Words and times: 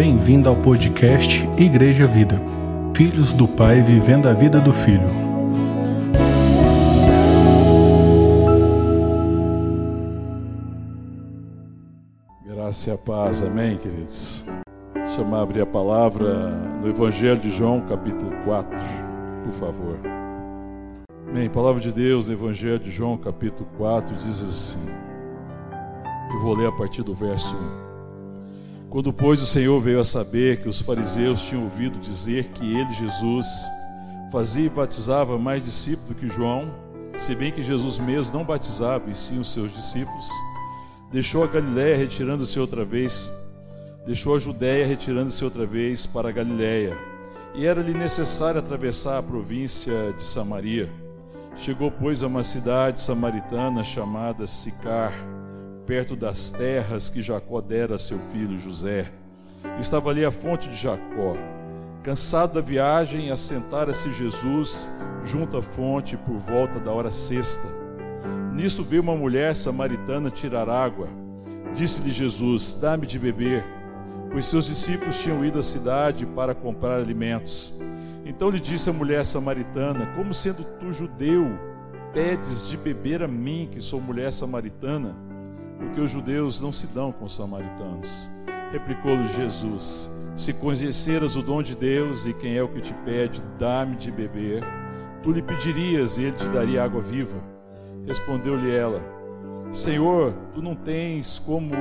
Bem-vindo 0.00 0.48
ao 0.48 0.54
podcast 0.54 1.44
Igreja 1.58 2.06
Vida. 2.06 2.40
Filhos 2.94 3.32
do 3.32 3.48
Pai 3.48 3.80
vivendo 3.80 4.28
a 4.28 4.32
vida 4.32 4.60
do 4.60 4.72
Filho. 4.72 5.08
Graça 12.46 12.90
e 12.90 12.92
a 12.92 12.96
paz, 12.96 13.42
amém, 13.42 13.76
queridos. 13.76 14.46
Chamar 15.16 15.42
abrir 15.42 15.62
a 15.62 15.66
palavra 15.66 16.48
no 16.80 16.88
Evangelho 16.88 17.40
de 17.40 17.50
João, 17.50 17.80
capítulo 17.80 18.30
4, 18.44 18.70
por 19.42 19.52
favor. 19.54 19.98
Amém. 21.28 21.50
Palavra 21.50 21.80
de 21.80 21.92
Deus, 21.92 22.30
Evangelho 22.30 22.78
de 22.78 22.92
João, 22.92 23.16
capítulo 23.16 23.68
4, 23.76 24.14
diz 24.14 24.44
assim. 24.44 24.88
Eu 26.30 26.40
vou 26.40 26.54
ler 26.54 26.68
a 26.68 26.72
partir 26.72 27.02
do 27.02 27.16
verso 27.16 27.56
1. 27.84 27.87
Quando, 28.90 29.12
pois, 29.12 29.42
o 29.42 29.46
Senhor 29.46 29.78
veio 29.80 30.00
a 30.00 30.04
saber 30.04 30.62
que 30.62 30.68
os 30.68 30.80
fariseus 30.80 31.42
tinham 31.42 31.64
ouvido 31.64 31.98
dizer 31.98 32.44
que 32.54 32.64
ele, 32.64 32.94
Jesus, 32.94 33.46
fazia 34.32 34.64
e 34.64 34.70
batizava 34.70 35.38
mais 35.38 35.62
discípulos 35.62 36.08
do 36.08 36.14
que 36.14 36.28
João, 36.28 36.74
se 37.16 37.34
bem 37.34 37.52
que 37.52 37.62
Jesus 37.62 37.98
mesmo 37.98 38.38
não 38.38 38.44
batizava, 38.44 39.10
e 39.10 39.14
sim 39.14 39.38
os 39.38 39.52
seus 39.52 39.74
discípulos, 39.74 40.26
deixou 41.12 41.44
a 41.44 41.46
Galiléia 41.46 41.98
retirando-se 41.98 42.58
outra 42.58 42.82
vez, 42.82 43.30
deixou 44.06 44.34
a 44.34 44.38
Judéia 44.38 44.86
retirando-se 44.86 45.44
outra 45.44 45.66
vez 45.66 46.06
para 46.06 46.30
a 46.30 46.32
Galiléia, 46.32 46.96
e 47.54 47.66
era-lhe 47.66 47.92
necessário 47.92 48.58
atravessar 48.58 49.18
a 49.18 49.22
província 49.22 50.14
de 50.16 50.22
Samaria. 50.22 50.88
Chegou, 51.56 51.90
pois, 51.90 52.22
a 52.22 52.26
uma 52.26 52.42
cidade 52.42 53.00
samaritana 53.00 53.84
chamada 53.84 54.46
Sicar, 54.46 55.12
perto 55.88 56.14
das 56.14 56.50
terras 56.50 57.08
que 57.08 57.22
Jacó 57.22 57.62
dera 57.62 57.94
a 57.94 57.98
seu 57.98 58.18
filho 58.30 58.58
José. 58.58 59.10
Estava 59.80 60.10
ali 60.10 60.22
a 60.22 60.30
fonte 60.30 60.68
de 60.68 60.76
Jacó. 60.76 61.34
Cansado 62.02 62.54
da 62.54 62.60
viagem, 62.60 63.30
assentara-se 63.30 64.12
Jesus 64.12 64.90
junto 65.24 65.56
à 65.56 65.62
fonte 65.62 66.14
por 66.14 66.36
volta 66.40 66.78
da 66.78 66.92
hora 66.92 67.10
sexta. 67.10 67.66
Nisso 68.52 68.84
veio 68.84 69.00
uma 69.00 69.16
mulher 69.16 69.56
samaritana 69.56 70.28
tirar 70.28 70.68
água. 70.68 71.08
Disse-lhe 71.74 72.10
Jesus: 72.10 72.74
Dá-me 72.74 73.06
de 73.06 73.18
beber, 73.18 73.64
pois 74.30 74.44
seus 74.44 74.66
discípulos 74.66 75.18
tinham 75.22 75.42
ido 75.42 75.58
à 75.58 75.62
cidade 75.62 76.26
para 76.26 76.54
comprar 76.54 76.98
alimentos. 76.98 77.72
Então 78.26 78.50
lhe 78.50 78.60
disse 78.60 78.90
a 78.90 78.92
mulher 78.92 79.24
samaritana: 79.24 80.12
Como 80.14 80.34
sendo 80.34 80.64
tu 80.78 80.92
judeu, 80.92 81.46
pedes 82.12 82.68
de 82.68 82.76
beber 82.76 83.22
a 83.22 83.28
mim, 83.28 83.70
que 83.72 83.80
sou 83.80 84.02
mulher 84.02 84.30
samaritana? 84.34 85.27
Porque 85.78 86.00
os 86.00 86.10
judeus 86.10 86.60
não 86.60 86.72
se 86.72 86.86
dão 86.88 87.12
com 87.12 87.24
os 87.24 87.34
samaritanos. 87.34 88.28
Replicou-lhe 88.72 89.26
Jesus: 89.28 90.10
Se 90.36 90.52
conheceras 90.52 91.36
o 91.36 91.42
dom 91.42 91.62
de 91.62 91.74
Deus 91.76 92.26
e 92.26 92.34
quem 92.34 92.56
é 92.56 92.62
o 92.62 92.68
que 92.68 92.80
te 92.80 92.92
pede, 93.04 93.42
dá-me 93.58 93.96
de 93.96 94.10
beber, 94.10 94.62
tu 95.22 95.32
lhe 95.32 95.40
pedirias 95.40 96.18
e 96.18 96.24
ele 96.24 96.36
te 96.36 96.46
daria 96.48 96.84
água 96.84 97.00
viva. 97.00 97.38
Respondeu-lhe 98.06 98.70
ela: 98.70 99.00
Senhor, 99.72 100.34
tu 100.54 100.60
não 100.60 100.74
tens 100.74 101.38
como 101.38 101.74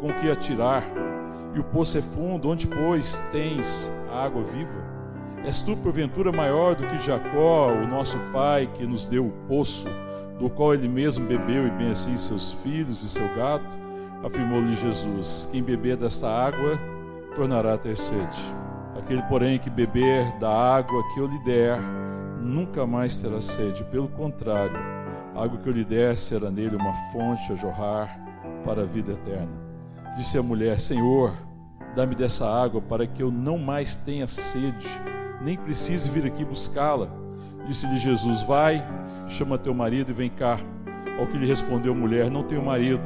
com 0.00 0.08
que 0.20 0.30
atirar, 0.30 0.84
e 1.54 1.60
o 1.60 1.64
poço 1.64 1.98
é 1.98 2.02
fundo, 2.02 2.48
onde 2.48 2.66
pois 2.66 3.18
tens 3.30 3.90
a 4.12 4.24
água 4.24 4.42
viva? 4.42 4.90
És 5.44 5.60
tu 5.60 5.76
porventura 5.76 6.30
maior 6.32 6.74
do 6.74 6.86
que 6.86 6.98
Jacó, 6.98 7.68
o 7.68 7.86
nosso 7.86 8.18
pai, 8.32 8.70
que 8.74 8.86
nos 8.86 9.06
deu 9.06 9.26
o 9.26 9.32
poço? 9.48 9.86
Do 10.40 10.48
qual 10.48 10.72
ele 10.72 10.88
mesmo 10.88 11.26
bebeu 11.26 11.66
e 11.66 11.70
bem 11.70 11.90
assim 11.90 12.16
seus 12.16 12.50
filhos 12.50 13.04
e 13.04 13.08
seu 13.08 13.28
gado, 13.36 13.64
afirmou-lhe 14.24 14.74
Jesus: 14.74 15.48
Quem 15.52 15.62
beber 15.62 15.96
desta 15.96 16.28
água 16.28 16.78
tornará 17.36 17.74
a 17.74 17.78
ter 17.78 17.96
sede. 17.96 18.54
Aquele, 18.98 19.22
porém, 19.22 19.58
que 19.58 19.70
beber 19.70 20.32
da 20.38 20.50
água 20.50 21.02
que 21.12 21.20
eu 21.20 21.26
lhe 21.26 21.38
der, 21.40 21.78
nunca 22.40 22.86
mais 22.86 23.18
terá 23.18 23.40
sede. 23.40 23.84
Pelo 23.84 24.08
contrário, 24.08 24.76
a 25.34 25.44
água 25.44 25.58
que 25.58 25.68
eu 25.68 25.72
lhe 25.72 25.84
der 25.84 26.16
será 26.16 26.50
nele 26.50 26.76
uma 26.76 26.94
fonte 27.12 27.52
a 27.52 27.56
jorrar 27.56 28.18
para 28.64 28.82
a 28.82 28.86
vida 28.86 29.12
eterna. 29.12 29.52
Disse 30.16 30.38
a 30.38 30.42
mulher: 30.42 30.80
Senhor, 30.80 31.34
dá-me 31.94 32.14
dessa 32.14 32.46
água 32.46 32.80
para 32.80 33.06
que 33.06 33.22
eu 33.22 33.30
não 33.30 33.58
mais 33.58 33.94
tenha 33.94 34.26
sede, 34.26 34.86
nem 35.42 35.56
precise 35.56 36.08
vir 36.08 36.26
aqui 36.26 36.44
buscá-la. 36.44 37.08
Disse-lhe 37.66 37.98
Jesus: 37.98 38.42
Vai 38.42 38.82
chama 39.30 39.58
teu 39.58 39.72
marido 39.72 40.10
e 40.10 40.14
vem 40.14 40.28
cá. 40.28 40.58
Ao 41.18 41.26
que 41.26 41.38
lhe 41.38 41.46
respondeu 41.46 41.92
a 41.92 41.96
mulher: 41.96 42.30
Não 42.30 42.42
tenho 42.42 42.64
marido. 42.64 43.02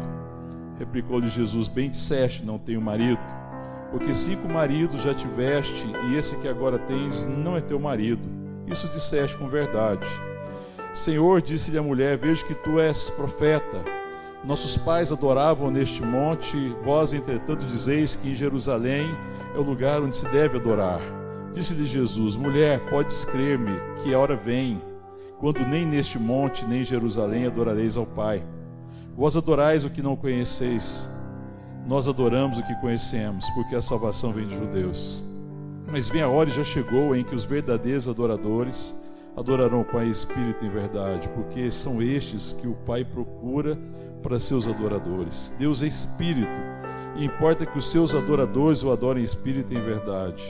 Replicou-lhe 0.78 1.28
Jesus: 1.28 1.68
Bem 1.68 1.90
disseste, 1.90 2.44
não 2.44 2.58
tenho 2.58 2.80
marido. 2.80 3.20
Porque 3.90 4.12
cinco 4.12 4.48
maridos 4.48 5.02
já 5.02 5.14
tiveste, 5.14 5.86
e 6.08 6.16
esse 6.16 6.36
que 6.40 6.48
agora 6.48 6.78
tens 6.78 7.24
não 7.26 7.56
é 7.56 7.60
teu 7.60 7.78
marido. 7.78 8.28
Isso 8.66 8.88
disseste 8.88 9.36
com 9.36 9.48
verdade. 9.48 10.06
Senhor, 10.92 11.40
disse-lhe 11.42 11.78
a 11.78 11.82
mulher: 11.82 12.16
Vejo 12.16 12.44
que 12.46 12.54
tu 12.54 12.80
és 12.80 13.10
profeta. 13.10 13.84
Nossos 14.44 14.76
pais 14.76 15.10
adoravam 15.10 15.70
neste 15.70 16.02
monte, 16.02 16.56
vós, 16.84 17.14
entretanto, 17.14 17.64
dizeis 17.64 18.14
que 18.14 18.30
em 18.30 18.34
Jerusalém 18.34 19.16
é 19.54 19.58
o 19.58 19.62
lugar 19.62 20.02
onde 20.02 20.16
se 20.16 20.28
deve 20.28 20.58
adorar. 20.58 21.00
Disse-lhe 21.52 21.86
Jesus: 21.86 22.36
Mulher, 22.36 22.80
podes 22.90 23.24
crer-me 23.24 23.72
que 24.02 24.12
a 24.12 24.18
hora 24.18 24.36
vem 24.36 24.82
quando 25.38 25.66
nem 25.66 25.86
neste 25.86 26.18
monte, 26.18 26.64
nem 26.64 26.80
em 26.80 26.84
Jerusalém 26.84 27.46
adorareis 27.46 27.96
ao 27.96 28.06
Pai. 28.06 28.42
Vós 29.16 29.36
adorais 29.36 29.84
o 29.84 29.90
que 29.90 30.02
não 30.02 30.16
conheceis, 30.16 31.10
nós 31.86 32.08
adoramos 32.08 32.58
o 32.58 32.62
que 32.62 32.74
conhecemos, 32.76 33.48
porque 33.50 33.76
a 33.76 33.80
salvação 33.80 34.32
vem 34.32 34.46
de 34.46 34.56
judeus. 34.56 35.24
Mas 35.86 36.08
vem 36.08 36.22
a 36.22 36.28
hora 36.28 36.48
e 36.48 36.52
já 36.52 36.64
chegou 36.64 37.14
em 37.14 37.22
que 37.22 37.34
os 37.34 37.44
verdadeiros 37.44 38.08
adoradores 38.08 38.94
adorarão 39.36 39.82
o 39.82 39.84
Pai 39.84 40.08
espírito 40.08 40.64
em 40.64 40.70
verdade, 40.70 41.28
porque 41.28 41.70
são 41.70 42.02
estes 42.02 42.52
que 42.52 42.66
o 42.66 42.74
Pai 42.74 43.04
procura 43.04 43.78
para 44.22 44.38
seus 44.38 44.66
adoradores. 44.66 45.54
Deus 45.58 45.82
é 45.82 45.86
espírito, 45.86 46.60
e 47.16 47.24
importa 47.24 47.66
que 47.66 47.76
os 47.76 47.90
seus 47.90 48.14
adoradores 48.14 48.82
o 48.82 48.90
adorem 48.90 49.20
em 49.20 49.24
espírito 49.24 49.74
em 49.74 49.80
verdade. 49.80 50.42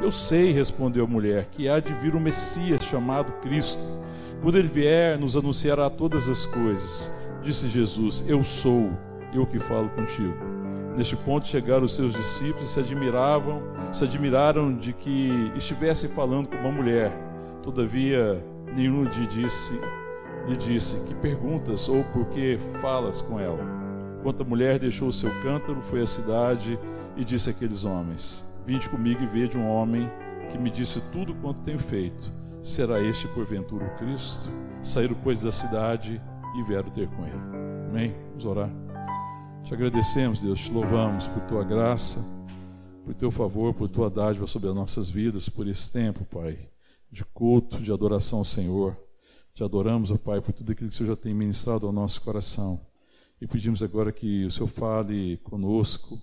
Eu 0.00 0.10
sei, 0.10 0.52
respondeu 0.52 1.04
a 1.04 1.08
mulher, 1.08 1.48
que 1.50 1.68
há 1.68 1.80
de 1.80 1.92
vir 1.94 2.14
um 2.14 2.20
Messias 2.20 2.82
chamado 2.84 3.32
Cristo. 3.40 3.82
Quando 4.42 4.58
ele 4.58 4.68
vier, 4.68 5.18
nos 5.18 5.36
anunciará 5.36 5.88
todas 5.90 6.28
as 6.28 6.46
coisas. 6.46 7.14
Disse 7.42 7.68
Jesus: 7.68 8.24
Eu 8.28 8.44
sou, 8.44 8.90
eu 9.32 9.46
que 9.46 9.58
falo 9.58 9.88
contigo. 9.90 10.34
Neste 10.96 11.14
ponto 11.14 11.46
chegaram 11.46 11.84
os 11.84 11.94
seus 11.94 12.14
discípulos 12.14 12.70
e 12.70 12.72
se 12.72 12.80
admiravam, 12.80 13.62
se 13.92 14.04
admiraram 14.04 14.74
de 14.74 14.92
que 14.94 15.52
estivesse 15.54 16.08
falando 16.08 16.48
com 16.48 16.56
uma 16.56 16.72
mulher. 16.72 17.12
Todavia, 17.62 18.42
nenhum 18.74 19.04
lhe 19.04 19.26
disse, 19.26 19.78
lhe 20.48 20.56
disse: 20.56 21.04
Que 21.06 21.14
perguntas 21.14 21.88
ou 21.88 22.02
por 22.04 22.26
que 22.26 22.58
falas 22.80 23.20
com 23.20 23.38
ela? 23.38 23.62
Quando 24.22 24.40
a 24.42 24.44
mulher 24.44 24.78
deixou 24.78 25.08
o 25.08 25.12
seu 25.12 25.30
cântaro, 25.42 25.80
foi 25.82 26.00
à 26.00 26.06
cidade 26.06 26.78
e 27.16 27.24
disse 27.24 27.50
àqueles 27.50 27.84
homens: 27.84 28.44
Vinde 28.66 28.88
comigo 28.88 29.22
e 29.22 29.26
vede 29.26 29.58
um 29.58 29.68
homem 29.68 30.10
que 30.50 30.58
me 30.58 30.70
disse 30.70 31.00
tudo 31.12 31.34
quanto 31.34 31.60
tenho 31.60 31.78
feito. 31.78 32.32
Será 32.66 33.00
este 33.00 33.28
porventura 33.28 33.86
o 33.86 33.96
Cristo? 33.96 34.48
Saíram, 34.82 35.16
pois, 35.22 35.40
da 35.40 35.52
cidade 35.52 36.20
e 36.58 36.62
vieram 36.64 36.90
ter 36.90 37.08
com 37.08 37.24
ele. 37.24 37.38
Amém? 37.88 38.12
Vamos 38.30 38.44
orar. 38.44 38.68
Te 39.62 39.72
agradecemos, 39.72 40.40
Deus, 40.42 40.58
te 40.58 40.72
louvamos 40.72 41.28
por 41.28 41.42
tua 41.42 41.62
graça, 41.62 42.20
por 43.04 43.14
teu 43.14 43.30
favor, 43.30 43.72
por 43.72 43.88
tua 43.88 44.10
dádiva 44.10 44.48
sobre 44.48 44.68
as 44.68 44.74
nossas 44.74 45.08
vidas, 45.08 45.48
por 45.48 45.68
esse 45.68 45.92
tempo, 45.92 46.24
Pai, 46.24 46.58
de 47.08 47.24
culto, 47.26 47.78
de 47.78 47.92
adoração 47.92 48.40
ao 48.40 48.44
Senhor. 48.44 48.96
Te 49.54 49.62
adoramos, 49.62 50.10
ó 50.10 50.16
Pai, 50.16 50.40
por 50.40 50.52
tudo 50.52 50.72
aquilo 50.72 50.88
que 50.88 50.94
o 50.94 50.98
Senhor 50.98 51.10
já 51.10 51.16
tem 51.16 51.32
ministrado 51.32 51.86
ao 51.86 51.92
nosso 51.92 52.20
coração. 52.22 52.80
E 53.40 53.46
pedimos 53.46 53.80
agora 53.80 54.10
que 54.10 54.44
o 54.44 54.50
Senhor 54.50 54.66
fale 54.66 55.36
conosco, 55.44 56.20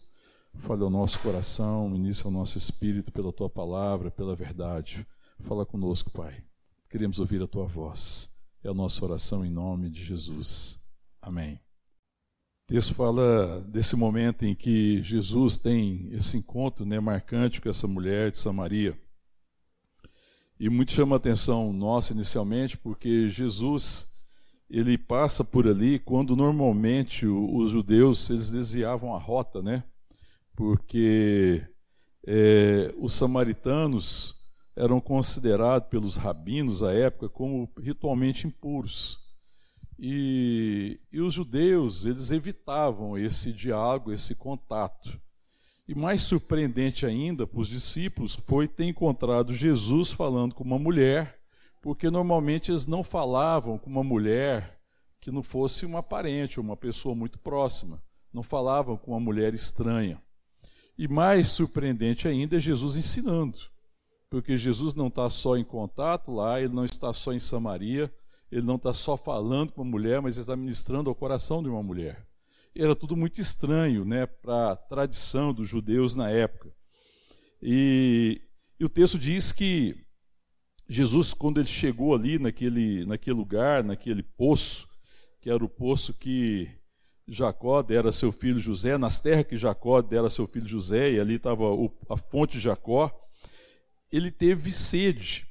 fale 0.56 0.84
ao 0.84 0.90
nosso 0.90 1.20
coração, 1.20 1.90
ministre 1.90 2.28
ao 2.28 2.34
nosso 2.34 2.58
espírito 2.58 3.14
pela 3.14 3.32
tua 3.32 3.50
palavra, 3.50 4.12
pela 4.12 4.36
verdade. 4.36 5.08
Fala 5.42 5.66
conosco, 5.66 6.12
Pai. 6.12 6.44
Queremos 6.90 7.20
ouvir 7.20 7.42
a 7.42 7.48
tua 7.48 7.66
voz. 7.66 8.32
É 8.64 8.70
a 8.70 8.74
nossa 8.74 9.04
oração 9.04 9.46
em 9.46 9.50
nome 9.50 9.90
de 9.90 10.04
Jesus. 10.04 10.80
Amém. 11.22 11.56
O 11.56 12.68
texto 12.68 12.94
fala 12.94 13.62
desse 13.62 13.96
momento 13.96 14.46
em 14.46 14.56
que 14.56 15.02
Jesus 15.02 15.58
tem 15.58 16.10
esse 16.14 16.38
encontro 16.38 16.86
né, 16.86 17.00
marcante 17.00 17.60
com 17.60 17.70
essa 17.70 17.88
mulher 17.88 18.32
de 18.32 18.40
Samaria. 18.40 18.98
E 20.60 20.70
muito 20.70 20.94
chama 20.94 21.16
a 21.16 21.18
atenção 21.18 21.74
nossa 21.74 22.14
inicialmente, 22.14 22.78
porque 22.78 23.28
Jesus 23.28 24.08
ele 24.70 24.98
passa 24.98 25.44
por 25.44 25.68
ali 25.68 26.00
quando 26.00 26.36
normalmente 26.36 27.28
os 27.28 27.70
judeus 27.70 28.30
eles 28.30 28.50
desviavam 28.50 29.14
a 29.14 29.20
rota, 29.20 29.62
né? 29.62 29.84
Porque 30.56 31.66
é, 32.26 32.94
os 32.98 33.14
samaritanos 33.14 34.43
eram 34.76 35.00
considerados 35.00 35.88
pelos 35.90 36.16
rabinos 36.16 36.84
à 36.84 36.94
época 36.94 37.30
como 37.30 37.70
ritualmente 37.80 38.48
impuros. 38.48 39.20
E, 40.00 41.00
e, 41.12 41.22
os 41.22 41.34
judeus, 41.34 42.06
eles 42.06 42.32
evitavam 42.32 43.18
esse 43.18 43.54
diálogo, 43.54 44.12
esse 44.12 44.36
contato. 44.36 45.20
E 45.88 45.94
mais 45.94 46.22
surpreendente 46.22 47.06
ainda 47.06 47.46
para 47.46 47.60
os 47.60 47.68
discípulos 47.68 48.36
foi 48.48 48.68
ter 48.68 48.86
encontrado 48.86 49.54
Jesus 49.54 50.12
falando 50.12 50.56
com 50.56 50.64
uma 50.64 50.80
mulher, 50.80 51.40
porque 51.82 52.10
normalmente 52.10 52.72
eles 52.72 52.86
não 52.86 53.04
falavam 53.04 53.78
com 53.78 53.90
uma 53.90 54.04
mulher 54.04 54.80
que 55.20 55.32
não 55.32 55.44
fosse 55.44 55.86
uma 55.86 56.02
parente 56.02 56.60
uma 56.60 56.76
pessoa 56.76 57.14
muito 57.16 57.38
próxima, 57.38 58.02
não 58.34 58.44
falavam 58.44 58.98
com 58.98 59.12
uma 59.12 59.20
mulher 59.20 59.54
estranha. 59.54 60.22
E 60.98 61.08
mais 61.08 61.50
surpreendente 61.50 62.28
ainda 62.28 62.58
é 62.58 62.60
Jesus 62.60 62.96
ensinando, 62.96 63.58
porque 64.34 64.58
Jesus 64.58 64.96
não 64.96 65.10
está 65.10 65.30
só 65.30 65.56
em 65.56 65.64
contato 65.64 66.32
lá, 66.32 66.60
ele 66.60 66.74
não 66.74 66.84
está 66.84 67.14
só 67.14 67.34
em 67.34 67.40
Samaria, 67.40 68.12
ele 68.52 68.66
não 68.66 68.78
está 68.78 68.92
só 68.92 69.16
falando 69.16 69.72
com 69.72 69.84
uma 69.84 69.92
mulher, 69.92 70.24
mas 70.24 70.38
ele 70.38 70.42
está 70.42 70.56
ministrando 70.56 71.08
ao 71.08 71.16
coração 71.16 71.62
de 71.62 71.70
uma 71.70 71.84
mulher. 71.84 72.26
Era 72.76 72.96
tudo 72.96 73.16
muito 73.16 73.40
estranho 73.40 74.04
né, 74.04 74.26
para 74.26 74.72
a 74.72 74.76
tradição 74.76 75.54
dos 75.54 75.70
judeus 75.70 76.16
na 76.16 76.32
época. 76.32 76.74
E, 77.62 78.42
e, 78.80 78.84
o 78.84 78.90
texto 78.90 79.20
diz 79.20 79.52
que 79.52 80.04
Jesus, 80.90 81.32
quando 81.32 81.60
ele 81.60 81.70
chegou 81.70 82.16
ali 82.16 82.40
naquele, 82.40 83.06
naquele 83.06 83.36
lugar, 83.36 83.84
naquele 83.84 84.24
poço, 84.24 84.90
que 85.42 85.50
era 85.52 85.64
o 85.64 85.70
poço 85.70 86.12
que 86.12 86.68
Jacó 87.28 87.84
dera 87.84 88.12
seu 88.12 88.32
filho 88.32 88.58
José, 88.58 88.98
nas 88.98 89.22
terras 89.22 89.46
que 89.46 89.58
Jacó 89.58 90.02
dera 90.02 90.28
seu 90.28 90.48
filho 90.48 90.68
José, 90.68 91.12
e 91.12 91.20
ali 91.20 91.36
estava 91.36 91.66
a 92.10 92.18
fonte 92.18 92.54
de 92.54 92.64
Jacó, 92.64 93.23
ele 94.14 94.30
teve 94.30 94.72
sede. 94.72 95.48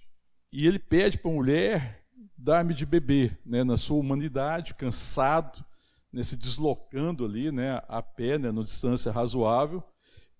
E 0.52 0.68
ele 0.68 0.78
pede 0.78 1.18
para 1.18 1.30
a 1.32 1.34
mulher 1.34 2.04
dar-me 2.38 2.72
de 2.72 2.86
beber, 2.86 3.36
né, 3.44 3.64
na 3.64 3.76
sua 3.76 3.98
humanidade, 3.98 4.74
cansado, 4.74 5.64
né, 6.12 6.22
se 6.22 6.36
deslocando 6.36 7.24
ali, 7.24 7.50
né, 7.50 7.82
a 7.88 8.00
pé, 8.00 8.38
né, 8.38 8.52
numa 8.52 8.62
distância 8.62 9.10
razoável. 9.10 9.82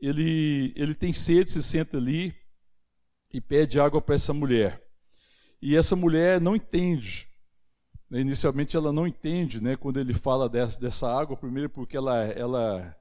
Ele, 0.01 0.73
ele 0.77 0.95
tem 0.95 1.13
sede, 1.13 1.51
se 1.51 1.61
senta 1.61 1.97
ali 1.97 2.33
e 3.33 3.41
pede 3.41 3.81
água 3.81 4.01
para 4.01 4.15
essa 4.15 4.33
mulher. 4.33 4.81
E 5.61 5.77
essa 5.77 5.97
mulher 5.97 6.41
não 6.41 6.55
entende. 6.55 7.27
Inicialmente 8.09 8.77
ela 8.77 8.93
não 8.93 9.07
entende 9.07 9.61
né, 9.61 9.75
quando 9.75 9.99
ele 9.99 10.15
fala 10.15 10.49
dessa, 10.49 10.79
dessa 10.79 11.13
água, 11.13 11.37
primeiro 11.37 11.71
porque 11.71 11.97
ela, 11.97 12.25
ela 12.25 12.97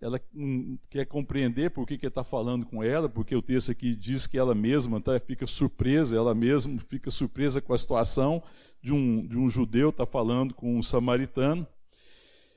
ela 0.00 0.18
hum, 0.34 0.78
quer 0.88 1.04
compreender 1.04 1.70
por 1.70 1.86
que, 1.86 1.94
ele 1.94 2.06
está 2.06 2.24
falando 2.24 2.64
com 2.64 2.82
ela, 2.82 3.08
porque 3.08 3.36
o 3.36 3.42
texto 3.42 3.70
aqui 3.70 3.94
diz 3.94 4.26
que 4.26 4.38
ela 4.38 4.54
mesma 4.54 5.00
tá, 5.00 5.20
fica 5.20 5.46
surpresa, 5.46 6.16
ela 6.16 6.34
mesma 6.34 6.80
fica 6.88 7.10
surpresa 7.10 7.60
com 7.60 7.74
a 7.74 7.78
situação 7.78 8.42
de 8.82 8.94
um, 8.94 9.26
de 9.26 9.36
um 9.36 9.48
judeu 9.48 9.90
estar 9.90 10.06
tá 10.06 10.10
falando 10.10 10.54
com 10.54 10.78
um 10.78 10.82
samaritano. 10.82 11.66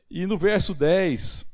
E 0.09 0.25
no 0.25 0.37
verso 0.37 0.73
10, 0.73 1.45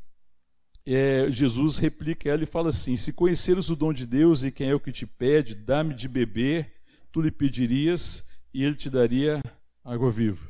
é, 0.86 1.32
Jesus 1.32 1.80
replica 1.80 2.30
ela 2.30 2.44
e 2.44 2.48
fala 2.48 2.70
assim: 2.70 2.96
Se 2.96 3.12
conheceres 3.12 3.70
o 3.70 3.76
dom 3.76 3.92
de 3.92 4.06
Deus 4.06 4.44
e 4.44 4.52
quem 4.52 4.70
é 4.70 4.76
o 4.76 4.80
que 4.80 4.92
te 4.92 5.08
pede, 5.08 5.56
dá-me 5.56 5.96
de 5.96 6.08
beber, 6.08 6.72
tu 7.12 7.20
lhe 7.20 7.32
pedirias 7.32 8.28
e 8.54 8.64
ele 8.64 8.76
te 8.76 8.92
daria 8.92 9.42
água 9.84 10.12
viva. 10.12 10.48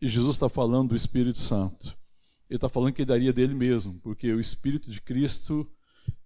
E 0.00 0.08
Jesus 0.08 0.36
está 0.36 0.48
falando 0.48 0.90
do 0.90 0.96
Espírito 0.96 1.38
Santo 1.38 1.97
ele 2.48 2.56
está 2.56 2.68
falando 2.68 2.92
que 2.92 3.02
ele 3.02 3.08
daria 3.08 3.32
dele 3.32 3.54
mesmo, 3.54 4.00
porque 4.00 4.32
o 4.32 4.40
Espírito 4.40 4.90
de 4.90 5.00
Cristo, 5.00 5.70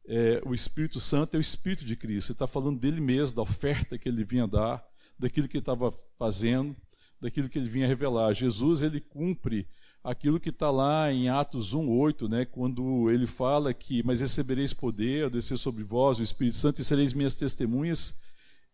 é, 0.06 0.40
o 0.46 0.54
Espírito 0.54 1.00
Santo 1.00 1.34
é 1.34 1.38
o 1.38 1.40
Espírito 1.40 1.84
de 1.84 1.96
Cristo. 1.96 2.30
Ele 2.30 2.34
está 2.34 2.46
falando 2.46 2.78
dele 2.78 3.00
mesmo, 3.00 3.36
da 3.36 3.42
oferta 3.42 3.98
que 3.98 4.08
ele 4.08 4.24
vinha 4.24 4.46
dar, 4.46 4.84
daquilo 5.18 5.48
que 5.48 5.56
ele 5.56 5.62
estava 5.62 5.92
fazendo, 6.18 6.76
daquilo 7.20 7.48
que 7.48 7.58
ele 7.58 7.68
vinha 7.68 7.86
revelar. 7.86 8.32
Jesus, 8.34 8.82
ele 8.82 9.00
cumpre 9.00 9.66
aquilo 10.02 10.40
que 10.40 10.50
está 10.50 10.70
lá 10.70 11.12
em 11.12 11.28
Atos 11.28 11.74
1,8, 11.74 12.28
né, 12.28 12.44
quando 12.44 13.10
ele 13.10 13.26
fala 13.26 13.72
que, 13.72 14.02
mas 14.02 14.20
recebereis 14.20 14.72
poder, 14.72 15.30
descer 15.30 15.56
sobre 15.56 15.84
vós 15.84 16.18
o 16.18 16.22
Espírito 16.22 16.56
Santo 16.56 16.80
e 16.80 16.84
sereis 16.84 17.12
minhas 17.12 17.34
testemunhas 17.34 18.20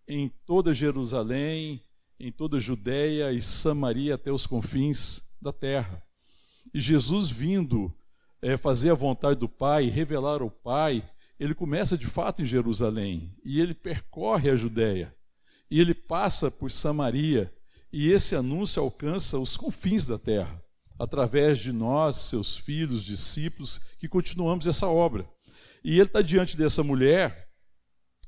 em 0.06 0.30
toda 0.46 0.72
Jerusalém, 0.72 1.82
em 2.18 2.32
toda 2.32 2.58
Judéia 2.58 3.32
e 3.32 3.40
Samaria 3.40 4.14
até 4.14 4.32
os 4.32 4.46
confins 4.46 5.22
da 5.40 5.52
terra. 5.52 6.07
Jesus 6.74 7.30
vindo 7.30 7.92
é, 8.42 8.56
fazer 8.56 8.90
a 8.90 8.94
vontade 8.94 9.40
do 9.40 9.48
Pai, 9.48 9.88
revelar 9.88 10.42
o 10.42 10.50
Pai, 10.50 11.08
ele 11.38 11.54
começa 11.54 11.96
de 11.96 12.06
fato 12.06 12.42
em 12.42 12.46
Jerusalém 12.46 13.34
e 13.44 13.60
ele 13.60 13.74
percorre 13.74 14.50
a 14.50 14.56
Judéia 14.56 15.14
e 15.70 15.80
ele 15.80 15.94
passa 15.94 16.50
por 16.50 16.70
Samaria 16.70 17.52
e 17.92 18.10
esse 18.10 18.34
anúncio 18.34 18.82
alcança 18.82 19.38
os 19.38 19.56
confins 19.56 20.06
da 20.06 20.18
terra 20.18 20.62
através 20.98 21.58
de 21.58 21.72
nós, 21.72 22.16
seus 22.16 22.56
filhos, 22.56 23.04
discípulos, 23.04 23.78
que 24.00 24.08
continuamos 24.08 24.66
essa 24.66 24.88
obra. 24.88 25.28
E 25.84 25.92
ele 25.92 26.08
está 26.08 26.20
diante 26.20 26.56
dessa 26.56 26.82
mulher 26.82 27.48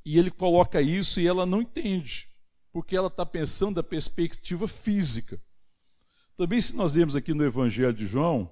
e 0.07 0.19
ele 0.19 0.31
coloca 0.31 0.81
isso 0.81 1.21
e 1.21 1.27
ela 1.27 1.45
não 1.45 1.61
entende, 1.61 2.29
porque 2.73 2.97
ela 2.97 3.09
está 3.09 3.27
pensando 3.27 3.75
da 3.77 3.83
perspectiva 3.83 4.69
física. 4.69 5.37
Também, 6.41 6.59
se 6.59 6.75
nós 6.75 6.95
lemos 6.95 7.15
aqui 7.17 7.35
no 7.35 7.45
Evangelho 7.45 7.93
de 7.93 8.07
João, 8.07 8.51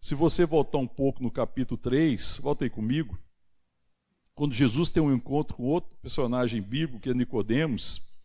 se 0.00 0.14
você 0.14 0.46
voltar 0.46 0.78
um 0.78 0.86
pouco 0.86 1.22
no 1.22 1.30
capítulo 1.30 1.78
3, 1.78 2.40
volta 2.42 2.64
aí 2.64 2.70
comigo, 2.70 3.18
quando 4.34 4.54
Jesus 4.54 4.88
tem 4.88 5.02
um 5.02 5.14
encontro 5.14 5.54
com 5.54 5.64
outro 5.64 5.98
personagem 5.98 6.62
bíblico, 6.62 6.98
que 6.98 7.10
é 7.10 7.12
Nicodemos, 7.12 8.18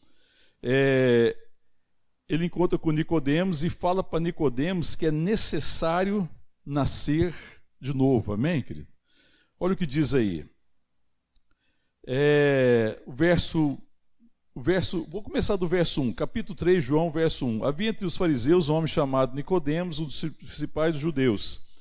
é, 0.63 1.36
ele 2.30 2.46
encontra 2.46 2.80
com 2.80 2.90
Nicodemos 2.90 3.66
e 3.66 3.69
fala 3.69 4.02
para 4.02 4.22
Nicodemos 4.22 4.96
que 4.96 5.08
é 5.08 5.12
necessário 5.12 6.25
nascer 6.66 7.36
de 7.81 7.94
novo. 7.94 8.31
Amém, 8.31 8.62
querido? 8.62 8.88
Olha 9.60 9.74
o 9.74 9.78
que 9.78 9.86
diz 9.86 10.13
aí. 10.13 10.50
É, 12.08 13.04
o 13.06 13.12
verso 13.12 13.78
verso, 14.56 15.06
vou 15.09 15.21
começar 15.21 15.56
do 15.56 15.68
verso 15.68 16.01
1, 16.01 16.13
capítulo 16.13 16.56
3, 16.56 16.83
João, 16.83 17.12
verso 17.12 17.45
1. 17.45 17.63
Havia 17.63 17.89
entre 17.89 18.06
os 18.06 18.18
fariseus 18.18 18.69
um 18.69 18.75
homem 18.75 18.88
chamado 18.88 19.36
Nicodemos, 19.36 20.00
um 20.00 20.06
dos 20.06 20.21
principais 20.21 20.95
judeus. 20.95 21.71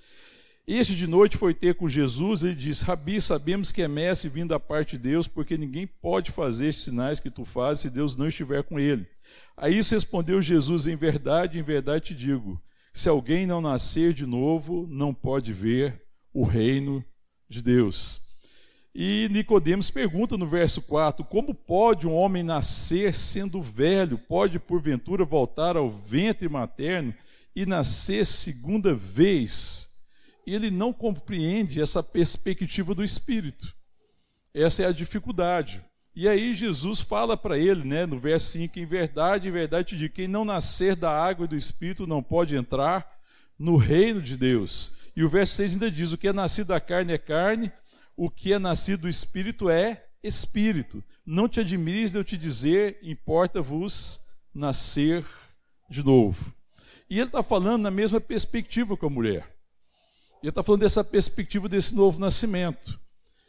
Este 0.66 0.94
de 0.94 1.06
noite 1.06 1.36
foi 1.36 1.52
ter 1.52 1.74
com 1.74 1.88
Jesus, 1.88 2.44
ele 2.44 2.54
disse: 2.54 2.84
Rabi, 2.84 3.20
sabemos 3.20 3.72
que 3.72 3.82
é 3.82 3.88
mestre 3.88 4.28
vindo 4.28 4.50
da 4.50 4.60
parte 4.60 4.96
de 4.96 5.02
Deus, 5.02 5.26
porque 5.26 5.58
ninguém 5.58 5.86
pode 5.86 6.30
fazer 6.30 6.68
estes 6.68 6.84
sinais 6.84 7.18
que 7.18 7.30
tu 7.30 7.44
fazes 7.44 7.80
se 7.80 7.90
Deus 7.90 8.16
não 8.16 8.28
estiver 8.28 8.62
com 8.62 8.78
ele. 8.78 9.06
A 9.56 9.68
isso 9.68 9.94
respondeu 9.94 10.40
Jesus: 10.40 10.86
Em 10.86 10.94
verdade, 10.94 11.58
em 11.58 11.62
verdade 11.62 12.06
te 12.06 12.14
digo: 12.14 12.62
se 12.92 13.08
alguém 13.08 13.46
não 13.46 13.60
nascer 13.60 14.12
de 14.12 14.26
novo, 14.26 14.86
não 14.88 15.12
pode 15.12 15.52
ver 15.52 16.02
o 16.32 16.44
reino 16.44 17.04
de 17.48 17.60
Deus. 17.60 18.29
E 18.94 19.28
Nicodemos 19.30 19.90
pergunta 19.90 20.36
no 20.36 20.46
verso 20.46 20.82
4: 20.82 21.24
Como 21.24 21.54
pode 21.54 22.08
um 22.08 22.14
homem 22.14 22.42
nascer 22.42 23.14
sendo 23.14 23.62
velho? 23.62 24.18
Pode 24.18 24.58
porventura 24.58 25.24
voltar 25.24 25.76
ao 25.76 25.90
ventre 25.90 26.48
materno 26.48 27.14
e 27.54 27.64
nascer 27.64 28.26
segunda 28.26 28.94
vez? 28.94 29.88
Ele 30.46 30.70
não 30.70 30.92
compreende 30.92 31.80
essa 31.80 32.02
perspectiva 32.02 32.94
do 32.94 33.04
espírito. 33.04 33.72
Essa 34.52 34.82
é 34.82 34.86
a 34.86 34.92
dificuldade. 34.92 35.80
E 36.14 36.28
aí 36.28 36.52
Jesus 36.52 37.00
fala 37.00 37.36
para 37.36 37.56
ele, 37.56 37.84
né, 37.84 38.04
no 38.04 38.18
verso 38.18 38.52
5, 38.52 38.80
em 38.80 38.84
verdade, 38.84 39.48
em 39.48 39.52
verdade 39.52 39.90
te 39.90 39.96
digo, 39.96 40.12
quem 40.12 40.26
não 40.26 40.44
nascer 40.44 40.96
da 40.96 41.10
água 41.10 41.44
e 41.44 41.48
do 41.48 41.56
espírito 41.56 42.06
não 42.06 42.20
pode 42.20 42.56
entrar 42.56 43.08
no 43.56 43.76
reino 43.76 44.20
de 44.20 44.36
Deus. 44.36 44.96
E 45.14 45.22
o 45.22 45.28
verso 45.28 45.54
6 45.54 45.74
ainda 45.74 45.90
diz: 45.90 46.12
o 46.12 46.18
que 46.18 46.26
é 46.26 46.32
nascido 46.32 46.68
da 46.68 46.80
carne 46.80 47.12
é 47.12 47.18
carne, 47.18 47.70
o 48.22 48.28
que 48.28 48.52
é 48.52 48.58
nascido 48.58 49.00
do 49.00 49.08
Espírito 49.08 49.70
é 49.70 50.04
Espírito. 50.22 51.02
Não 51.24 51.48
te 51.48 51.58
admires 51.58 52.12
de 52.12 52.18
eu 52.18 52.22
te 52.22 52.36
dizer, 52.36 52.98
importa-vos 53.02 54.20
nascer 54.54 55.24
de 55.88 56.04
novo. 56.04 56.52
E 57.08 57.18
ele 57.18 57.28
está 57.28 57.42
falando 57.42 57.80
na 57.80 57.90
mesma 57.90 58.20
perspectiva 58.20 58.94
com 58.94 59.06
a 59.06 59.10
mulher. 59.10 59.56
Ele 60.42 60.50
está 60.50 60.62
falando 60.62 60.82
dessa 60.82 61.02
perspectiva 61.02 61.66
desse 61.66 61.94
novo 61.94 62.20
nascimento. 62.20 63.00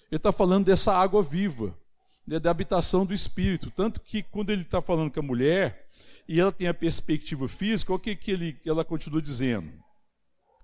Ele 0.10 0.16
está 0.16 0.32
falando 0.32 0.68
dessa 0.68 0.94
água 0.94 1.22
viva, 1.22 1.78
né, 2.26 2.40
da 2.40 2.50
habitação 2.50 3.06
do 3.06 3.14
Espírito. 3.14 3.70
Tanto 3.72 4.00
que 4.00 4.24
quando 4.24 4.52
ele 4.52 4.62
está 4.62 4.82
falando 4.82 5.12
com 5.12 5.20
a 5.20 5.24
mulher, 5.24 5.86
e 6.30 6.40
ela 6.40 6.50
tem 6.50 6.70
a 6.70 6.74
perspectiva 6.74 7.46
física, 7.50 7.94
o 7.94 8.00
que, 8.00 8.16
que 8.16 8.32
ele, 8.32 8.58
ela 8.66 8.86
continua 8.86 9.22
dizendo? 9.22 9.70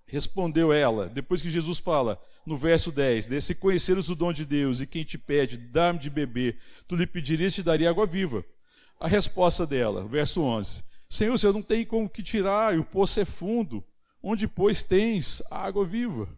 Respondeu 0.07 0.71
ela, 0.71 1.09
depois 1.09 1.41
que 1.41 1.49
Jesus 1.49 1.79
fala 1.79 2.21
no 2.45 2.57
verso 2.57 2.93
10, 2.93 3.27
né, 3.27 3.39
se 3.41 3.53
conheceres 3.53 4.09
o 4.09 4.15
dom 4.15 4.31
de 4.31 4.45
Deus 4.45 4.79
e 4.79 4.87
quem 4.87 5.03
te 5.03 5.17
pede, 5.17 5.57
dá-me 5.57 5.99
de 5.99 6.09
beber, 6.09 6.57
tu 6.87 6.95
lhe 6.95 7.05
pedirias 7.05 7.51
e 7.51 7.55
te 7.55 7.63
daria 7.63 7.89
água 7.89 8.05
viva. 8.05 8.43
A 8.97 9.07
resposta 9.07 9.67
dela, 9.67 10.07
verso 10.07 10.41
11, 10.41 10.83
Senhor, 11.09 11.37
você 11.37 11.51
não 11.51 11.61
tem 11.61 11.85
como 11.85 12.09
que 12.09 12.23
tirar, 12.23 12.73
e 12.73 12.79
o 12.79 12.85
poço 12.85 13.19
é 13.19 13.25
fundo, 13.25 13.83
onde 14.23 14.47
pois 14.47 14.81
tens 14.81 15.43
água 15.51 15.85
viva? 15.85 16.29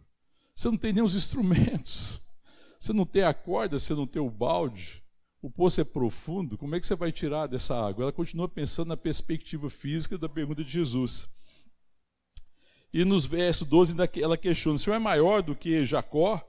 Você 0.52 0.68
não 0.68 0.76
tem 0.76 0.92
nem 0.92 1.02
os 1.02 1.14
instrumentos, 1.14 2.20
você 2.78 2.92
não 2.92 3.06
tem 3.06 3.22
a 3.22 3.32
corda, 3.32 3.78
você 3.78 3.94
não 3.94 4.06
tem 4.06 4.20
o 4.20 4.28
balde, 4.28 5.00
o 5.40 5.48
poço 5.48 5.80
é 5.80 5.84
profundo, 5.84 6.58
como 6.58 6.74
é 6.74 6.80
que 6.80 6.86
você 6.86 6.96
vai 6.96 7.12
tirar 7.12 7.46
dessa 7.46 7.74
água? 7.74 8.02
Ela 8.02 8.12
continua 8.12 8.48
pensando 8.48 8.88
na 8.88 8.96
perspectiva 8.96 9.70
física 9.70 10.18
da 10.18 10.28
pergunta 10.28 10.64
de 10.64 10.70
Jesus. 10.70 11.28
E 12.92 13.04
nos 13.04 13.24
versos 13.24 13.68
12 13.68 13.94
ela 14.20 14.36
questiona: 14.36 14.76
o 14.76 14.78
Senhor 14.78 14.96
é 14.96 14.98
maior 14.98 15.42
do 15.42 15.54
que 15.54 15.84
Jacó, 15.84 16.44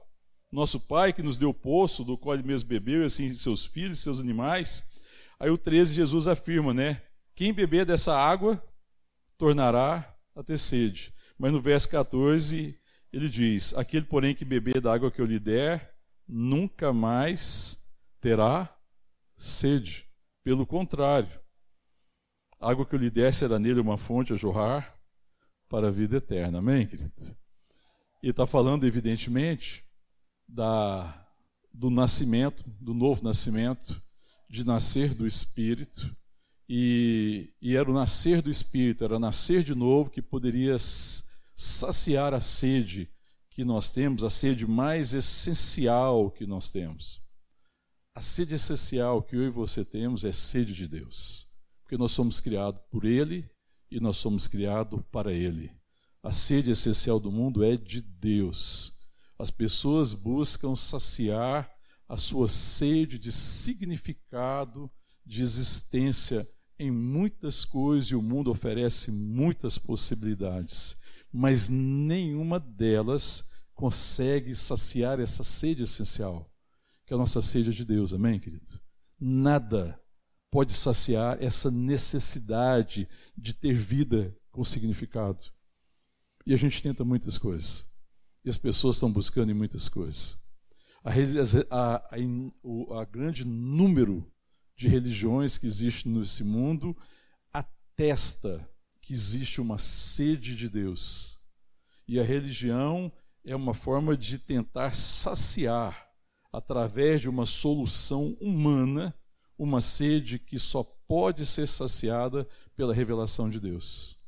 Nosso 0.50 0.80
Pai 0.80 1.12
que 1.12 1.22
nos 1.22 1.38
deu 1.38 1.50
o 1.50 1.54
poço, 1.54 2.04
do 2.04 2.18
qual 2.18 2.34
ele 2.34 2.42
mesmo 2.42 2.68
bebeu, 2.68 3.02
e 3.02 3.04
assim 3.04 3.32
seus 3.32 3.64
filhos, 3.64 4.00
seus 4.00 4.20
animais. 4.20 4.84
Aí 5.38 5.50
o 5.50 5.58
13, 5.58 5.94
Jesus 5.94 6.28
afirma, 6.28 6.74
né? 6.74 7.00
Quem 7.34 7.52
beber 7.52 7.86
dessa 7.86 8.16
água 8.16 8.62
tornará 9.38 10.14
a 10.34 10.42
ter 10.42 10.58
sede. 10.58 11.12
Mas 11.38 11.52
no 11.52 11.60
verso 11.60 11.88
14, 11.88 12.76
ele 13.12 13.28
diz: 13.28 13.74
Aquele, 13.74 14.04
porém, 14.04 14.34
que 14.34 14.44
beber 14.44 14.80
da 14.80 14.92
água 14.92 15.10
que 15.10 15.20
eu 15.20 15.26
lhe 15.26 15.38
der, 15.38 15.94
nunca 16.28 16.92
mais 16.92 17.94
terá 18.20 18.72
sede. 19.36 20.06
Pelo 20.44 20.66
contrário, 20.66 21.40
a 22.60 22.70
água 22.70 22.84
que 22.84 22.94
eu 22.94 22.98
lhe 22.98 23.10
der 23.10 23.32
será 23.32 23.58
nele 23.58 23.80
uma 23.80 23.96
fonte 23.96 24.32
a 24.32 24.36
jorrar 24.36 25.01
para 25.72 25.88
a 25.88 25.90
vida 25.90 26.18
eterna. 26.18 26.58
Amém, 26.58 26.86
querido? 26.86 27.10
E 28.22 28.28
está 28.28 28.46
falando, 28.46 28.86
evidentemente, 28.86 29.82
da, 30.46 31.26
do 31.72 31.88
nascimento, 31.88 32.62
do 32.78 32.92
novo 32.92 33.24
nascimento, 33.24 33.98
de 34.50 34.66
nascer 34.66 35.14
do 35.14 35.26
Espírito. 35.26 36.14
E, 36.68 37.54
e 37.62 37.74
era 37.74 37.90
o 37.90 37.94
nascer 37.94 38.42
do 38.42 38.50
Espírito, 38.50 39.02
era 39.02 39.18
nascer 39.18 39.64
de 39.64 39.74
novo 39.74 40.10
que 40.10 40.20
poderia 40.20 40.76
saciar 41.56 42.34
a 42.34 42.40
sede 42.40 43.10
que 43.48 43.64
nós 43.64 43.90
temos, 43.94 44.22
a 44.22 44.28
sede 44.28 44.66
mais 44.66 45.14
essencial 45.14 46.30
que 46.30 46.46
nós 46.46 46.70
temos. 46.70 47.18
A 48.14 48.20
sede 48.20 48.56
essencial 48.56 49.22
que 49.22 49.36
eu 49.36 49.44
e 49.44 49.50
você 49.50 49.86
temos 49.86 50.22
é 50.22 50.32
sede 50.32 50.74
de 50.74 50.86
Deus 50.86 51.50
porque 51.92 52.00
nós 52.00 52.12
somos 52.12 52.40
criados 52.40 52.80
por 52.90 53.04
Ele 53.04 53.46
e 53.92 54.00
nós 54.00 54.16
somos 54.16 54.48
criados 54.48 55.00
para 55.12 55.32
Ele. 55.32 55.70
A 56.22 56.32
sede 56.32 56.70
essencial 56.70 57.20
do 57.20 57.30
mundo 57.30 57.62
é 57.62 57.76
de 57.76 58.00
Deus. 58.00 59.08
As 59.38 59.50
pessoas 59.50 60.14
buscam 60.14 60.74
saciar 60.74 61.70
a 62.08 62.16
sua 62.16 62.48
sede 62.48 63.18
de 63.18 63.30
significado, 63.30 64.90
de 65.24 65.42
existência 65.42 66.46
em 66.78 66.90
muitas 66.90 67.64
coisas 67.64 68.10
e 68.10 68.14
o 68.14 68.22
mundo 68.22 68.50
oferece 68.50 69.10
muitas 69.10 69.78
possibilidades, 69.78 70.96
mas 71.32 71.68
nenhuma 71.68 72.58
delas 72.58 73.50
consegue 73.74 74.54
saciar 74.54 75.20
essa 75.20 75.44
sede 75.44 75.84
essencial, 75.84 76.50
que 77.06 77.12
é 77.12 77.16
a 77.16 77.18
nossa 77.18 77.40
sede 77.40 77.72
de 77.72 77.84
Deus, 77.84 78.12
amém, 78.12 78.38
querido? 78.38 78.80
Nada 79.20 80.01
pode 80.52 80.74
saciar 80.74 81.42
essa 81.42 81.70
necessidade 81.70 83.08
de 83.34 83.54
ter 83.54 83.74
vida 83.74 84.36
com 84.50 84.62
significado. 84.62 85.42
E 86.46 86.52
a 86.52 86.58
gente 86.58 86.82
tenta 86.82 87.02
muitas 87.06 87.38
coisas. 87.38 87.90
E 88.44 88.50
as 88.50 88.58
pessoas 88.58 88.96
estão 88.96 89.10
buscando 89.10 89.50
em 89.50 89.54
muitas 89.54 89.88
coisas. 89.88 90.36
A, 91.02 91.10
a, 91.70 91.96
a, 91.96 93.00
a 93.00 93.04
grande 93.06 93.46
número 93.46 94.30
de 94.76 94.88
religiões 94.88 95.56
que 95.56 95.66
existe 95.66 96.06
nesse 96.06 96.44
mundo 96.44 96.94
atesta 97.50 98.68
que 99.00 99.14
existe 99.14 99.58
uma 99.58 99.78
sede 99.78 100.54
de 100.54 100.68
Deus. 100.68 101.38
E 102.06 102.20
a 102.20 102.22
religião 102.22 103.10
é 103.42 103.56
uma 103.56 103.72
forma 103.72 104.14
de 104.14 104.38
tentar 104.38 104.94
saciar, 104.94 106.10
através 106.52 107.22
de 107.22 107.28
uma 107.30 107.46
solução 107.46 108.36
humana, 108.38 109.14
uma 109.62 109.80
sede 109.80 110.40
que 110.40 110.58
só 110.58 110.82
pode 111.06 111.46
ser 111.46 111.68
saciada 111.68 112.48
pela 112.74 112.92
revelação 112.92 113.48
de 113.48 113.60
Deus. 113.60 114.18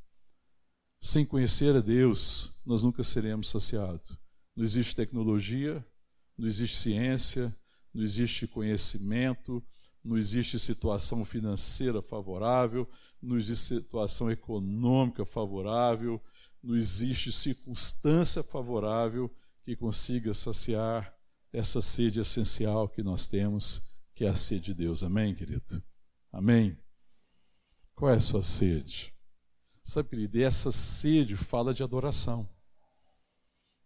Sem 1.01 1.27
conhecer 1.27 1.75
a 1.75 1.81
Deus, 1.81 2.63
nós 2.65 2.85
nunca 2.85 3.03
seremos 3.03 3.49
saciados. 3.49 4.17
Não 4.55 4.65
existe 4.65 4.95
tecnologia, 4.95 5.85
não 6.39 6.47
existe 6.47 6.77
ciência, 6.77 7.53
não 7.93 8.05
existe 8.05 8.47
conhecimento, 8.47 9.61
não 10.05 10.17
existe 10.17 10.57
situação 10.57 11.25
financeira 11.25 12.01
favorável, 12.01 12.89
não 13.21 13.37
existe 13.37 13.81
situação 13.83 14.31
econômica 14.31 15.27
favorável, 15.27 16.23
não 16.63 16.77
existe 16.77 17.33
circunstância 17.33 18.41
favorável 18.45 19.29
que 19.65 19.75
consiga 19.75 20.33
saciar 20.33 21.13
essa 21.53 21.83
sede 21.83 22.21
essencial 22.21 22.89
que 22.89 23.03
nós 23.03 23.27
temos 23.27 23.94
que 24.15 24.25
é 24.25 24.29
a 24.29 24.35
sede 24.35 24.67
de 24.67 24.75
Deus. 24.75 25.03
Amém, 25.03 25.35
querido? 25.35 25.83
Amém? 26.33 26.79
Qual 27.95 28.11
é 28.11 28.17
a 28.17 28.21
sua 28.21 28.43
sede? 28.43 29.13
Sabe, 29.83 30.09
querido, 30.09 30.41
essa 30.41 30.73
sede 30.73 31.37
fala 31.37 31.75
de 31.75 31.83
adoração. 31.83 32.49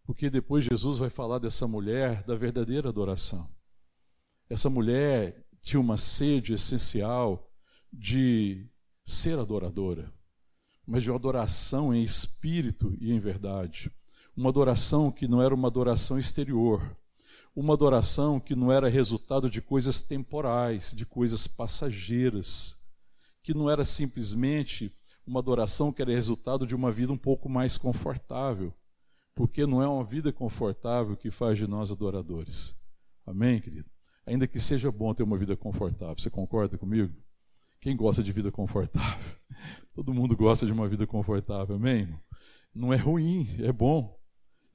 Porque 0.05 0.31
depois 0.31 0.65
Jesus 0.65 0.99
vai 0.99 1.11
falar 1.11 1.39
dessa 1.39 1.67
mulher 1.67 2.23
da 2.25 2.35
verdadeira 2.35 2.89
adoração. 2.89 3.47
Essa 4.49 4.71
mulher 4.71 5.45
tinha 5.61 5.81
uma 5.81 5.97
sede 5.99 6.55
essencial 6.55 7.51
de 7.93 8.67
ser 9.05 9.39
adoradora, 9.39 10.13
mas 10.87 11.03
de 11.03 11.11
uma 11.11 11.19
adoração 11.19 11.95
em 11.95 12.03
espírito 12.03 12.97
e 13.01 13.13
em 13.13 13.19
verdade. 13.19 13.91
Uma 14.37 14.51
adoração 14.51 15.11
que 15.11 15.29
não 15.29 15.43
era 15.43 15.55
uma 15.55 15.69
adoração 15.69 16.19
exterior, 16.19 16.98
uma 17.59 17.75
adoração 17.75 18.39
que 18.39 18.55
não 18.55 18.71
era 18.71 18.89
resultado 18.89 19.51
de 19.51 19.61
coisas 19.61 20.01
temporais, 20.01 20.93
de 20.93 21.05
coisas 21.05 21.49
passageiras, 21.49 22.77
que 23.43 23.53
não 23.53 23.69
era 23.69 23.85
simplesmente 23.85 24.95
uma 25.27 25.41
adoração 25.41 25.93
que 25.93 26.01
era 26.01 26.13
resultado 26.13 26.65
de 26.65 26.77
uma 26.77 26.93
vida 26.93 27.13
um 27.13 27.19
pouco 27.19 27.49
mais 27.49 27.77
confortável, 27.77 28.73
porque 29.35 29.67
não 29.67 29.83
é 29.83 29.89
uma 29.89 30.05
vida 30.05 30.33
confortável 30.33 31.17
que 31.17 31.33
faz 31.33 31.59
de 31.59 31.67
nós 31.67 31.91
adoradores. 31.91 32.77
Amém, 33.27 33.61
querido? 33.61 33.91
Ainda 34.25 34.47
que 34.47 34.61
seja 34.61 34.93
bom 34.93 35.13
ter 35.13 35.25
uma 35.25 35.37
vida 35.37 35.57
confortável, 35.57 36.17
você 36.17 36.31
concorda 36.31 36.79
comigo? 36.79 37.13
Quem 37.81 37.97
gosta 37.97 38.23
de 38.23 38.31
vida 38.31 38.53
confortável? 38.53 39.37
Todo 39.97 40.15
mundo 40.15 40.37
gosta 40.37 40.65
de 40.65 40.71
uma 40.71 40.89
vida 40.89 41.09
confortável, 41.09 41.75
amém? 41.75 42.09
Não 42.73 42.93
é 42.93 42.97
ruim, 42.97 43.49
é 43.59 43.73
bom 43.73 44.17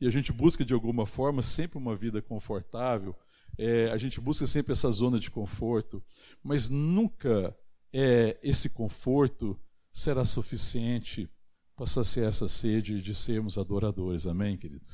e 0.03 0.07
a 0.07 0.09
gente 0.09 0.33
busca 0.33 0.65
de 0.65 0.73
alguma 0.73 1.05
forma 1.05 1.41
sempre 1.41 1.77
uma 1.77 1.95
vida 1.95 2.21
confortável, 2.21 3.15
é, 3.57 3.89
a 3.89 3.97
gente 3.97 4.19
busca 4.19 4.45
sempre 4.45 4.73
essa 4.73 4.91
zona 4.91 5.17
de 5.17 5.31
conforto, 5.31 6.03
mas 6.43 6.67
nunca 6.67 7.55
é, 7.93 8.37
esse 8.43 8.71
conforto 8.71 9.57
será 9.93 10.25
suficiente 10.25 11.29
para 11.73 11.85
saciar 11.85 12.27
essa 12.27 12.49
sede 12.49 13.01
de 13.01 13.15
sermos 13.15 13.57
adoradores, 13.57 14.27
amém, 14.27 14.57
querido? 14.57 14.85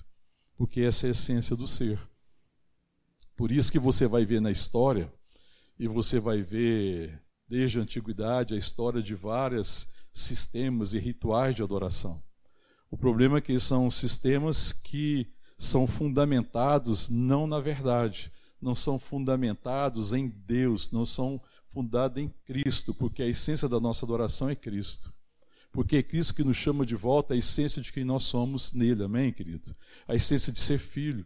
Porque 0.56 0.82
essa 0.82 1.08
é 1.08 1.10
a 1.10 1.12
essência 1.12 1.56
do 1.56 1.68
ser. 1.68 2.00
Por 3.36 3.52
isso 3.52 3.72
que 3.72 3.80
você 3.80 4.06
vai 4.06 4.26
ver 4.26 4.40
na 4.40 4.52
história, 4.52 5.12
e 5.80 5.88
você 5.88 6.20
vai 6.20 6.44
ver 6.44 7.20
desde 7.48 7.80
a 7.80 7.82
antiguidade 7.82 8.54
a 8.54 8.58
história 8.58 9.02
de 9.02 9.16
vários 9.16 9.88
sistemas 10.14 10.94
e 10.94 11.00
rituais 11.00 11.56
de 11.56 11.64
adoração. 11.64 12.22
O 12.92 12.98
problema 12.98 13.38
é 13.38 13.42
que 13.42 13.60
são 13.60 13.90
sistemas 13.92 14.74
que 14.74 15.28
são 15.58 15.86
fundamentados 15.86 17.10
não 17.10 17.46
na 17.46 17.60
verdade, 17.60 18.32
não 18.62 18.74
são 18.74 18.98
fundamentados 18.98 20.14
em 20.14 20.28
Deus, 20.28 20.92
não 20.92 21.06
são 21.06 21.40
fundados 21.72 22.18
em 22.18 22.30
Cristo, 22.46 22.94
porque 22.94 23.22
a 23.22 23.28
essência 23.28 23.70
da 23.70 23.80
nossa 23.80 24.06
adoração 24.06 24.50
é 24.50 24.56
Cristo. 24.56 25.14
Porque 25.72 25.98
é 25.98 26.04
Cristo 26.04 26.34
que 26.34 26.44
nos 26.44 26.58
chama 26.58 26.86
de 26.86 26.96
volta 26.96 27.34
a 27.34 27.38
essência 27.38 27.82
de 27.82 27.94
quem 27.94 28.04
nós 28.04 28.24
somos 28.24 28.74
nele, 28.74 29.04
amém, 29.04 29.32
querido? 29.32 29.76
A 30.08 30.16
essência 30.16 30.52
de 30.52 30.60
ser 30.60 30.80
filho. 30.80 31.26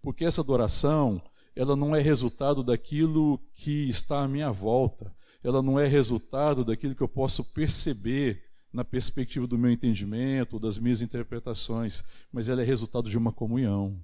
Porque 0.00 0.24
essa 0.24 0.40
adoração, 0.40 1.20
ela 1.54 1.76
não 1.76 1.94
é 1.94 2.00
resultado 2.00 2.62
daquilo 2.62 3.38
que 3.54 3.88
está 3.88 4.22
à 4.22 4.28
minha 4.28 4.50
volta, 4.50 5.14
ela 5.42 5.62
não 5.62 5.78
é 5.78 5.86
resultado 5.86 6.64
daquilo 6.64 6.94
que 6.94 7.02
eu 7.02 7.08
posso 7.08 7.44
perceber 7.44 8.47
na 8.72 8.84
perspectiva 8.84 9.46
do 9.46 9.58
meu 9.58 9.70
entendimento, 9.70 10.58
das 10.58 10.78
minhas 10.78 11.00
interpretações, 11.00 12.02
mas 12.32 12.48
ela 12.48 12.62
é 12.62 12.64
resultado 12.64 13.08
de 13.08 13.16
uma 13.16 13.32
comunhão. 13.32 14.02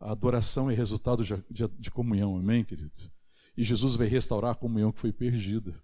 A 0.00 0.12
adoração 0.12 0.70
é 0.70 0.74
resultado 0.74 1.24
de, 1.24 1.36
de, 1.50 1.68
de 1.68 1.90
comunhão, 1.90 2.36
amém, 2.36 2.64
querido? 2.64 2.96
E 3.56 3.62
Jesus 3.62 3.94
vai 3.94 4.06
restaurar 4.06 4.52
a 4.52 4.56
comunhão 4.56 4.92
que 4.92 5.00
foi 5.00 5.12
perdida. 5.12 5.74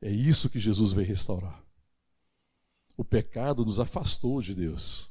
É 0.00 0.10
isso 0.10 0.48
que 0.48 0.58
Jesus 0.58 0.92
vai 0.92 1.04
restaurar. 1.04 1.62
O 2.96 3.04
pecado 3.04 3.64
nos 3.64 3.78
afastou 3.78 4.42
de 4.42 4.54
Deus. 4.54 5.10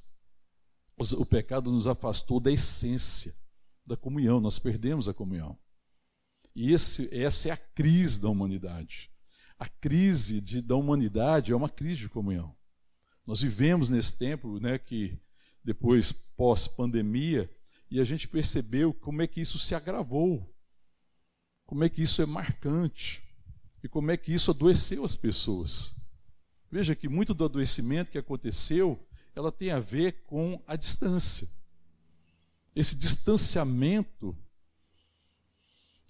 O 1.18 1.25
pecado 1.25 1.72
nos 1.72 1.88
afastou 1.88 2.39
da 2.39 2.51
essência 2.51 3.34
da 3.86 3.96
comunhão. 3.96 4.39
Nós 4.39 4.60
perdemos 4.60 5.08
a 5.08 5.13
comunhão. 5.13 5.58
E 6.56 6.74
esse, 6.74 7.16
essa 7.18 7.50
é 7.50 7.51
a 7.51 7.58
crise 7.58 8.20
da 8.20 8.30
humanidade. 8.30 9.10
A 9.60 9.68
crise 9.68 10.39
de, 10.39 10.62
da 10.62 10.75
humanidade 10.75 11.51
é 11.51 11.56
uma 11.56 11.70
crise 11.70 12.00
de 12.00 12.10
comunhão. 12.10 12.56
Nós 13.28 13.42
vivemos 13.42 13.89
nesse 13.89 14.18
tempo, 14.18 14.60
né, 14.60 14.80
que 14.80 15.20
depois 15.63 16.12
pós-pandemia, 16.12 17.48
e 17.92 18.00
a 18.00 18.04
gente 18.04 18.28
percebeu 18.28 18.94
como 18.94 19.22
é 19.22 19.28
que 19.28 19.42
isso 19.42 19.60
se 19.60 19.75
agravou, 19.75 20.50
como 21.66 21.84
é 21.84 21.89
que 21.89 22.01
isso 22.01 22.22
é 22.22 22.25
marcante 22.25 23.22
e 23.84 23.88
como 23.88 24.10
é 24.10 24.18
que 24.18 24.34
isso 24.34 24.50
adoeceu 24.50 25.04
as 25.04 25.16
pessoas. 25.16 25.96
Veja 26.72 26.96
que 26.96 27.10
muito 27.10 27.34
do 27.34 27.46
adoecimento 27.46 28.12
que 28.12 28.18
aconteceu, 28.18 29.00
ela 29.36 29.51
tem 29.51 29.72
a 29.72 29.80
ver 29.80 30.24
com 30.25 30.62
a 30.66 30.75
distância. 30.75 31.48
esse 32.75 32.96
distanciamento, 32.96 34.38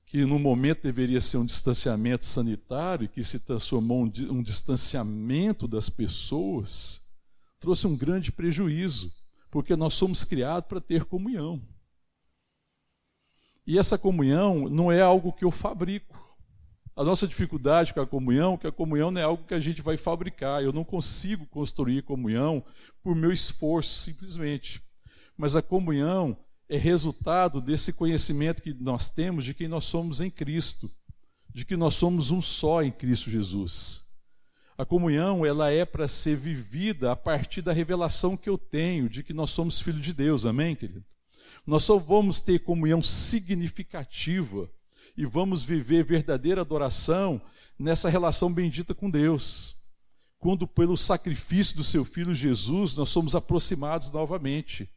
que 0.09 0.25
no 0.25 0.39
momento 0.39 0.81
deveria 0.81 1.21
ser 1.21 1.37
um 1.37 1.45
distanciamento 1.45 2.25
sanitário, 2.25 3.07
que 3.07 3.23
se 3.23 3.39
transformou 3.39 4.03
um, 4.03 4.11
um 4.31 4.41
distanciamento 4.41 5.67
das 5.67 5.87
pessoas, 5.87 6.99
trouxe 7.59 7.85
um 7.85 7.95
grande 7.95 8.31
prejuízo, 8.31 9.13
porque 9.51 9.75
nós 9.75 9.93
somos 9.93 10.23
criados 10.23 10.67
para 10.67 10.81
ter 10.81 11.05
comunhão. 11.05 11.61
E 13.67 13.77
essa 13.77 13.99
comunhão 13.99 14.67
não 14.67 14.91
é 14.91 14.99
algo 14.99 15.31
que 15.31 15.45
eu 15.45 15.51
fabrico. 15.51 16.17
A 16.95 17.03
nossa 17.03 17.27
dificuldade 17.27 17.93
com 17.93 18.01
a 18.01 18.07
comunhão 18.07 18.55
é 18.55 18.57
que 18.57 18.67
a 18.67 18.71
comunhão 18.71 19.11
não 19.11 19.21
é 19.21 19.23
algo 19.23 19.45
que 19.45 19.53
a 19.53 19.59
gente 19.59 19.83
vai 19.83 19.95
fabricar. 19.95 20.63
Eu 20.63 20.73
não 20.73 20.83
consigo 20.83 21.45
construir 21.45 22.01
comunhão 22.01 22.65
por 23.03 23.15
meu 23.15 23.31
esforço, 23.31 23.99
simplesmente. 23.99 24.81
Mas 25.37 25.55
a 25.55 25.61
comunhão 25.61 26.35
é 26.69 26.77
resultado 26.77 27.59
desse 27.59 27.91
conhecimento 27.91 28.61
que 28.61 28.73
nós 28.75 29.09
temos 29.09 29.43
de 29.43 29.55
quem 29.55 29.67
nós 29.67 29.85
somos 29.85 30.21
em 30.21 30.29
Cristo, 30.29 30.89
de 31.49 31.65
que 31.65 31.75
nós 31.75 31.95
somos 31.95 32.29
um 32.29 32.39
só 32.39 32.83
em 32.83 32.91
Cristo 32.91 33.31
Jesus. 33.31 34.07
A 34.77 34.85
comunhão, 34.85 35.43
ela 35.43 35.71
é 35.71 35.83
para 35.83 36.07
ser 36.07 36.37
vivida 36.37 37.11
a 37.11 37.15
partir 37.15 37.63
da 37.63 37.73
revelação 37.73 38.37
que 38.37 38.47
eu 38.47 38.57
tenho 38.57 39.09
de 39.09 39.23
que 39.23 39.33
nós 39.33 39.49
somos 39.49 39.81
filhos 39.81 40.03
de 40.03 40.13
Deus. 40.13 40.45
Amém, 40.45 40.75
querido? 40.75 41.03
Nós 41.65 41.83
só 41.83 41.97
vamos 41.97 42.39
ter 42.39 42.59
comunhão 42.59 43.01
significativa 43.01 44.69
e 45.17 45.25
vamos 45.25 45.63
viver 45.63 46.05
verdadeira 46.05 46.61
adoração 46.61 47.41
nessa 47.77 48.09
relação 48.09 48.53
bendita 48.53 48.93
com 48.93 49.09
Deus. 49.09 49.75
Quando, 50.37 50.65
pelo 50.67 50.95
sacrifício 50.95 51.75
do 51.75 51.83
seu 51.83 52.05
filho 52.05 52.33
Jesus, 52.33 52.93
nós 52.93 53.09
somos 53.09 53.35
aproximados 53.35 54.11
novamente 54.11 54.87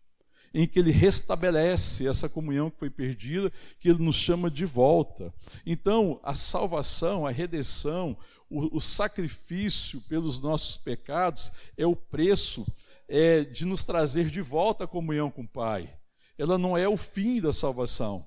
em 0.54 0.66
que 0.66 0.78
ele 0.78 0.90
restabelece 0.90 2.06
essa 2.06 2.28
comunhão 2.28 2.70
que 2.70 2.78
foi 2.78 2.90
perdida, 2.90 3.52
que 3.80 3.88
ele 3.88 4.02
nos 4.02 4.16
chama 4.16 4.50
de 4.50 4.64
volta. 4.66 5.32
Então, 5.64 6.20
a 6.22 6.34
salvação, 6.34 7.26
a 7.26 7.30
redenção, 7.30 8.16
o, 8.50 8.76
o 8.76 8.80
sacrifício 8.80 10.00
pelos 10.02 10.38
nossos 10.38 10.76
pecados 10.76 11.50
é 11.76 11.86
o 11.86 11.96
preço 11.96 12.66
é, 13.08 13.44
de 13.44 13.64
nos 13.64 13.82
trazer 13.84 14.28
de 14.28 14.42
volta 14.42 14.84
a 14.84 14.88
comunhão 14.88 15.30
com 15.30 15.42
o 15.42 15.48
Pai. 15.48 15.92
Ela 16.36 16.58
não 16.58 16.76
é 16.76 16.88
o 16.88 16.96
fim 16.96 17.40
da 17.40 17.52
salvação, 17.52 18.24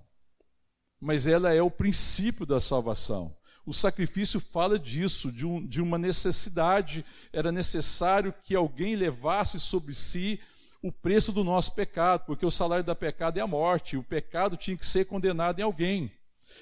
mas 0.99 1.27
ela 1.27 1.53
é 1.53 1.61
o 1.61 1.71
princípio 1.71 2.45
da 2.45 2.59
salvação. 2.59 3.35
O 3.65 3.73
sacrifício 3.73 4.39
fala 4.39 4.77
disso, 4.77 5.31
de, 5.31 5.45
um, 5.45 5.65
de 5.65 5.81
uma 5.81 5.97
necessidade. 5.97 7.03
Era 7.33 7.51
necessário 7.51 8.33
que 8.43 8.53
alguém 8.53 8.95
levasse 8.95 9.59
sobre 9.59 9.95
si 9.95 10.39
o 10.85 10.91
preço 10.91 11.31
do 11.31 11.43
nosso 11.43 11.73
pecado, 11.73 12.25
porque 12.27 12.45
o 12.45 12.51
salário 12.51 12.83
da 12.83 12.93
pecado 12.93 13.39
é 13.39 13.41
a 13.41 13.47
morte, 13.47 13.97
o 13.97 14.03
pecado 14.03 14.55
tinha 14.55 14.77
que 14.77 14.85
ser 14.85 15.05
condenado 15.05 15.59
em 15.59 15.63
alguém. 15.63 16.11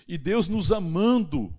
E 0.08 0.18
Deus 0.18 0.48
nos 0.48 0.72
amando 0.72 1.54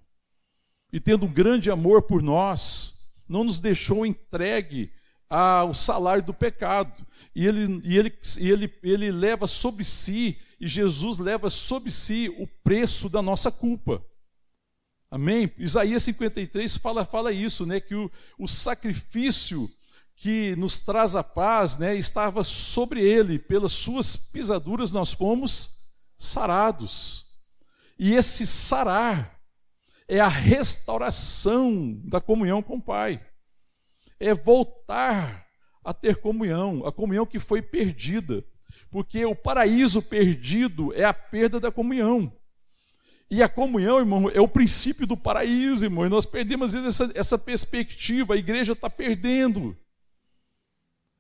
e 0.91 0.99
tendo 0.99 1.27
um 1.27 1.33
grande 1.33 1.71
amor 1.71 2.03
por 2.03 2.23
nós, 2.23 3.11
não 3.29 3.45
nos 3.45 3.61
deixou 3.61 4.07
entregue 4.07 4.91
ao 5.29 5.75
salário 5.75 6.23
do 6.23 6.33
pecado. 6.33 7.07
E 7.35 7.47
ele, 7.47 7.83
e 7.85 7.99
ele, 7.99 8.19
e 8.41 8.51
ele, 8.51 8.75
ele 8.83 9.13
leva 9.13 9.47
sobre 9.47 9.85
si, 9.85 10.39
e 10.59 10.67
Jesus 10.67 11.19
leva 11.19 11.51
sobre 11.51 11.91
si 11.91 12.35
o 12.39 12.47
preço 12.47 13.11
da 13.11 13.21
nossa 13.21 13.53
culpa. 13.53 14.03
Amém? 15.11 15.53
Isaías 15.59 16.03
53 16.05 16.79
fala, 16.79 17.05
fala 17.05 17.31
isso, 17.31 17.67
né? 17.67 17.79
Que 17.79 17.95
o, 17.95 18.11
o 18.39 18.49
sacrifício 18.49 19.71
que 20.17 20.55
nos 20.57 20.81
traz 20.81 21.17
a 21.17 21.23
paz, 21.23 21.77
né, 21.77 21.95
estava 21.95 22.45
sobre 22.45 23.01
ele, 23.01 23.39
pelas 23.39 23.73
suas 23.73 24.17
pisaduras 24.17 24.93
nós 24.93 25.13
fomos 25.13 25.91
sarados. 26.17 27.27
E 27.99 28.15
esse 28.15 28.47
sarar 28.47 29.41
é 30.09 30.21
a 30.21 30.29
restauração 30.29 32.01
da 32.05 32.21
comunhão 32.21 32.63
com 32.63 32.77
o 32.77 32.83
Pai. 32.83 33.25
É 34.19 34.35
voltar 34.35 35.47
a 35.85 35.93
ter 35.93 36.17
comunhão, 36.17 36.87
a 36.87 36.93
comunhão 36.93 37.27
que 37.27 37.39
foi 37.39 37.61
perdida. 37.61 38.45
Porque 38.91 39.25
o 39.25 39.35
paraíso 39.35 40.03
perdido 40.03 40.93
é 40.95 41.05
a 41.05 41.15
perda 41.15 41.61
da 41.61 41.71
comunhão. 41.71 42.33
E 43.31 43.43
a 43.43 43.49
comunhão, 43.49 43.99
irmão, 43.99 44.31
é 44.31 44.41
o 44.41 44.49
princípio 44.49 45.07
do 45.07 45.17
paraíso, 45.17 45.85
irmão. 45.85 46.07
E 46.07 46.09
nós 46.09 46.27
perdemos, 46.27 46.75
às 46.75 46.83
vezes, 46.83 47.01
essa, 47.01 47.19
essa 47.19 47.39
perspectiva. 47.39 48.35
A 48.35 48.37
igreja 48.37 48.73
está 48.73 48.89
perdendo 48.89 49.77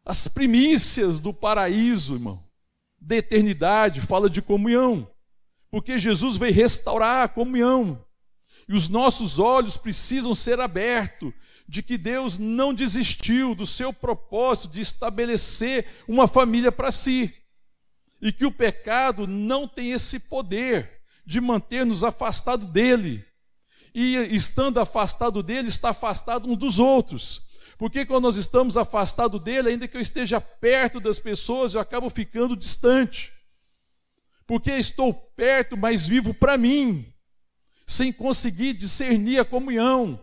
as 0.04 0.28
primícias 0.28 1.18
do 1.18 1.32
paraíso, 1.32 2.14
irmão, 2.14 2.44
da 3.00 3.16
eternidade, 3.16 4.00
fala 4.00 4.28
de 4.28 4.42
comunhão, 4.42 5.10
porque 5.70 5.98
Jesus 5.98 6.36
veio 6.36 6.54
restaurar 6.54 7.24
a 7.24 7.28
comunhão. 7.28 8.04
E 8.68 8.74
os 8.74 8.88
nossos 8.88 9.38
olhos 9.38 9.76
precisam 9.76 10.34
ser 10.34 10.60
abertos 10.60 11.32
de 11.68 11.82
que 11.82 11.98
Deus 11.98 12.38
não 12.38 12.72
desistiu 12.72 13.54
do 13.54 13.66
seu 13.66 13.92
propósito 13.92 14.72
de 14.72 14.80
estabelecer 14.80 15.86
uma 16.06 16.26
família 16.28 16.72
para 16.72 16.90
si. 16.90 17.34
E 18.20 18.32
que 18.32 18.46
o 18.46 18.52
pecado 18.52 19.26
não 19.26 19.68
tem 19.68 19.92
esse 19.92 20.18
poder 20.18 21.02
de 21.26 21.40
manter-nos 21.40 22.04
afastados 22.04 22.66
dele. 22.66 23.24
E 23.94 24.16
estando 24.34 24.80
afastado 24.80 25.42
dele, 25.42 25.68
está 25.68 25.90
afastado 25.90 26.48
um 26.50 26.56
dos 26.56 26.78
outros. 26.78 27.42
Porque 27.78 28.06
quando 28.06 28.24
nós 28.24 28.36
estamos 28.36 28.76
afastados 28.76 29.42
dele, 29.42 29.70
ainda 29.70 29.88
que 29.88 29.96
eu 29.96 30.00
esteja 30.00 30.40
perto 30.40 31.00
das 31.00 31.18
pessoas, 31.18 31.74
eu 31.74 31.80
acabo 31.80 32.08
ficando 32.08 32.56
distante. 32.56 33.32
Porque 34.46 34.70
estou 34.72 35.12
perto, 35.12 35.76
mas 35.76 36.06
vivo 36.06 36.34
para 36.34 36.56
mim, 36.56 37.12
sem 37.86 38.12
conseguir 38.12 38.74
discernir 38.74 39.38
a 39.38 39.44
comunhão. 39.44 40.20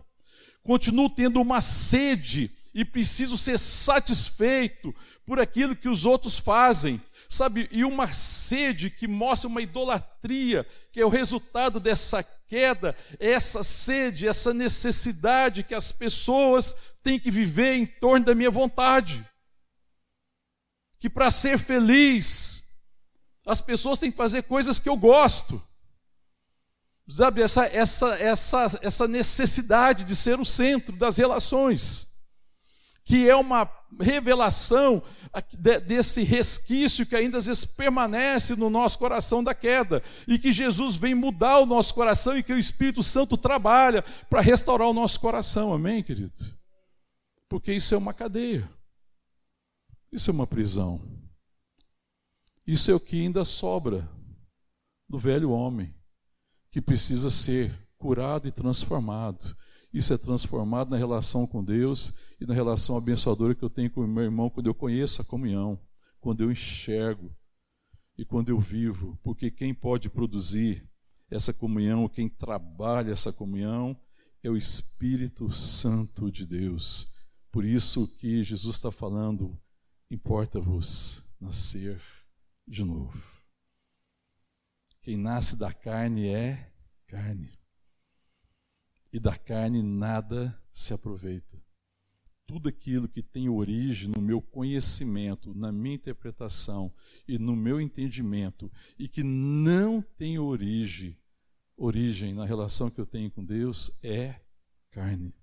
Continuo 0.62 1.10
tendo 1.10 1.40
uma 1.40 1.60
sede 1.60 2.50
e 2.72 2.84
preciso 2.84 3.36
ser 3.36 3.58
satisfeito 3.58 4.94
por 5.26 5.40
aquilo 5.40 5.76
que 5.76 5.88
os 5.88 6.06
outros 6.06 6.38
fazem. 6.38 7.00
Sabe, 7.32 7.66
e 7.72 7.82
uma 7.82 8.12
sede 8.12 8.90
que 8.90 9.08
mostra 9.08 9.48
uma 9.48 9.62
idolatria, 9.62 10.66
que 10.92 11.00
é 11.00 11.06
o 11.06 11.08
resultado 11.08 11.80
dessa 11.80 12.22
queda, 12.22 12.94
essa 13.18 13.64
sede, 13.64 14.28
essa 14.28 14.52
necessidade 14.52 15.62
que 15.62 15.74
as 15.74 15.90
pessoas 15.90 16.76
têm 17.02 17.18
que 17.18 17.30
viver 17.30 17.72
em 17.72 17.86
torno 17.86 18.26
da 18.26 18.34
minha 18.34 18.50
vontade. 18.50 19.26
Que 20.98 21.08
para 21.08 21.30
ser 21.30 21.58
feliz, 21.58 22.78
as 23.46 23.62
pessoas 23.62 23.98
têm 23.98 24.10
que 24.10 24.16
fazer 24.18 24.42
coisas 24.42 24.78
que 24.78 24.90
eu 24.90 24.96
gosto. 24.98 25.58
Sabe, 27.08 27.40
essa, 27.40 27.64
essa, 27.64 28.14
essa, 28.16 28.78
essa 28.82 29.08
necessidade 29.08 30.04
de 30.04 30.14
ser 30.14 30.38
o 30.38 30.44
centro 30.44 30.94
das 30.94 31.16
relações 31.16 32.11
que 33.04 33.28
é 33.28 33.34
uma 33.34 33.68
revelação 34.00 35.02
desse 35.86 36.22
resquício 36.22 37.06
que 37.06 37.16
ainda 37.16 37.38
às 37.38 37.46
vezes 37.46 37.64
permanece 37.64 38.54
no 38.54 38.68
nosso 38.68 38.98
coração 38.98 39.42
da 39.42 39.54
queda, 39.54 40.02
e 40.26 40.38
que 40.38 40.52
Jesus 40.52 40.96
vem 40.96 41.14
mudar 41.14 41.58
o 41.60 41.66
nosso 41.66 41.94
coração 41.94 42.36
e 42.36 42.42
que 42.42 42.52
o 42.52 42.58
Espírito 42.58 43.02
Santo 43.02 43.36
trabalha 43.36 44.02
para 44.28 44.40
restaurar 44.40 44.88
o 44.88 44.94
nosso 44.94 45.18
coração, 45.20 45.72
amém, 45.72 46.02
querido? 46.02 46.32
Porque 47.48 47.72
isso 47.72 47.94
é 47.94 47.98
uma 47.98 48.14
cadeia, 48.14 48.68
isso 50.10 50.30
é 50.30 50.34
uma 50.34 50.46
prisão, 50.46 51.00
isso 52.66 52.90
é 52.90 52.94
o 52.94 53.00
que 53.00 53.20
ainda 53.20 53.44
sobra 53.44 54.08
do 55.08 55.18
velho 55.18 55.50
homem, 55.50 55.94
que 56.70 56.80
precisa 56.80 57.28
ser 57.30 57.72
curado 57.98 58.48
e 58.48 58.52
transformado 58.52 59.54
isso 59.92 60.14
é 60.14 60.18
transformado 60.18 60.90
na 60.90 60.96
relação 60.96 61.46
com 61.46 61.62
Deus 61.62 62.12
e 62.40 62.46
na 62.46 62.54
relação 62.54 62.96
abençoadora 62.96 63.54
que 63.54 63.62
eu 63.62 63.68
tenho 63.68 63.90
com 63.90 64.00
o 64.00 64.08
meu 64.08 64.24
irmão 64.24 64.48
quando 64.48 64.66
eu 64.66 64.74
conheço 64.74 65.20
a 65.20 65.24
comunhão, 65.24 65.78
quando 66.18 66.42
eu 66.42 66.50
enxergo 66.50 67.34
e 68.16 68.24
quando 68.24 68.48
eu 68.48 68.58
vivo. 68.58 69.18
Porque 69.22 69.50
quem 69.50 69.74
pode 69.74 70.08
produzir 70.08 70.88
essa 71.30 71.52
comunhão, 71.52 72.08
quem 72.08 72.28
trabalha 72.28 73.12
essa 73.12 73.32
comunhão, 73.32 73.94
é 74.42 74.48
o 74.48 74.56
Espírito 74.56 75.50
Santo 75.50 76.32
de 76.32 76.46
Deus. 76.46 77.12
Por 77.50 77.64
isso 77.64 78.08
que 78.16 78.42
Jesus 78.42 78.76
está 78.76 78.90
falando: 78.90 79.60
importa-vos 80.10 81.36
nascer 81.38 82.00
de 82.66 82.82
novo. 82.82 83.22
Quem 85.02 85.18
nasce 85.18 85.58
da 85.58 85.70
carne 85.70 86.28
é 86.28 86.72
carne 87.08 87.61
e 89.12 89.20
da 89.20 89.36
carne 89.36 89.82
nada 89.82 90.58
se 90.72 90.94
aproveita. 90.94 91.62
Tudo 92.46 92.68
aquilo 92.68 93.08
que 93.08 93.22
tem 93.22 93.48
origem 93.48 94.08
no 94.08 94.20
meu 94.20 94.40
conhecimento, 94.40 95.54
na 95.54 95.70
minha 95.70 95.94
interpretação 95.94 96.92
e 97.28 97.38
no 97.38 97.54
meu 97.54 97.80
entendimento, 97.80 98.70
e 98.98 99.08
que 99.08 99.22
não 99.22 100.02
tem 100.02 100.38
origem, 100.38 101.16
origem 101.76 102.34
na 102.34 102.44
relação 102.44 102.90
que 102.90 103.00
eu 103.00 103.06
tenho 103.06 103.30
com 103.30 103.44
Deus, 103.44 104.02
é 104.02 104.40
carne 104.90 105.34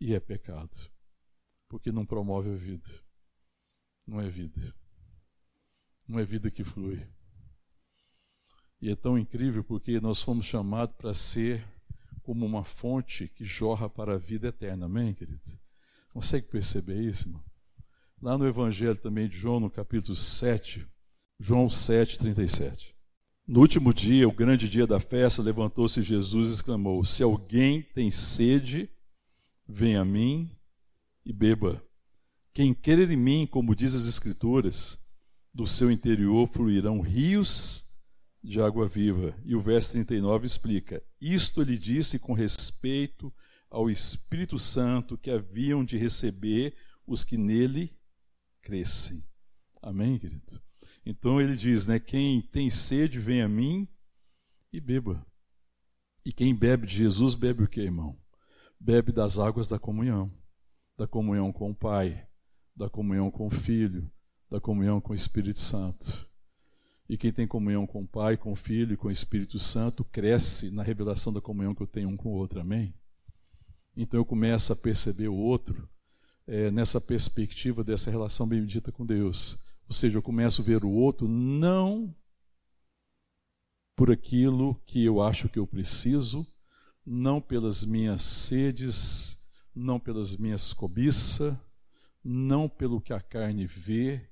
e 0.00 0.14
é 0.14 0.20
pecado, 0.20 0.90
porque 1.68 1.90
não 1.90 2.04
promove 2.04 2.50
a 2.50 2.56
vida. 2.56 2.88
Não 4.06 4.20
é 4.20 4.28
vida. 4.28 4.74
Não 6.06 6.18
é 6.18 6.24
vida 6.24 6.50
que 6.50 6.64
flui. 6.64 7.06
E 8.80 8.90
é 8.90 8.96
tão 8.96 9.18
incrível 9.18 9.62
porque 9.62 10.00
nós 10.00 10.22
fomos 10.22 10.46
chamados 10.46 10.96
para 10.96 11.12
ser 11.12 11.66
como 12.28 12.44
uma 12.44 12.62
fonte 12.62 13.26
que 13.26 13.42
jorra 13.42 13.88
para 13.88 14.16
a 14.16 14.18
vida 14.18 14.48
eterna. 14.48 14.84
Amém, 14.84 15.14
querido? 15.14 15.40
Consegue 16.12 16.46
perceber 16.48 17.00
isso, 17.00 17.26
irmão? 17.26 17.42
Lá 18.20 18.36
no 18.36 18.46
Evangelho 18.46 18.98
também 18.98 19.30
de 19.30 19.38
João, 19.38 19.58
no 19.58 19.70
capítulo 19.70 20.14
7, 20.14 20.86
João 21.40 21.70
7, 21.70 22.18
37. 22.18 22.94
No 23.46 23.60
último 23.60 23.94
dia, 23.94 24.28
o 24.28 24.32
grande 24.32 24.68
dia 24.68 24.86
da 24.86 25.00
festa, 25.00 25.40
levantou-se 25.40 26.02
Jesus 26.02 26.50
e 26.50 26.52
exclamou: 26.52 27.02
Se 27.02 27.22
alguém 27.22 27.80
tem 27.80 28.10
sede, 28.10 28.90
venha 29.66 30.02
a 30.02 30.04
mim 30.04 30.54
e 31.24 31.32
beba. 31.32 31.82
Quem 32.52 32.74
crer 32.74 33.10
em 33.10 33.16
mim, 33.16 33.46
como 33.46 33.74
diz 33.74 33.94
as 33.94 34.06
Escrituras, 34.06 34.98
do 35.54 35.66
seu 35.66 35.90
interior 35.90 36.46
fluirão 36.46 37.00
rios 37.00 37.87
de 38.48 38.62
água 38.62 38.86
viva. 38.86 39.36
E 39.44 39.54
o 39.54 39.60
verso 39.60 39.92
39 39.92 40.46
explica: 40.46 41.02
Isto 41.20 41.60
ele 41.60 41.76
disse 41.76 42.18
com 42.18 42.32
respeito 42.32 43.32
ao 43.70 43.90
Espírito 43.90 44.58
Santo 44.58 45.18
que 45.18 45.30
haviam 45.30 45.84
de 45.84 45.98
receber 45.98 46.74
os 47.06 47.22
que 47.22 47.36
nele 47.36 47.94
crescem. 48.62 49.22
Amém, 49.82 50.18
querido? 50.18 50.60
Então 51.04 51.40
ele 51.40 51.54
diz, 51.54 51.86
né? 51.86 52.00
Quem 52.00 52.40
tem 52.40 52.70
sede, 52.70 53.18
vem 53.18 53.42
a 53.42 53.48
mim 53.48 53.86
e 54.72 54.80
beba. 54.80 55.24
E 56.24 56.32
quem 56.32 56.54
bebe 56.54 56.86
de 56.86 56.96
Jesus, 56.96 57.34
bebe 57.34 57.64
o 57.64 57.68
que, 57.68 57.80
irmão? 57.80 58.18
Bebe 58.80 59.12
das 59.12 59.38
águas 59.38 59.68
da 59.68 59.78
comunhão, 59.78 60.32
da 60.96 61.06
comunhão 61.06 61.52
com 61.52 61.70
o 61.70 61.74
Pai, 61.74 62.26
da 62.74 62.88
comunhão 62.88 63.30
com 63.30 63.46
o 63.46 63.50
Filho, 63.50 64.10
da 64.50 64.60
comunhão 64.60 65.00
com 65.00 65.12
o 65.12 65.16
Espírito 65.16 65.60
Santo. 65.60 66.27
E 67.08 67.16
quem 67.16 67.32
tem 67.32 67.46
comunhão 67.46 67.86
com 67.86 68.02
o 68.02 68.06
Pai, 68.06 68.36
com 68.36 68.52
o 68.52 68.56
Filho 68.56 68.92
e 68.92 68.96
com 68.96 69.08
o 69.08 69.10
Espírito 69.10 69.58
Santo 69.58 70.04
cresce 70.04 70.70
na 70.70 70.82
revelação 70.82 71.32
da 71.32 71.40
comunhão 71.40 71.74
que 71.74 71.82
eu 71.82 71.86
tenho 71.86 72.08
um 72.08 72.16
com 72.16 72.28
o 72.28 72.34
outro. 72.34 72.60
Amém? 72.60 72.94
Então 73.96 74.20
eu 74.20 74.24
começo 74.24 74.72
a 74.72 74.76
perceber 74.76 75.28
o 75.28 75.34
outro 75.34 75.88
é, 76.46 76.70
nessa 76.70 77.00
perspectiva 77.00 77.82
dessa 77.82 78.10
relação 78.10 78.46
bendita 78.46 78.92
com 78.92 79.06
Deus. 79.06 79.58
Ou 79.88 79.94
seja, 79.94 80.18
eu 80.18 80.22
começo 80.22 80.60
a 80.60 80.64
ver 80.64 80.84
o 80.84 80.90
outro 80.90 81.26
não 81.26 82.14
por 83.96 84.12
aquilo 84.12 84.80
que 84.86 85.04
eu 85.04 85.20
acho 85.20 85.48
que 85.48 85.58
eu 85.58 85.66
preciso, 85.66 86.46
não 87.04 87.40
pelas 87.40 87.84
minhas 87.84 88.22
sedes, 88.22 89.50
não 89.74 89.98
pelas 89.98 90.36
minhas 90.36 90.72
cobiças, 90.72 91.58
não 92.22 92.68
pelo 92.68 93.00
que 93.00 93.12
a 93.12 93.20
carne 93.20 93.66
vê, 93.66 94.28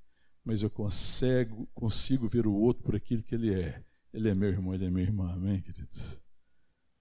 mas 0.46 0.62
eu 0.62 0.70
consigo, 0.70 1.66
consigo 1.74 2.28
ver 2.28 2.46
o 2.46 2.54
outro 2.54 2.84
por 2.84 2.94
aquilo 2.94 3.20
que 3.20 3.34
ele 3.34 3.52
é. 3.52 3.82
Ele 4.14 4.28
é 4.30 4.34
meu 4.34 4.48
irmão, 4.48 4.72
ele 4.72 4.86
é 4.86 4.90
minha 4.90 5.04
irmã. 5.04 5.32
Amém, 5.32 5.60
querido? 5.60 5.90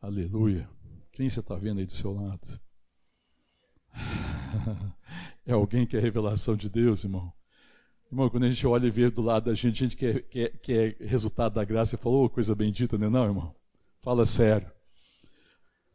Aleluia. 0.01 0.67
Quem 1.11 1.29
você 1.29 1.41
está 1.41 1.55
vendo 1.55 1.79
aí 1.79 1.85
do 1.85 1.93
seu 1.93 2.11
lado? 2.11 2.59
é 5.45 5.53
alguém 5.53 5.85
que 5.85 5.95
é 5.95 5.99
revelação 5.99 6.55
de 6.55 6.67
Deus, 6.67 7.03
irmão. 7.03 7.31
Irmão, 8.11 8.31
quando 8.31 8.45
a 8.45 8.49
gente 8.49 8.65
olha 8.65 8.87
e 8.87 8.91
vê 8.91 9.11
do 9.11 9.21
lado 9.21 9.45
da 9.45 9.53
gente, 9.53 9.83
a 9.83 9.87
gente 9.87 9.95
quer, 9.95 10.23
quer, 10.23 10.57
quer 10.57 10.97
resultado 11.01 11.53
da 11.53 11.63
graça. 11.63 11.91
Você 11.91 11.97
falou 11.97 12.25
oh, 12.25 12.29
coisa 12.29 12.55
bendita, 12.55 12.97
não 12.97 13.07
é 13.07 13.09
não, 13.11 13.25
irmão? 13.25 13.55
Fala 14.01 14.25
sério. 14.25 14.71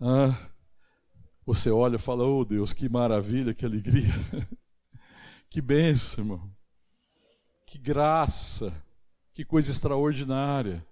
Ah, 0.00 0.50
você 1.44 1.68
olha 1.68 1.96
e 1.96 1.98
fala, 1.98 2.24
oh 2.24 2.44
Deus, 2.44 2.72
que 2.72 2.88
maravilha, 2.88 3.52
que 3.52 3.66
alegria. 3.66 4.14
que 5.50 5.60
bênção, 5.60 6.22
irmão. 6.22 6.59
Que 7.70 7.78
graça. 7.78 8.84
Que 9.32 9.44
coisa 9.44 9.70
extraordinária. 9.70 10.84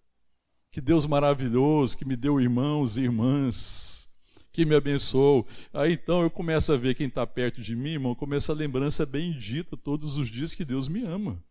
Que 0.71 0.81
Deus 0.81 1.07
maravilhoso 1.07 1.99
que 1.99 2.05
me 2.05 2.15
deu 2.15 2.41
irmãos 2.41 2.97
e 2.97 3.03
irmãs 3.03 4.09
que 4.53 4.65
me 4.65 4.77
abençoou. 4.77 5.45
Aí 5.75 5.95
então 5.95 6.23
eu 6.23 6.31
começo 6.31 6.73
a 6.73 6.77
ver 6.77 6.95
quem 6.95 7.09
está 7.09 7.27
perto 7.27 7.61
de 7.61 7.75
mim, 7.75 7.95
irmão, 7.95 8.15
começa 8.15 8.53
a 8.53 8.55
lembrança 8.55 9.05
bendita 9.05 9.77
todos 9.77 10.17
os 10.17 10.29
dias 10.29 10.55
que 10.55 10.65
Deus 10.65 10.87
me 10.87 11.03
ama. 11.03 11.43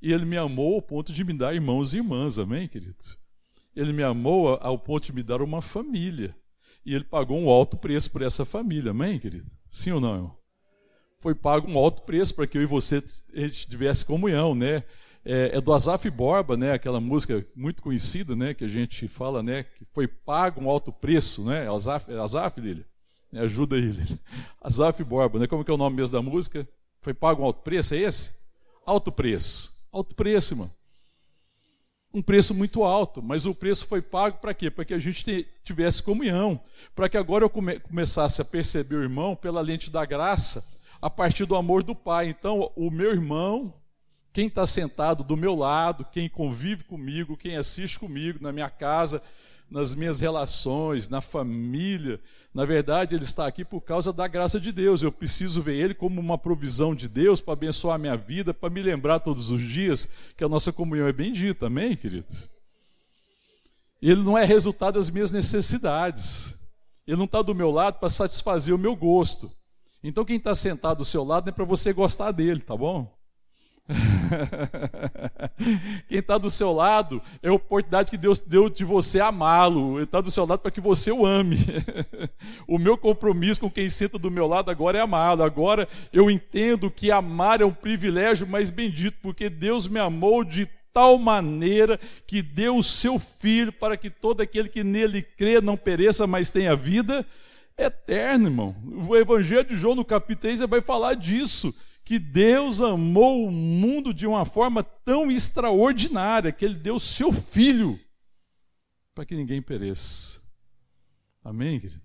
E 0.00 0.10
Ele 0.10 0.24
me 0.24 0.38
amou 0.38 0.76
ao 0.76 0.82
ponto 0.82 1.12
de 1.12 1.22
me 1.22 1.34
dar 1.34 1.54
irmãos 1.54 1.92
e 1.92 1.98
irmãs, 1.98 2.38
amém, 2.38 2.66
querido? 2.66 3.04
Ele 3.76 3.92
me 3.92 4.02
amou 4.02 4.54
ao 4.54 4.78
ponto 4.78 5.04
de 5.04 5.12
me 5.12 5.22
dar 5.22 5.42
uma 5.42 5.60
família. 5.60 6.34
E 6.84 6.94
Ele 6.94 7.04
pagou 7.04 7.38
um 7.38 7.50
alto 7.50 7.76
preço 7.76 8.10
por 8.10 8.22
essa 8.22 8.46
família, 8.46 8.90
amém, 8.90 9.18
querido? 9.18 9.50
Sim 9.68 9.92
ou 9.92 10.00
não? 10.00 10.37
Foi 11.18 11.34
pago 11.34 11.70
um 11.70 11.76
alto 11.76 12.02
preço 12.02 12.34
para 12.34 12.46
que 12.46 12.56
eu 12.56 12.62
e 12.62 12.66
você 12.66 13.02
tivesse 13.66 14.04
comunhão, 14.04 14.54
né? 14.54 14.84
é, 15.28 15.58
é 15.58 15.60
do 15.60 15.74
Azaf 15.74 16.08
Borba, 16.08 16.56
né, 16.56 16.72
aquela 16.72 17.00
música 17.00 17.44
muito 17.54 17.82
conhecida, 17.82 18.34
né, 18.34 18.54
que 18.54 18.64
a 18.64 18.68
gente 18.68 19.06
fala, 19.06 19.42
né, 19.42 19.62
que 19.62 19.84
foi 19.92 20.08
pago 20.08 20.58
um 20.58 20.70
alto 20.70 20.90
preço, 20.90 21.44
né, 21.44 21.68
Azaf, 21.68 22.10
Azaf 22.14 22.58
Lília? 22.58 22.86
Me 23.30 23.38
ajuda 23.40 23.76
aí, 23.76 23.82
Lília. 23.82 24.18
Azaf 24.58 25.04
Borba, 25.04 25.38
né, 25.38 25.46
como 25.46 25.62
que 25.62 25.70
é 25.70 25.74
o 25.74 25.78
nome 25.78 25.96
mesmo 25.96 26.14
da 26.14 26.22
música? 26.22 26.66
Foi 27.02 27.12
pago 27.12 27.42
um 27.42 27.44
alto 27.44 27.60
preço, 27.60 27.94
é 27.94 27.98
esse? 27.98 28.32
Alto 28.86 29.12
preço, 29.12 29.86
alto 29.92 30.14
preço, 30.14 30.54
irmão. 30.54 30.70
Um 32.12 32.22
preço 32.22 32.54
muito 32.54 32.84
alto, 32.84 33.22
mas 33.22 33.44
o 33.44 33.54
preço 33.54 33.86
foi 33.86 34.00
pago 34.00 34.38
para 34.38 34.54
quê? 34.54 34.70
Para 34.70 34.86
que 34.86 34.94
a 34.94 34.98
gente 34.98 35.46
tivesse 35.62 36.02
comunhão, 36.02 36.58
para 36.94 37.06
que 37.06 37.18
agora 37.18 37.44
eu 37.44 37.50
come, 37.50 37.78
começasse 37.80 38.40
a 38.40 38.44
perceber 38.46 38.96
o 38.96 39.02
irmão 39.02 39.36
pela 39.36 39.60
lente 39.60 39.90
da 39.90 40.06
graça, 40.06 40.64
a 41.00 41.08
partir 41.08 41.44
do 41.46 41.56
amor 41.56 41.82
do 41.82 41.94
Pai. 41.94 42.28
Então, 42.28 42.70
o 42.76 42.90
meu 42.90 43.10
irmão, 43.10 43.74
quem 44.32 44.46
está 44.46 44.66
sentado 44.66 45.24
do 45.24 45.36
meu 45.36 45.54
lado, 45.54 46.04
quem 46.12 46.28
convive 46.28 46.84
comigo, 46.84 47.36
quem 47.36 47.56
assiste 47.56 47.98
comigo 47.98 48.38
na 48.40 48.52
minha 48.52 48.70
casa, 48.70 49.22
nas 49.70 49.94
minhas 49.94 50.20
relações, 50.20 51.08
na 51.08 51.20
família. 51.20 52.20
Na 52.54 52.64
verdade, 52.64 53.14
ele 53.14 53.24
está 53.24 53.46
aqui 53.46 53.64
por 53.64 53.80
causa 53.80 54.12
da 54.12 54.26
graça 54.26 54.58
de 54.58 54.72
Deus. 54.72 55.02
Eu 55.02 55.12
preciso 55.12 55.60
ver 55.62 55.76
ele 55.76 55.94
como 55.94 56.20
uma 56.20 56.38
provisão 56.38 56.94
de 56.94 57.08
Deus 57.08 57.40
para 57.40 57.52
abençoar 57.52 57.96
a 57.96 57.98
minha 57.98 58.16
vida, 58.16 58.54
para 58.54 58.70
me 58.70 58.82
lembrar 58.82 59.20
todos 59.20 59.50
os 59.50 59.60
dias 59.60 60.08
que 60.36 60.44
a 60.44 60.48
nossa 60.48 60.72
comunhão 60.72 61.06
é 61.06 61.12
bendita. 61.12 61.66
Amém, 61.66 61.96
querido? 61.96 62.26
Ele 64.00 64.22
não 64.22 64.38
é 64.38 64.44
resultado 64.44 64.94
das 64.94 65.10
minhas 65.10 65.30
necessidades. 65.30 66.54
Ele 67.06 67.16
não 67.16 67.24
está 67.24 67.42
do 67.42 67.54
meu 67.54 67.70
lado 67.70 67.98
para 67.98 68.08
satisfazer 68.08 68.74
o 68.74 68.78
meu 68.78 68.94
gosto. 68.94 69.50
Então, 70.02 70.24
quem 70.24 70.36
está 70.36 70.54
sentado 70.54 70.98
do 70.98 71.04
seu 71.04 71.24
lado 71.24 71.48
é 71.48 71.52
para 71.52 71.64
você 71.64 71.92
gostar 71.92 72.32
dele, 72.32 72.60
tá 72.60 72.76
bom? 72.76 73.18
Quem 76.08 76.18
está 76.18 76.36
do 76.36 76.50
seu 76.50 76.72
lado 76.72 77.22
é 77.42 77.48
a 77.48 77.52
oportunidade 77.52 78.10
que 78.10 78.18
Deus 78.18 78.38
deu 78.38 78.68
de 78.68 78.84
você 78.84 79.20
amá-lo. 79.20 79.96
Ele 79.96 80.04
está 80.04 80.20
do 80.20 80.30
seu 80.30 80.46
lado 80.46 80.60
para 80.60 80.70
que 80.70 80.80
você 80.80 81.10
o 81.10 81.24
ame. 81.24 81.58
o 82.68 82.78
meu 82.78 82.98
compromisso 82.98 83.60
com 83.60 83.70
quem 83.70 83.88
senta 83.88 84.18
do 84.18 84.30
meu 84.30 84.46
lado 84.46 84.70
agora 84.70 84.98
é 84.98 85.00
amá-lo. 85.00 85.42
Agora 85.42 85.88
eu 86.12 86.30
entendo 86.30 86.90
que 86.90 87.10
amar 87.10 87.60
é 87.60 87.64
um 87.64 87.72
privilégio 87.72 88.46
mais 88.46 88.70
bendito, 88.70 89.18
porque 89.22 89.48
Deus 89.48 89.88
me 89.88 89.98
amou 89.98 90.44
de 90.44 90.68
tal 90.92 91.18
maneira 91.18 91.98
que 92.26 92.42
deu 92.42 92.76
o 92.76 92.82
seu 92.82 93.18
filho 93.18 93.72
para 93.72 93.96
que 93.96 94.10
todo 94.10 94.40
aquele 94.40 94.68
que 94.68 94.84
nele 94.84 95.22
crê 95.22 95.60
não 95.60 95.76
pereça, 95.76 96.26
mas 96.26 96.50
tenha 96.50 96.76
vida 96.76 97.24
eterna, 97.78 98.48
irmão. 98.48 98.74
O 99.06 99.16
Evangelho 99.16 99.68
de 99.68 99.76
João, 99.76 99.94
no 99.94 100.04
capítulo 100.04 100.40
3, 100.40 100.60
vai 100.60 100.80
falar 100.80 101.14
disso 101.14 101.74
que 102.04 102.18
Deus 102.18 102.80
amou 102.80 103.46
o 103.46 103.50
mundo 103.50 104.14
de 104.14 104.26
uma 104.26 104.44
forma 104.44 104.82
tão 104.82 105.30
extraordinária 105.30 106.50
que 106.50 106.64
ele 106.64 106.74
deu 106.74 106.98
seu 106.98 107.32
filho 107.32 108.00
para 109.14 109.26
que 109.26 109.34
ninguém 109.34 109.60
pereça. 109.60 110.40
Amém, 111.44 111.78
querido? 111.78 112.00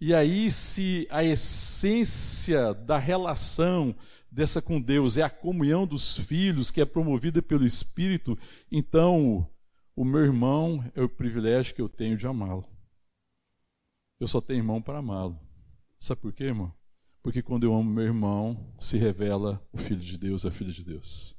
E 0.00 0.14
aí, 0.14 0.50
se 0.50 1.06
a 1.10 1.24
essência 1.24 2.72
da 2.72 2.96
relação 2.96 3.94
dessa 4.30 4.62
com 4.62 4.80
Deus 4.80 5.16
é 5.16 5.22
a 5.22 5.28
comunhão 5.28 5.86
dos 5.86 6.16
filhos, 6.16 6.70
que 6.70 6.80
é 6.80 6.84
promovida 6.84 7.42
pelo 7.42 7.66
Espírito, 7.66 8.38
então 8.70 9.44
o 9.96 10.04
meu 10.04 10.20
irmão 10.20 10.84
é 10.94 11.02
o 11.02 11.08
privilégio 11.08 11.74
que 11.74 11.82
eu 11.82 11.88
tenho 11.88 12.16
de 12.16 12.26
amá-lo. 12.26 12.64
Eu 14.20 14.28
só 14.28 14.38
tenho 14.38 14.58
irmão 14.58 14.82
para 14.82 14.98
amá-lo. 14.98 15.40
Sabe 15.98 16.20
por 16.20 16.32
quê, 16.32 16.44
irmão? 16.44 16.72
Porque 17.22 17.42
quando 17.42 17.64
eu 17.64 17.74
amo 17.74 17.90
meu 17.90 18.04
irmão, 18.04 18.72
se 18.78 18.98
revela 18.98 19.66
o 19.72 19.78
Filho 19.78 20.00
de 20.00 20.18
Deus, 20.18 20.44
a 20.44 20.50
filha 20.50 20.72
de 20.72 20.84
Deus. 20.84 21.34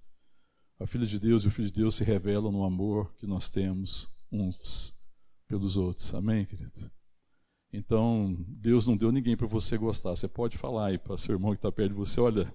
A 0.79 0.87
filha 0.87 1.05
de 1.05 1.19
Deus 1.19 1.43
e 1.43 1.47
o 1.47 1.51
Filho 1.51 1.67
de 1.67 1.79
Deus 1.79 1.93
se 1.93 2.03
revelam 2.03 2.51
no 2.51 2.63
amor 2.63 3.13
que 3.17 3.27
nós 3.27 3.51
temos 3.51 4.09
uns 4.31 4.95
pelos 5.47 5.77
outros. 5.77 6.11
Amém, 6.15 6.43
querido? 6.43 6.91
Então, 7.71 8.35
Deus 8.47 8.87
não 8.87 8.97
deu 8.97 9.11
ninguém 9.11 9.37
para 9.37 9.47
você 9.47 9.77
gostar. 9.77 10.09
Você 10.09 10.27
pode 10.27 10.57
falar 10.57 10.87
aí 10.87 10.97
para 10.97 11.17
seu 11.17 11.35
irmão 11.35 11.51
que 11.51 11.59
está 11.59 11.71
perto 11.71 11.91
de 11.91 11.97
você: 11.97 12.19
olha, 12.19 12.51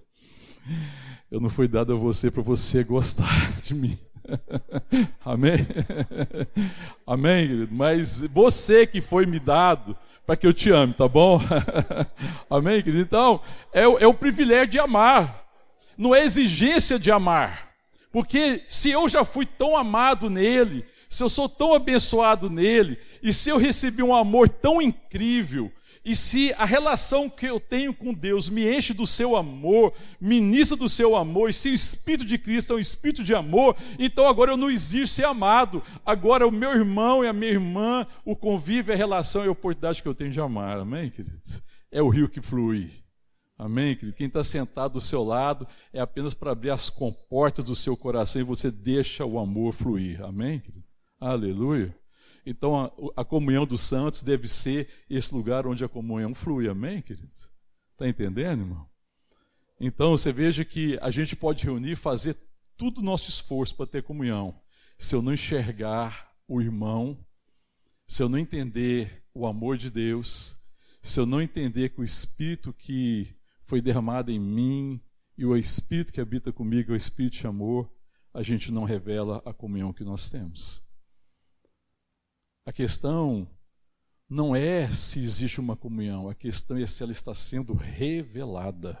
eu 1.31 1.39
não 1.39 1.49
fui 1.49 1.67
dado 1.69 1.93
a 1.93 1.95
você 1.95 2.29
para 2.29 2.41
você 2.41 2.83
gostar 2.83 3.25
de 3.63 3.73
mim. 3.73 3.97
Amém? 5.23 5.67
Amém, 7.05 7.47
querido? 7.47 7.73
Mas 7.73 8.21
você 8.21 8.85
que 8.85 9.01
foi 9.01 9.25
me 9.25 9.39
dado 9.39 9.95
para 10.25 10.35
que 10.35 10.45
eu 10.45 10.53
te 10.53 10.69
ame, 10.71 10.93
tá 10.93 11.07
bom? 11.07 11.41
Amém, 12.49 12.81
querido? 12.81 13.03
Então, 13.03 13.41
é, 13.73 13.81
é 13.83 14.07
o 14.07 14.13
privilégio 14.13 14.67
de 14.67 14.79
amar, 14.79 15.45
não 15.97 16.13
é 16.13 16.23
exigência 16.23 16.99
de 16.99 17.11
amar. 17.11 17.67
Porque 18.11 18.63
se 18.67 18.89
eu 18.89 19.07
já 19.07 19.23
fui 19.23 19.45
tão 19.45 19.75
amado 19.75 20.29
nele, 20.29 20.85
se 21.09 21.23
eu 21.23 21.29
sou 21.29 21.47
tão 21.47 21.73
abençoado 21.73 22.49
nele, 22.49 22.97
e 23.21 23.31
se 23.31 23.49
eu 23.49 23.57
recebi 23.57 24.01
um 24.01 24.15
amor 24.15 24.49
tão 24.49 24.81
incrível, 24.81 25.71
e 26.07 26.15
se 26.15 26.53
a 26.53 26.63
relação 26.63 27.29
que 27.29 27.45
eu 27.45 27.59
tenho 27.59 27.93
com 27.93 28.13
Deus 28.13 28.49
me 28.49 28.65
enche 28.73 28.93
do 28.93 29.05
seu 29.05 29.35
amor, 29.35 29.93
ministra 30.21 30.77
do 30.77 30.87
seu 30.87 31.17
amor, 31.17 31.49
e 31.49 31.53
se 31.53 31.69
o 31.69 31.73
Espírito 31.73 32.23
de 32.23 32.37
Cristo 32.37 32.71
é 32.71 32.75
um 32.77 32.79
Espírito 32.79 33.25
de 33.25 33.35
amor, 33.35 33.75
então 33.99 34.25
agora 34.25 34.51
eu 34.51 34.55
não 34.55 34.71
exijo 34.71 35.07
ser 35.07 35.25
amado. 35.25 35.83
Agora 36.05 36.47
o 36.47 36.51
meu 36.51 36.71
irmão 36.71 37.25
e 37.25 37.27
a 37.27 37.33
minha 37.33 37.51
irmã, 37.51 38.07
o 38.23 38.37
convívio, 38.37 38.93
a 38.93 38.95
relação 38.95 39.43
e 39.43 39.49
a 39.49 39.51
oportunidade 39.51 40.01
que 40.01 40.07
eu 40.07 40.15
tenho 40.15 40.31
de 40.31 40.39
amar. 40.39 40.79
Amém, 40.79 41.09
queridos? 41.09 41.61
É 41.91 42.01
o 42.01 42.07
rio 42.07 42.29
que 42.29 42.41
flui. 42.41 42.89
Amém, 43.57 43.93
querido? 43.93 44.15
Quem 44.15 44.27
está 44.27 44.45
sentado 44.45 44.93
do 44.93 45.01
seu 45.01 45.25
lado 45.25 45.67
é 45.91 45.99
apenas 45.99 46.33
para 46.33 46.53
abrir 46.53 46.69
as 46.69 46.89
comportas 46.89 47.65
do 47.65 47.75
seu 47.75 47.97
coração 47.97 48.41
e 48.41 48.45
você 48.45 48.71
deixa 48.71 49.25
o 49.25 49.37
amor 49.37 49.73
fluir. 49.73 50.23
Amém, 50.23 50.61
querido? 50.61 50.85
Aleluia. 51.19 51.93
Então 52.49 52.79
a, 52.79 53.21
a, 53.21 53.25
comunhão 53.25 53.65
dos 53.65 53.81
santos 53.81 54.23
deve 54.23 54.47
ser 54.47 54.87
esse 55.09 55.35
lugar 55.35 55.67
onde 55.67 55.83
a 55.83 55.89
comunhão 55.89 56.33
flui, 56.33 56.69
amém, 56.69 57.01
queridos? 57.01 57.51
Está 57.91 58.07
entendendo, 58.07 58.61
irmão? 58.61 58.87
Então 59.81 60.11
você 60.11 60.31
veja 60.31 60.63
que 60.63 60.97
a 61.01 61.11
gente 61.11 61.35
pode 61.35 61.65
reunir 61.65 61.91
e 61.91 61.95
fazer 61.97 62.37
todo 62.77 62.99
o 62.99 63.03
nosso 63.03 63.29
esforço 63.29 63.75
para 63.75 63.85
ter 63.85 64.01
comunhão. 64.01 64.55
Se 64.97 65.13
eu 65.13 65.21
não 65.21 65.33
enxergar 65.33 66.31
o 66.47 66.61
irmão, 66.61 67.17
se 68.07 68.23
eu 68.23 68.29
não 68.29 68.37
entender 68.37 69.25
o 69.33 69.45
amor 69.45 69.77
de 69.77 69.91
Deus, 69.91 70.57
se 71.03 71.19
eu 71.19 71.25
não 71.25 71.41
entender 71.41 71.89
que 71.89 71.99
o 71.99 72.05
Espírito 72.05 72.71
que 72.71 73.27
foi 73.65 73.81
derramado 73.81 74.31
em 74.31 74.39
mim 74.39 75.01
e 75.37 75.45
o 75.45 75.57
Espírito 75.57 76.13
que 76.13 76.21
habita 76.21 76.53
comigo 76.53 76.91
é 76.91 76.93
o 76.93 76.97
Espírito 76.97 77.39
de 77.39 77.47
amor, 77.47 77.91
a 78.33 78.41
gente 78.41 78.71
não 78.71 78.85
revela 78.85 79.43
a 79.45 79.53
comunhão 79.53 79.91
que 79.91 80.05
nós 80.05 80.29
temos. 80.29 80.86
A 82.67 82.73
questão 82.73 83.47
não 84.29 84.53
é 84.53 84.91
se 84.91 85.19
existe 85.19 85.57
uma 85.57 85.77
comunhão, 85.77 86.27
a 86.27 86.35
questão 86.35 86.75
é 86.75 86.85
se 86.85 87.01
ela 87.01 87.13
está 87.13 87.33
sendo 87.33 87.73
revelada. 87.73 88.99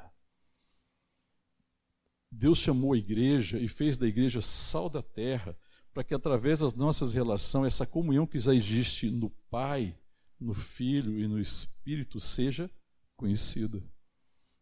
Deus 2.31 2.59
chamou 2.59 2.93
a 2.93 2.97
igreja 2.97 3.59
e 3.59 3.67
fez 3.67 3.97
da 3.97 4.07
igreja 4.07 4.41
sal 4.41 4.89
da 4.89 5.03
terra, 5.03 5.53
para 5.93 6.01
que 6.01 6.13
através 6.13 6.59
das 6.59 6.73
nossas 6.75 7.13
relações, 7.13 7.73
essa 7.73 7.85
comunhão 7.85 8.25
que 8.25 8.39
já 8.39 8.55
existe 8.55 9.11
no 9.11 9.29
Pai, 9.49 9.99
no 10.39 10.53
Filho 10.53 11.19
e 11.19 11.27
no 11.27 11.37
Espírito 11.37 12.21
seja 12.21 12.71
conhecida. 13.17 13.83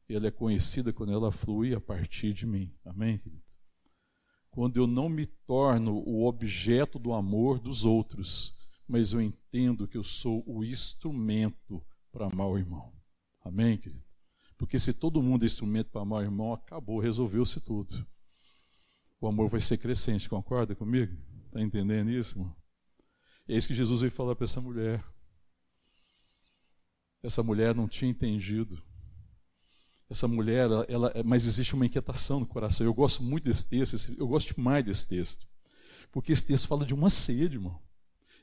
Ela 0.09 0.29
é 0.29 0.31
conhecida 0.31 0.91
quando 0.91 1.13
ela 1.13 1.31
flui 1.31 1.75
a 1.75 1.79
partir 1.79 2.33
de 2.33 2.47
mim. 2.47 2.73
Amém, 2.83 3.19
querido? 3.19 3.43
Quando 4.49 4.77
eu 4.77 4.87
não 4.87 5.07
me 5.07 5.27
torno 5.27 5.93
o 5.93 6.25
objeto 6.25 6.97
do 6.97 7.13
amor 7.13 7.59
dos 7.59 7.85
outros, 7.85 8.64
mas 8.87 9.13
eu 9.13 9.21
entendo 9.21 9.87
que 9.87 9.97
eu 9.97 10.03
sou 10.03 10.43
o 10.47 10.63
instrumento 10.63 11.83
para 12.11 12.27
amar 12.27 12.47
o 12.47 12.57
irmão. 12.57 12.93
Amém, 13.43 13.77
querido? 13.77 14.03
Porque 14.57 14.79
se 14.79 14.93
todo 14.93 15.21
mundo 15.21 15.43
é 15.43 15.45
instrumento 15.45 15.89
para 15.91 16.01
amar 16.01 16.21
o 16.21 16.23
irmão, 16.23 16.53
acabou, 16.53 16.99
resolveu-se 16.99 17.59
tudo. 17.59 18.05
O 19.19 19.27
amor 19.27 19.49
vai 19.49 19.59
ser 19.59 19.77
crescente, 19.77 20.29
concorda 20.29 20.75
comigo? 20.75 21.15
Está 21.47 21.61
entendendo 21.61 22.09
isso, 22.09 22.37
irmão? 22.37 22.55
é 23.47 23.55
isso 23.57 23.67
que 23.67 23.75
Jesus 23.75 24.01
veio 24.01 24.11
falar 24.11 24.35
para 24.35 24.45
essa 24.45 24.61
mulher. 24.61 25.03
Essa 27.21 27.41
mulher 27.41 27.73
não 27.73 27.87
tinha 27.87 28.09
entendido. 28.09 28.81
Essa 30.09 30.27
mulher, 30.27 30.65
ela, 30.65 30.85
ela, 30.87 31.13
mas 31.25 31.45
existe 31.45 31.73
uma 31.73 31.85
inquietação 31.85 32.39
no 32.39 32.45
coração. 32.45 32.85
Eu 32.85 32.93
gosto 32.93 33.23
muito 33.23 33.45
desse 33.45 33.67
texto, 33.67 34.15
eu 34.19 34.27
gosto 34.27 34.53
demais 34.53 34.85
desse 34.85 35.07
texto. 35.07 35.47
Porque 36.11 36.31
esse 36.31 36.45
texto 36.45 36.67
fala 36.67 36.85
de 36.85 36.93
uma 36.93 37.09
sede, 37.09 37.55
irmão. 37.55 37.81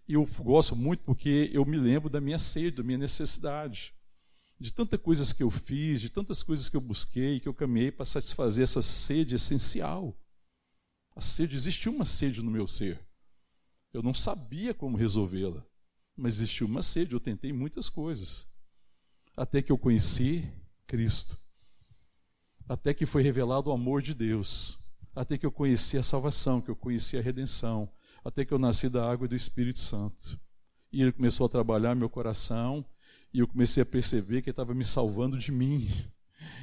Eu 0.09 0.27
gosto 0.41 0.75
muito 0.75 1.03
porque 1.05 1.51
eu 1.53 1.65
me 1.65 1.77
lembro 1.77 2.11
da 2.11 2.21
minha 2.21 2.39
sede, 2.39 2.79
da 2.79 2.83
minha 2.83 2.99
necessidade. 2.99 3.95
De 4.59 4.73
tantas 4.73 5.01
coisas 5.01 5.33
que 5.33 5.43
eu 5.43 5.51
fiz, 5.51 6.01
de 6.01 6.09
tantas 6.09 6.43
coisas 6.43 6.69
que 6.69 6.77
eu 6.77 6.81
busquei, 6.81 7.41
que 7.41 7.49
eu 7.49 7.55
caminhei 7.55 7.91
para 7.91 8.05
satisfazer 8.05 8.65
essa 8.65 8.83
sede 8.83 9.35
essencial. 9.35 10.17
A 11.15 11.21
sede, 11.21 11.57
existia 11.57 11.91
uma 11.91 12.05
sede 12.05 12.43
no 12.43 12.51
meu 12.51 12.67
ser. 12.67 12.99
Eu 13.93 14.03
não 14.03 14.15
sabia 14.15 14.73
como 14.73 14.97
resolvê-la, 14.97 15.65
mas 16.17 16.35
existia 16.35 16.67
uma 16.67 16.83
sede, 16.83 17.13
eu 17.13 17.21
tentei 17.21 17.53
muitas 17.53 17.89
coisas. 17.89 18.49
Até 19.37 19.63
que 19.63 19.73
eu 19.73 19.79
conheci 19.79 20.49
Cristo. 20.87 21.39
Até 22.69 22.95
que 22.95 23.07
foi 23.07 23.23
revelado 23.23 23.71
o 23.71 23.73
amor 23.73 24.01
de 24.01 24.15
Deus. 24.15 24.79
Até 25.15 25.37
que 25.37 25.45
eu 25.45 25.53
conheci 25.53 25.99
a 25.99 26.03
salvação, 26.03 26.61
que 26.61 26.71
eu 26.71 26.77
conheci 26.77 27.19
a 27.19 27.21
redenção 27.21 27.91
até 28.25 28.45
que 28.45 28.53
eu 28.53 28.59
nasci 28.59 28.89
da 28.89 29.11
água 29.11 29.27
e 29.27 29.29
do 29.29 29.37
Espírito 29.37 29.79
Santo. 29.79 30.39
E 30.93 31.03
ele 31.03 31.13
começou 31.13 31.47
a 31.47 31.49
trabalhar 31.49 31.95
meu 31.95 32.09
coração, 32.09 32.85
e 33.33 33.39
eu 33.39 33.49
comecei 33.49 33.83
a 33.83 33.87
perceber 33.87 34.43
que 34.43 34.51
ele 34.51 34.53
estava 34.53 34.75
me 34.75 34.85
salvando 34.85 35.39
de 35.39 35.51
mim. 35.51 35.89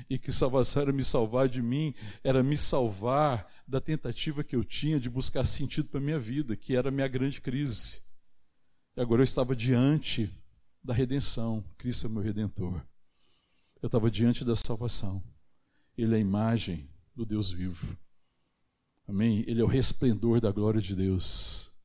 E 0.09 0.19
que 0.19 0.31
salvação 0.31 0.81
era 0.81 0.91
me 0.91 1.03
salvar 1.03 1.47
de 1.47 1.61
mim, 1.61 1.93
era 2.23 2.43
me 2.43 2.57
salvar 2.57 3.49
da 3.67 3.79
tentativa 3.79 4.43
que 4.43 4.55
eu 4.55 4.63
tinha 4.63 4.99
de 4.99 5.09
buscar 5.09 5.45
sentido 5.45 5.87
para 5.87 5.99
a 5.99 6.03
minha 6.03 6.19
vida, 6.19 6.55
que 6.55 6.75
era 6.75 6.89
a 6.89 6.91
minha 6.91 7.07
grande 7.07 7.39
crise. 7.39 8.01
E 8.95 9.01
agora 9.01 9.21
eu 9.21 9.25
estava 9.25 9.55
diante 9.55 10.29
da 10.83 10.93
redenção, 10.93 11.63
Cristo 11.77 12.07
é 12.07 12.09
meu 12.09 12.21
redentor. 12.21 12.81
Eu 13.81 13.87
estava 13.87 14.11
diante 14.11 14.43
da 14.43 14.55
salvação. 14.55 15.23
Ele 15.97 16.13
é 16.13 16.17
a 16.17 16.21
imagem 16.21 16.89
do 17.15 17.25
Deus 17.25 17.51
vivo. 17.51 17.97
Amém? 19.09 19.43
Ele 19.47 19.59
é 19.59 19.63
o 19.63 19.67
resplendor 19.67 20.39
da 20.39 20.51
glória 20.51 20.79
de 20.79 20.95
Deus. 20.95 21.75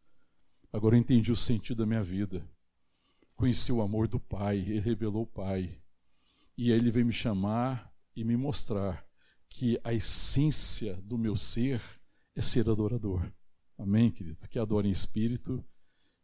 Agora 0.70 0.94
eu 0.94 1.00
entendi 1.00 1.32
o 1.32 1.37
sentido 1.37 1.78
da 1.78 1.87
minha 1.87 2.04
vida. 2.04 2.46
Conheci 3.34 3.72
o 3.72 3.80
amor 3.80 4.06
do 4.06 4.20
Pai, 4.20 4.58
ele 4.58 4.78
revelou 4.78 5.22
o 5.22 5.26
Pai. 5.26 5.80
E 6.54 6.70
aí 6.70 6.78
ele 6.78 6.90
veio 6.90 7.06
me 7.06 7.14
chamar 7.14 7.90
e 8.14 8.22
me 8.22 8.37
mostrar 8.37 9.02
que 9.48 9.80
a 9.82 9.94
essência 9.94 11.00
do 11.00 11.16
meu 11.16 11.34
ser 11.34 11.80
é 12.37 12.42
ser 12.42 12.68
adorador. 12.68 13.32
Amém, 13.78 14.10
querido? 14.10 14.46
Que 14.46 14.58
adora 14.58 14.87
em 14.87 14.90
espírito 14.90 15.64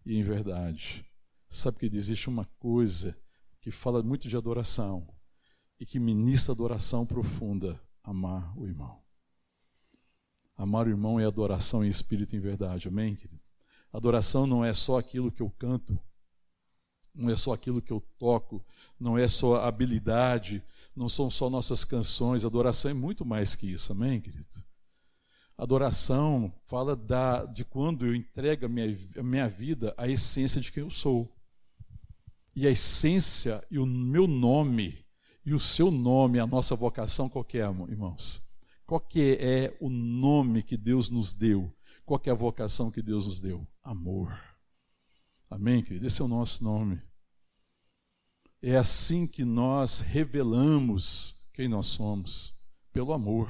e 0.04 0.18
em 0.18 0.22
verdade. 0.22 1.02
Sabe 1.48 1.78
que 1.78 1.96
existe 1.96 2.28
uma 2.28 2.44
coisa 2.58 3.16
que 3.62 3.70
fala 3.70 4.02
muito 4.02 4.28
de 4.28 4.36
adoração 4.36 5.06
e 5.80 5.86
que 5.86 5.98
ministra 5.98 6.52
adoração 6.52 7.06
profunda: 7.06 7.80
amar 8.04 8.54
o 8.58 8.66
irmão. 8.66 8.99
Amar 10.60 10.86
o 10.86 10.90
irmão 10.90 11.18
é 11.18 11.24
adoração 11.24 11.82
em 11.82 11.88
espírito 11.88 12.34
e 12.34 12.36
em 12.36 12.40
verdade. 12.40 12.86
Amém, 12.86 13.16
querido? 13.16 13.40
Adoração 13.90 14.46
não 14.46 14.62
é 14.62 14.74
só 14.74 14.98
aquilo 14.98 15.32
que 15.32 15.40
eu 15.40 15.48
canto, 15.48 15.98
não 17.14 17.30
é 17.30 17.36
só 17.38 17.54
aquilo 17.54 17.80
que 17.80 17.90
eu 17.90 18.04
toco, 18.18 18.62
não 19.00 19.16
é 19.16 19.26
só 19.26 19.56
habilidade, 19.64 20.62
não 20.94 21.08
são 21.08 21.30
só 21.30 21.48
nossas 21.48 21.82
canções. 21.82 22.44
Adoração 22.44 22.90
é 22.90 22.94
muito 22.94 23.24
mais 23.24 23.54
que 23.54 23.72
isso. 23.72 23.90
Amém, 23.92 24.20
querido? 24.20 24.44
Adoração 25.56 26.52
fala 26.66 26.94
da, 26.94 27.46
de 27.46 27.64
quando 27.64 28.04
eu 28.04 28.14
entrego 28.14 28.66
a 28.66 28.68
minha, 28.68 28.98
a 29.16 29.22
minha 29.22 29.48
vida 29.48 29.94
à 29.96 30.08
essência 30.08 30.60
de 30.60 30.70
quem 30.70 30.82
eu 30.82 30.90
sou. 30.90 31.34
E 32.54 32.66
a 32.66 32.70
essência 32.70 33.64
e 33.70 33.78
o 33.78 33.86
meu 33.86 34.26
nome 34.26 35.06
e 35.42 35.54
o 35.54 35.58
seu 35.58 35.90
nome, 35.90 36.38
a 36.38 36.46
nossa 36.46 36.76
vocação, 36.76 37.30
qualquer, 37.30 37.64
é, 37.64 37.90
irmãos? 37.90 38.49
Qual 38.90 39.00
que 39.00 39.38
é 39.40 39.76
o 39.78 39.88
nome 39.88 40.64
que 40.64 40.76
Deus 40.76 41.10
nos 41.10 41.32
deu? 41.32 41.72
Qual 42.04 42.18
que 42.18 42.28
é 42.28 42.32
a 42.32 42.34
vocação 42.34 42.90
que 42.90 43.00
Deus 43.00 43.24
nos 43.24 43.38
deu? 43.38 43.64
Amor. 43.84 44.36
Amém, 45.48 45.80
querido? 45.80 46.08
Esse 46.08 46.20
é 46.20 46.24
o 46.24 46.26
nosso 46.26 46.64
nome. 46.64 47.00
É 48.60 48.76
assim 48.76 49.28
que 49.28 49.44
nós 49.44 50.00
revelamos 50.00 51.48
quem 51.54 51.68
nós 51.68 51.86
somos, 51.86 52.52
pelo 52.92 53.12
amor, 53.12 53.48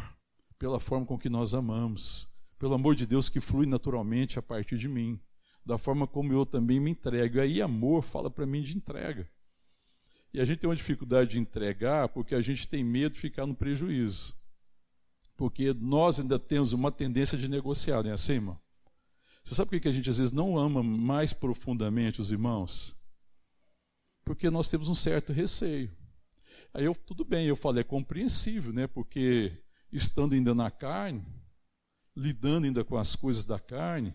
pela 0.58 0.78
forma 0.78 1.06
com 1.06 1.18
que 1.18 1.30
nós 1.30 1.54
amamos, 1.54 2.28
pelo 2.58 2.74
amor 2.74 2.94
de 2.94 3.06
Deus 3.06 3.30
que 3.30 3.40
flui 3.40 3.64
naturalmente 3.64 4.38
a 4.38 4.42
partir 4.42 4.76
de 4.76 4.88
mim, 4.88 5.18
da 5.64 5.78
forma 5.78 6.06
como 6.06 6.34
eu 6.34 6.44
também 6.44 6.78
me 6.78 6.90
entrego. 6.90 7.38
E 7.38 7.40
aí, 7.40 7.62
amor 7.62 8.02
fala 8.02 8.30
para 8.30 8.44
mim 8.44 8.60
de 8.60 8.76
entrega. 8.76 9.26
E 10.34 10.38
a 10.38 10.44
gente 10.44 10.58
tem 10.58 10.68
uma 10.68 10.76
dificuldade 10.76 11.30
de 11.30 11.38
entregar 11.38 12.10
porque 12.10 12.34
a 12.34 12.42
gente 12.42 12.68
tem 12.68 12.84
medo 12.84 13.14
de 13.14 13.20
ficar 13.20 13.46
no 13.46 13.54
prejuízo 13.54 14.38
porque 15.40 15.72
nós 15.72 16.20
ainda 16.20 16.38
temos 16.38 16.74
uma 16.74 16.92
tendência 16.92 17.38
de 17.38 17.48
negociar, 17.48 18.02
não 18.02 18.10
é 18.10 18.12
assim, 18.12 18.34
irmão? 18.34 18.60
Você 19.42 19.54
sabe 19.54 19.70
por 19.70 19.80
que 19.80 19.88
a 19.88 19.92
gente 19.92 20.10
às 20.10 20.18
vezes 20.18 20.34
não 20.34 20.58
ama 20.58 20.82
mais 20.82 21.32
profundamente 21.32 22.20
os 22.20 22.30
irmãos? 22.30 22.94
Porque 24.22 24.50
nós 24.50 24.68
temos 24.68 24.90
um 24.90 24.94
certo 24.94 25.32
receio. 25.32 25.90
Aí 26.74 26.84
eu, 26.84 26.94
tudo 26.94 27.24
bem, 27.24 27.46
eu 27.46 27.56
falei, 27.56 27.80
é 27.80 27.84
compreensível, 27.84 28.70
né? 28.70 28.86
Porque 28.86 29.50
estando 29.90 30.34
ainda 30.34 30.54
na 30.54 30.70
carne, 30.70 31.24
lidando 32.14 32.66
ainda 32.66 32.84
com 32.84 32.98
as 32.98 33.16
coisas 33.16 33.42
da 33.42 33.58
carne, 33.58 34.14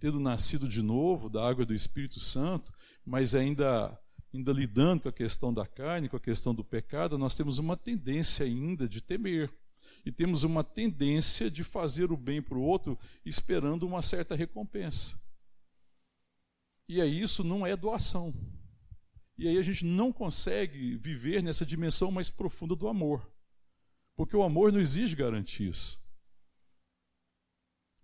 tendo 0.00 0.18
nascido 0.18 0.68
de 0.68 0.82
novo 0.82 1.30
da 1.30 1.48
água 1.48 1.64
do 1.64 1.72
Espírito 1.72 2.18
Santo, 2.18 2.72
mas 3.06 3.36
ainda 3.36 3.96
ainda 4.34 4.52
lidando 4.52 5.02
com 5.02 5.08
a 5.08 5.12
questão 5.12 5.54
da 5.54 5.68
carne, 5.68 6.08
com 6.08 6.16
a 6.16 6.20
questão 6.20 6.52
do 6.52 6.64
pecado, 6.64 7.16
nós 7.16 7.36
temos 7.36 7.58
uma 7.58 7.76
tendência 7.76 8.44
ainda 8.44 8.88
de 8.88 9.00
temer. 9.00 9.48
E 10.04 10.12
temos 10.12 10.42
uma 10.42 10.62
tendência 10.62 11.50
de 11.50 11.64
fazer 11.64 12.12
o 12.12 12.16
bem 12.16 12.42
para 12.42 12.58
o 12.58 12.62
outro 12.62 12.98
esperando 13.24 13.86
uma 13.86 14.02
certa 14.02 14.34
recompensa. 14.34 15.18
E 16.88 17.00
aí 17.00 17.22
isso 17.22 17.42
não 17.42 17.66
é 17.66 17.74
doação. 17.74 18.32
E 19.36 19.48
aí 19.48 19.56
a 19.56 19.62
gente 19.62 19.84
não 19.84 20.12
consegue 20.12 20.96
viver 20.96 21.42
nessa 21.42 21.64
dimensão 21.64 22.10
mais 22.12 22.28
profunda 22.28 22.76
do 22.76 22.86
amor. 22.86 23.32
Porque 24.14 24.36
o 24.36 24.42
amor 24.42 24.72
não 24.72 24.80
exige 24.80 25.16
garantias. 25.16 26.00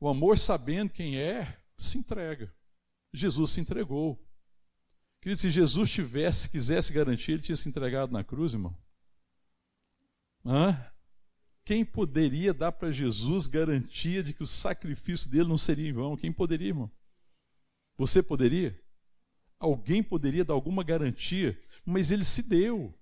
O 0.00 0.08
amor, 0.08 0.38
sabendo 0.38 0.90
quem 0.90 1.18
é, 1.18 1.62
se 1.76 1.98
entrega. 1.98 2.52
Jesus 3.12 3.52
se 3.52 3.60
entregou. 3.60 4.18
Querido, 5.20 5.38
se 5.38 5.50
Jesus 5.50 5.90
tivesse, 5.90 6.48
quisesse 6.48 6.92
garantir, 6.92 7.32
ele 7.32 7.42
tinha 7.42 7.54
se 7.54 7.68
entregado 7.68 8.10
na 8.10 8.24
cruz, 8.24 8.54
irmão. 8.54 8.76
Hã? 10.44 10.90
Quem 11.64 11.84
poderia 11.84 12.52
dar 12.52 12.72
para 12.72 12.90
Jesus 12.90 13.46
garantia 13.46 14.22
de 14.22 14.32
que 14.32 14.42
o 14.42 14.46
sacrifício 14.46 15.30
dele 15.30 15.48
não 15.48 15.58
seria 15.58 15.88
em 15.88 15.92
vão? 15.92 16.16
Quem 16.16 16.32
poderia, 16.32 16.68
irmão? 16.68 16.90
Você 17.96 18.22
poderia? 18.22 18.78
Alguém 19.58 20.02
poderia 20.02 20.44
dar 20.44 20.54
alguma 20.54 20.82
garantia, 20.82 21.58
mas 21.84 22.10
ele 22.10 22.24
se 22.24 22.48
deu. 22.48 22.94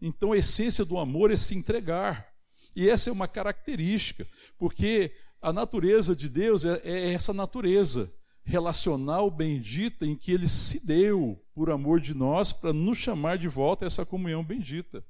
Então 0.00 0.32
a 0.32 0.36
essência 0.36 0.84
do 0.84 0.98
amor 0.98 1.30
é 1.30 1.36
se 1.36 1.54
entregar. 1.54 2.28
E 2.74 2.90
essa 2.90 3.08
é 3.08 3.12
uma 3.12 3.28
característica, 3.28 4.26
porque 4.58 5.14
a 5.40 5.52
natureza 5.52 6.16
de 6.16 6.28
Deus 6.28 6.64
é, 6.64 6.80
é 6.82 7.12
essa 7.12 7.32
natureza 7.32 8.12
relacional 8.44 9.30
bendita 9.30 10.04
em 10.04 10.16
que 10.16 10.32
ele 10.32 10.48
se 10.48 10.86
deu 10.86 11.40
por 11.54 11.70
amor 11.70 12.00
de 12.00 12.12
nós 12.12 12.52
para 12.52 12.72
nos 12.72 12.98
chamar 12.98 13.38
de 13.38 13.48
volta 13.48 13.84
a 13.84 13.86
essa 13.86 14.04
comunhão 14.04 14.44
bendita. 14.44 15.04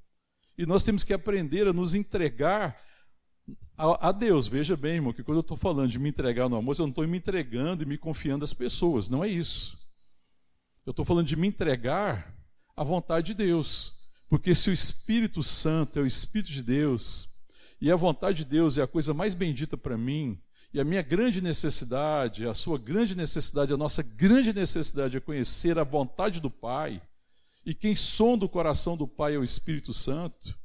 E 0.56 0.64
nós 0.66 0.82
temos 0.82 1.02
que 1.02 1.12
aprender 1.12 1.66
a 1.66 1.72
nos 1.72 1.94
entregar 1.94 2.80
a, 3.76 4.08
a 4.08 4.12
Deus. 4.12 4.46
Veja 4.46 4.76
bem, 4.76 4.96
irmão, 4.96 5.12
que 5.12 5.22
quando 5.22 5.38
eu 5.38 5.42
estou 5.42 5.56
falando 5.56 5.90
de 5.90 5.98
me 5.98 6.08
entregar 6.08 6.48
no 6.48 6.56
amor, 6.56 6.76
eu 6.78 6.82
não 6.82 6.90
estou 6.90 7.06
me 7.06 7.18
entregando 7.18 7.82
e 7.82 7.86
me 7.86 7.98
confiando 7.98 8.44
às 8.44 8.52
pessoas. 8.52 9.08
Não 9.08 9.24
é 9.24 9.28
isso. 9.28 9.78
Eu 10.86 10.90
estou 10.90 11.04
falando 11.04 11.26
de 11.26 11.36
me 11.36 11.48
entregar 11.48 12.34
à 12.76 12.84
vontade 12.84 13.28
de 13.28 13.34
Deus. 13.34 14.04
Porque 14.28 14.54
se 14.54 14.70
o 14.70 14.72
Espírito 14.72 15.42
Santo 15.42 15.98
é 15.98 16.02
o 16.02 16.06
Espírito 16.06 16.50
de 16.50 16.62
Deus, 16.62 17.28
e 17.80 17.90
a 17.90 17.96
vontade 17.96 18.38
de 18.38 18.44
Deus 18.44 18.78
é 18.78 18.82
a 18.82 18.86
coisa 18.86 19.12
mais 19.12 19.34
bendita 19.34 19.76
para 19.76 19.96
mim, 19.96 20.40
e 20.72 20.80
a 20.80 20.84
minha 20.84 21.02
grande 21.02 21.40
necessidade, 21.40 22.46
a 22.46 22.54
sua 22.54 22.78
grande 22.78 23.16
necessidade, 23.16 23.72
a 23.72 23.76
nossa 23.76 24.02
grande 24.02 24.52
necessidade 24.52 25.16
é 25.16 25.20
conhecer 25.20 25.78
a 25.78 25.84
vontade 25.84 26.40
do 26.40 26.50
Pai. 26.50 27.00
E 27.64 27.74
quem 27.74 27.94
sonda 27.94 28.44
o 28.44 28.48
coração 28.48 28.96
do 28.96 29.09
Pai 29.09 29.35
é 29.35 29.38
o 29.38 29.44
Espírito 29.44 29.94
Santo. 29.94 30.59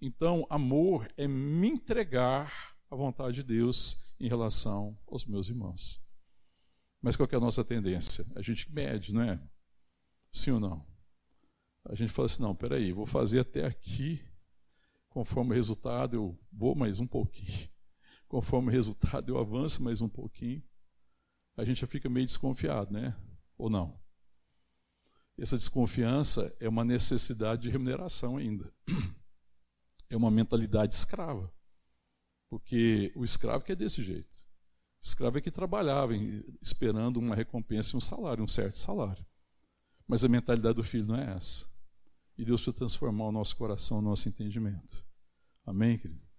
Então, 0.00 0.46
amor 0.50 1.12
é 1.16 1.28
me 1.28 1.68
entregar 1.68 2.74
à 2.90 2.96
vontade 2.96 3.36
de 3.36 3.42
Deus 3.42 4.14
em 4.18 4.28
relação 4.28 4.96
aos 5.06 5.24
meus 5.24 5.48
irmãos. 5.48 6.00
Mas 7.00 7.16
qual 7.16 7.28
é 7.30 7.36
a 7.36 7.40
nossa 7.40 7.64
tendência? 7.64 8.24
A 8.36 8.42
gente 8.42 8.70
mede, 8.72 9.12
não 9.12 9.22
é? 9.22 9.40
Sim 10.32 10.52
ou 10.52 10.60
não? 10.60 10.86
A 11.84 11.94
gente 11.94 12.12
fala 12.12 12.26
assim: 12.26 12.42
não, 12.42 12.54
peraí, 12.54 12.92
vou 12.92 13.06
fazer 13.06 13.40
até 13.40 13.64
aqui, 13.64 14.22
conforme 15.08 15.52
o 15.52 15.54
resultado 15.54 16.14
eu 16.14 16.38
vou 16.52 16.74
mais 16.74 17.00
um 17.00 17.06
pouquinho 17.06 17.70
conforme 18.30 18.68
o 18.68 18.70
resultado 18.70 19.28
eu 19.28 19.38
avanço 19.38 19.82
mais 19.82 20.00
um 20.00 20.08
pouquinho, 20.08 20.62
a 21.56 21.64
gente 21.64 21.80
já 21.80 21.86
fica 21.88 22.08
meio 22.08 22.24
desconfiado, 22.24 22.92
né? 22.92 23.14
Ou 23.58 23.68
não? 23.68 23.99
Essa 25.40 25.56
desconfiança 25.56 26.54
é 26.60 26.68
uma 26.68 26.84
necessidade 26.84 27.62
de 27.62 27.70
remuneração 27.70 28.36
ainda. 28.36 28.72
É 30.08 30.16
uma 30.16 30.30
mentalidade 30.30 30.94
escrava. 30.94 31.52
Porque 32.48 33.12
o 33.14 33.24
escravo 33.24 33.64
que 33.64 33.72
é 33.72 33.76
desse 33.76 34.02
jeito. 34.02 34.36
O 35.02 35.06
escravo 35.06 35.38
é 35.38 35.40
que 35.40 35.50
trabalhava 35.50 36.12
esperando 36.60 37.18
uma 37.18 37.34
recompensa 37.34 37.94
e 37.94 37.96
um 37.96 38.00
salário, 38.00 38.44
um 38.44 38.48
certo 38.48 38.76
salário. 38.76 39.24
Mas 40.06 40.24
a 40.24 40.28
mentalidade 40.28 40.74
do 40.74 40.84
filho 40.84 41.06
não 41.06 41.16
é 41.16 41.34
essa. 41.34 41.66
E 42.36 42.44
Deus 42.44 42.60
precisa 42.60 42.76
transformar 42.76 43.26
o 43.26 43.32
nosso 43.32 43.56
coração, 43.56 43.98
o 43.98 44.02
nosso 44.02 44.28
entendimento. 44.28 45.06
Amém, 45.64 45.96
querido? 45.96 46.30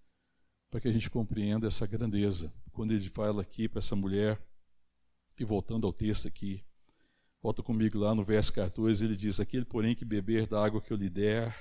para 0.72 0.80
que 0.80 0.88
a 0.88 0.92
gente 0.92 1.10
compreenda 1.10 1.66
essa 1.66 1.86
grandeza. 1.86 2.50
Quando 2.72 2.92
ele 2.92 3.10
fala 3.10 3.42
aqui 3.42 3.68
para 3.68 3.78
essa 3.78 3.94
mulher, 3.94 4.42
e 5.38 5.44
voltando 5.44 5.86
ao 5.86 5.92
texto 5.92 6.26
aqui, 6.26 6.64
volta 7.42 7.62
comigo 7.62 7.98
lá 7.98 8.14
no 8.14 8.24
verso 8.24 8.52
14, 8.52 9.04
ele 9.04 9.16
diz: 9.16 9.40
Aquele, 9.40 9.64
porém, 9.64 9.94
que 9.94 10.04
beber 10.04 10.46
da 10.46 10.64
água 10.64 10.80
que 10.80 10.92
eu 10.92 10.96
lhe 10.96 11.10
der, 11.10 11.54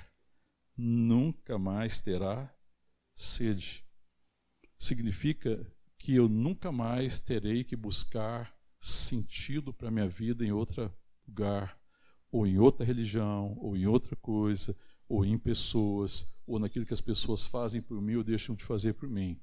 nunca 0.77 1.57
mais 1.57 1.99
terá 1.99 2.53
sede. 3.15 3.83
Significa 4.77 5.65
que 5.97 6.15
eu 6.15 6.29
nunca 6.29 6.71
mais 6.71 7.19
terei 7.19 7.63
que 7.63 7.75
buscar 7.75 8.55
sentido 8.79 9.73
para 9.73 9.89
a 9.89 9.91
minha 9.91 10.07
vida 10.07 10.45
em 10.45 10.51
outro 10.51 10.91
lugar, 11.27 11.79
ou 12.31 12.47
em 12.47 12.57
outra 12.57 12.85
religião, 12.85 13.55
ou 13.59 13.75
em 13.75 13.85
outra 13.85 14.15
coisa, 14.15 14.77
ou 15.07 15.25
em 15.25 15.37
pessoas, 15.37 16.41
ou 16.47 16.57
naquilo 16.57 16.85
que 16.85 16.93
as 16.93 17.01
pessoas 17.01 17.45
fazem 17.45 17.81
por 17.81 18.01
mim 18.01 18.15
ou 18.15 18.23
deixam 18.23 18.55
de 18.55 18.63
fazer 18.63 18.93
por 18.93 19.09
mim. 19.09 19.39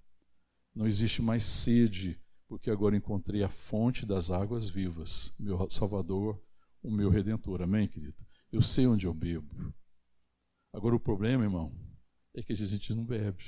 Não 0.74 0.86
existe 0.86 1.20
mais 1.22 1.44
sede, 1.44 2.20
porque 2.48 2.70
agora 2.70 2.96
encontrei 2.96 3.42
a 3.42 3.48
fonte 3.48 4.06
das 4.06 4.30
águas 4.30 4.68
vivas, 4.68 5.34
meu 5.38 5.70
Salvador, 5.70 6.42
o 6.82 6.90
meu 6.90 7.10
Redentor. 7.10 7.62
Amém, 7.62 7.86
querido? 7.86 8.24
Eu 8.50 8.62
sei 8.62 8.86
onde 8.86 9.06
eu 9.06 9.12
bebo. 9.12 9.72
Agora 10.72 10.96
o 10.96 11.00
problema, 11.00 11.44
irmão, 11.44 11.72
é 12.34 12.42
que 12.42 12.52
a 12.52 12.56
gente 12.56 12.94
não 12.94 13.04
bebe. 13.04 13.44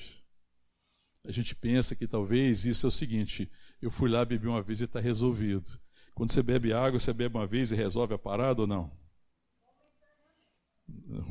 A 1.24 1.32
gente 1.32 1.54
pensa 1.54 1.94
que 1.94 2.06
talvez 2.06 2.64
isso 2.64 2.86
é 2.86 2.88
o 2.88 2.92
seguinte: 2.92 3.50
eu 3.80 3.90
fui 3.90 4.10
lá, 4.10 4.24
bebi 4.24 4.46
uma 4.46 4.62
vez 4.62 4.80
e 4.80 4.84
está 4.84 5.00
resolvido. 5.00 5.80
Quando 6.14 6.32
você 6.32 6.42
bebe 6.42 6.72
água, 6.72 6.98
você 6.98 7.12
bebe 7.12 7.36
uma 7.36 7.46
vez 7.46 7.72
e 7.72 7.76
resolve 7.76 8.14
a 8.14 8.18
parada 8.18 8.60
ou 8.60 8.66
não? 8.66 8.90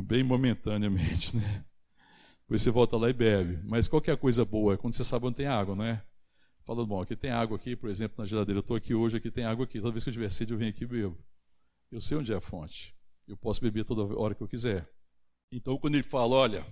bem 0.03 0.23
momentaneamente, 0.23 1.35
né? 1.35 1.65
Depois 2.41 2.61
você 2.61 2.71
volta 2.71 2.97
lá 2.97 3.09
e 3.09 3.13
bebe. 3.13 3.59
Mas 3.63 3.87
qualquer 3.87 4.17
coisa 4.17 4.43
boa 4.43 4.73
é 4.73 4.77
quando 4.77 4.93
você 4.93 5.03
sabe 5.03 5.25
onde 5.25 5.37
tem 5.37 5.47
água, 5.47 5.75
não 5.75 5.83
é? 5.83 6.03
Falando, 6.69 6.85
bom, 6.85 7.01
aqui 7.01 7.15
tem 7.15 7.31
água 7.31 7.57
aqui, 7.57 7.75
por 7.75 7.89
exemplo, 7.89 8.13
na 8.19 8.27
geladeira. 8.27 8.59
Eu 8.59 8.61
estou 8.61 8.77
aqui 8.77 8.93
hoje, 8.93 9.17
aqui 9.17 9.31
tem 9.31 9.43
água 9.43 9.65
aqui. 9.65 9.79
Toda 9.81 9.91
vez 9.91 10.03
que 10.03 10.11
eu 10.11 10.13
tiver 10.13 10.31
sede, 10.31 10.53
eu 10.53 10.57
venho 10.59 10.69
aqui 10.69 10.83
e 10.83 10.85
bebo. 10.85 11.17
Eu 11.91 11.99
sei 11.99 12.15
onde 12.15 12.31
é 12.31 12.35
a 12.35 12.39
fonte. 12.39 12.93
Eu 13.27 13.35
posso 13.35 13.59
beber 13.59 13.83
toda 13.83 14.03
hora 14.15 14.35
que 14.35 14.43
eu 14.43 14.47
quiser. 14.47 14.87
Então, 15.51 15.79
quando 15.79 15.95
ele 15.95 16.03
fala, 16.03 16.35
olha, 16.35 16.63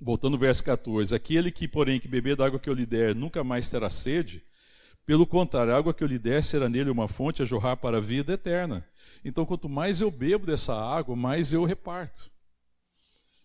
voltando 0.00 0.36
ao 0.36 0.40
verso 0.40 0.64
14, 0.64 1.14
aquele 1.14 1.52
que, 1.52 1.68
porém, 1.68 2.00
que 2.00 2.08
beber 2.08 2.34
da 2.34 2.46
água 2.46 2.58
que 2.58 2.70
eu 2.70 2.72
lhe 2.72 2.86
der, 2.86 3.14
nunca 3.14 3.44
mais 3.44 3.68
terá 3.68 3.90
sede, 3.90 4.42
pelo 5.04 5.26
contrário, 5.26 5.74
a 5.74 5.76
água 5.76 5.92
que 5.92 6.02
eu 6.02 6.08
lhe 6.08 6.18
der 6.18 6.42
será 6.42 6.66
nele 6.66 6.88
uma 6.88 7.06
fonte 7.06 7.42
a 7.42 7.44
jorrar 7.44 7.76
para 7.76 7.98
a 7.98 8.00
vida 8.00 8.32
eterna. 8.32 8.82
Então, 9.22 9.44
quanto 9.44 9.68
mais 9.68 10.00
eu 10.00 10.10
bebo 10.10 10.46
dessa 10.46 10.74
água, 10.74 11.14
mais 11.14 11.52
eu 11.52 11.66
reparto. 11.66 12.30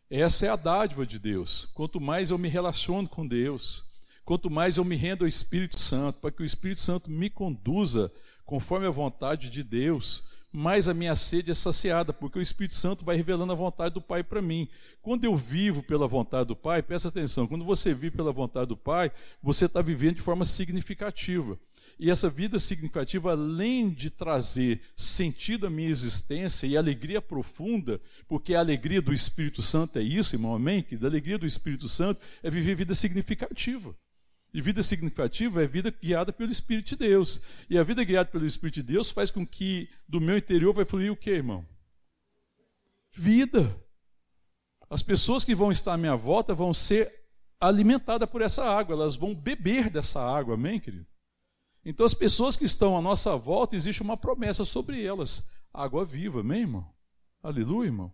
Essa 0.10 0.46
é 0.46 0.50
a 0.50 0.56
dádiva 0.56 1.06
de 1.06 1.20
Deus. 1.20 1.66
Quanto 1.66 2.00
mais 2.00 2.30
eu 2.30 2.38
me 2.38 2.48
relaciono 2.48 3.10
com 3.10 3.28
Deus, 3.28 3.94
quanto 4.26 4.50
mais 4.50 4.78
eu 4.78 4.84
me 4.84 4.96
rendo 4.96 5.24
ao 5.24 5.28
Espírito 5.28 5.80
Santo, 5.80 6.20
para 6.20 6.32
que 6.32 6.42
o 6.42 6.46
Espírito 6.46 6.82
Santo 6.82 7.10
me 7.12 7.30
conduza 7.30 8.12
conforme 8.46 8.88
a 8.88 8.92
vontade 8.92 9.50
de 9.50 9.64
Deus, 9.64 10.24
mais 10.52 10.88
a 10.88 10.94
minha 10.94 11.16
sede 11.16 11.52
é 11.52 11.54
saciada, 11.54 12.14
porque 12.14 12.40
o 12.40 12.42
Espírito 12.42 12.76
Santo 12.76 13.04
vai 13.04 13.18
revelando 13.18 13.52
a 13.52 13.56
vontade 13.56 13.94
do 13.94 14.02
Pai 14.02 14.24
para 14.24 14.42
mim. 14.42 14.70
Quando 15.02 15.26
eu 15.26 15.36
vivo 15.36 15.84
pela 15.84 16.08
vontade 16.08 16.48
do 16.48 16.56
Pai, 16.56 16.82
presta 16.82 17.10
atenção, 17.10 17.46
quando 17.46 17.66
você 17.66 17.94
vive 17.94 18.16
pela 18.16 18.32
vontade 18.32 18.68
do 18.68 18.78
Pai, 18.78 19.12
você 19.44 19.66
está 19.66 19.82
vivendo 19.82 20.16
de 20.16 20.22
forma 20.22 20.46
significativa. 20.46 21.60
E 22.00 22.10
essa 22.10 22.30
vida 22.30 22.58
significativa, 22.58 23.32
além 23.32 23.90
de 23.90 24.10
trazer 24.10 24.82
sentido 24.96 25.68
à 25.68 25.70
minha 25.70 25.90
existência 25.90 26.68
e 26.68 26.76
alegria 26.76 27.22
profunda, 27.22 28.02
porque 28.28 28.56
a 28.56 28.60
alegria 28.60 29.02
do 29.02 29.14
Espírito 29.14 29.62
Santo 29.62 30.00
é 30.00 30.02
isso, 30.02 30.36
irmão, 30.36 30.56
amém? 30.56 30.82
Que 30.82 30.96
a 30.96 31.06
alegria 31.06 31.38
do 31.38 31.46
Espírito 31.46 31.88
Santo 31.88 32.22
é 32.42 32.50
viver 32.50 32.76
vida 32.76 32.96
significativa. 32.96 33.96
E 34.56 34.62
vida 34.62 34.82
significativa 34.82 35.62
é 35.62 35.68
vida 35.68 35.92
guiada 35.92 36.32
pelo 36.32 36.50
Espírito 36.50 36.88
de 36.88 36.96
Deus. 36.96 37.42
E 37.70 37.78
a 37.78 37.84
vida 37.84 38.02
guiada 38.06 38.30
pelo 38.30 38.46
Espírito 38.46 38.76
de 38.76 38.84
Deus 38.84 39.12
faz 39.12 39.30
com 39.30 39.46
que 39.46 39.90
do 40.08 40.22
meu 40.22 40.38
interior 40.38 40.74
vai 40.74 40.86
fluir 40.86 41.12
o 41.12 41.16
que, 41.18 41.30
irmão? 41.30 41.68
Vida. 43.12 43.78
As 44.90 45.04
pessoas 45.04 45.44
que 45.44 45.54
vão 45.54 45.74
estar 45.74 45.96
à 45.96 45.98
minha 45.98 46.16
volta 46.16 46.56
vão 46.56 46.74
ser 46.74 47.12
alimentadas 47.60 48.30
por 48.30 48.42
essa 48.42 48.64
água, 48.64 48.96
elas 48.96 49.18
vão 49.18 49.36
beber 49.36 49.90
dessa 49.90 50.22
água, 50.22 50.54
amém, 50.54 50.80
querido? 50.80 51.06
Então, 51.84 52.06
as 52.06 52.14
pessoas 52.14 52.56
que 52.56 52.64
estão 52.64 52.98
à 52.98 53.02
nossa 53.02 53.36
volta, 53.36 53.76
existe 53.76 54.02
uma 54.02 54.16
promessa 54.16 54.64
sobre 54.64 55.04
elas: 55.04 55.52
água 55.74 56.06
viva, 56.06 56.40
amém, 56.40 56.62
irmão? 56.62 56.90
Aleluia, 57.44 57.88
irmão? 57.88 58.14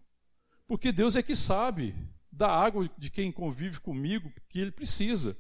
Porque 0.66 0.92
Deus 0.92 1.16
é 1.16 1.22
que 1.22 1.36
sabe 1.36 1.96
da 2.32 2.50
água 2.50 2.90
de 2.98 3.12
quem 3.12 3.32
convive 3.32 3.80
comigo 3.80 4.34
que 4.50 4.60
ele 4.60 4.72
precisa. 4.72 5.38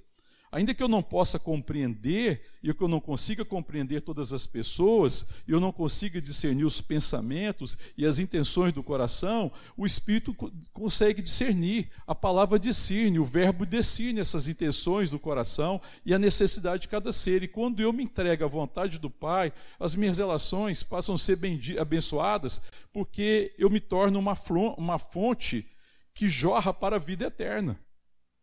Ainda 0.52 0.74
que 0.74 0.84
eu 0.84 0.88
não 0.89 1.02
possa 1.02 1.39
compreender, 1.39 2.41
e 2.62 2.74
que 2.74 2.82
eu 2.82 2.88
não 2.89 2.99
consiga 2.99 3.45
compreender 3.45 4.02
todas 4.02 4.34
as 4.34 4.45
pessoas, 4.45 5.30
e 5.47 5.52
eu 5.52 5.62
não 5.62 5.72
consiga 5.72 6.22
discernir 6.22 6.66
os 6.66 6.82
pensamentos 6.82 7.78
e 7.97 8.06
as 8.06 8.20
intenções 8.20 8.74
do 8.74 8.84
coração, 8.84 9.49
o 9.78 9.86
Espírito 9.86 10.36
consegue 10.74 11.22
discernir. 11.22 11.89
A 12.06 12.14
palavra 12.14 12.60
discerne, 12.60 13.18
o 13.18 13.24
verbo 13.24 13.66
discerne 13.66 14.20
essas 14.20 14.49
intenções 14.49 15.10
do 15.10 15.18
coração 15.18 15.82
e 16.06 16.14
a 16.14 16.20
necessidade 16.20 16.82
de 16.82 16.88
cada 16.89 17.14
ser. 17.14 17.43
E 17.43 17.47
quando 17.47 17.80
eu 17.80 17.93
me 17.93 18.04
entrego 18.04 18.43
à 18.43 18.47
vontade 18.47 18.99
do 18.99 19.10
Pai, 19.10 19.54
as 19.80 19.95
minhas 19.95 20.18
relações 20.18 20.84
passam 20.84 21.16
a 21.16 21.18
ser 21.18 21.39
abençoadas, 21.80 22.62
porque 22.91 23.56
eu 23.58 23.70
me 23.70 23.80
torno 23.80 24.20
uma, 24.20 24.38
uma 24.78 24.99
fonte 24.99 25.66
que 26.14 26.28
jorra 26.28 26.74
para 26.74 26.97
a 26.97 26.99
vida 26.99 27.26
eterna. 27.26 27.80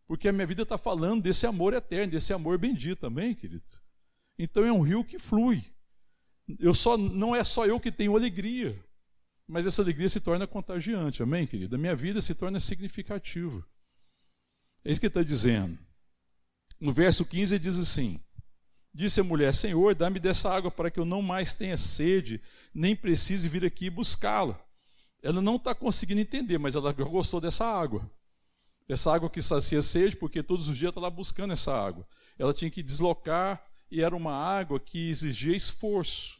Porque 0.09 0.26
a 0.26 0.32
minha 0.32 0.46
vida 0.46 0.62
está 0.62 0.78
falando 0.78 1.22
desse 1.22 1.46
amor 1.46 1.74
eterno, 1.74 2.12
desse 2.12 2.32
amor 2.32 2.56
bendito 2.59 2.98
também, 2.98 3.34
querido. 3.34 3.62
Então 4.38 4.64
é 4.64 4.72
um 4.72 4.80
rio 4.80 5.04
que 5.04 5.18
flui. 5.18 5.62
Eu 6.59 6.72
só 6.74 6.96
não 6.96 7.36
é 7.36 7.44
só 7.44 7.66
eu 7.66 7.78
que 7.78 7.92
tenho 7.92 8.16
alegria, 8.16 8.82
mas 9.46 9.66
essa 9.66 9.82
alegria 9.82 10.09
se 10.09 10.18
torna 10.18 10.46
contagiante, 10.46 11.22
amém, 11.22 11.46
querido? 11.46 11.76
A 11.76 11.78
minha 11.78 11.94
vida 11.94 12.22
se 12.22 12.34
torna 12.34 12.59
significativa. 12.59 13.62
É 14.82 14.90
isso 14.90 15.00
que 15.00 15.06
está 15.06 15.22
dizendo. 15.22 15.78
No 16.80 16.90
verso 16.90 17.26
15 17.26 17.54
ele 17.54 17.62
diz 17.62 17.78
assim: 17.78 18.18
Disse 18.94 19.20
a 19.20 19.24
mulher: 19.24 19.54
Senhor, 19.54 19.94
dá-me 19.94 20.18
dessa 20.18 20.50
água 20.50 20.70
para 20.70 20.90
que 20.90 20.98
eu 20.98 21.04
não 21.04 21.20
mais 21.20 21.54
tenha 21.54 21.76
sede, 21.76 22.40
nem 22.72 22.96
precise 22.96 23.46
vir 23.46 23.62
aqui 23.62 23.90
buscá-la. 23.90 24.59
Ela 25.22 25.42
não 25.42 25.56
está 25.56 25.74
conseguindo 25.74 26.22
entender, 26.22 26.56
mas 26.56 26.74
ela 26.74 26.92
gostou 26.92 27.40
dessa 27.40 27.66
água. 27.66 28.11
Essa 28.89 29.12
água 29.12 29.28
que 29.28 29.43
sacia 29.43 29.82
sede, 29.82 30.16
porque 30.16 30.43
todos 30.43 30.68
os 30.68 30.76
dias 30.76 30.91
está 30.91 31.01
lá 31.01 31.11
buscando 31.11 31.53
essa 31.53 31.72
água. 31.72 32.07
Ela 32.39 32.55
tinha 32.55 32.70
que 32.70 32.82
deslocar 32.82 33.62
e 33.91 34.03
era 34.03 34.16
uma 34.16 34.32
água 34.32 34.80
que 34.80 35.11
exigia 35.11 35.55
esforço. 35.55 36.39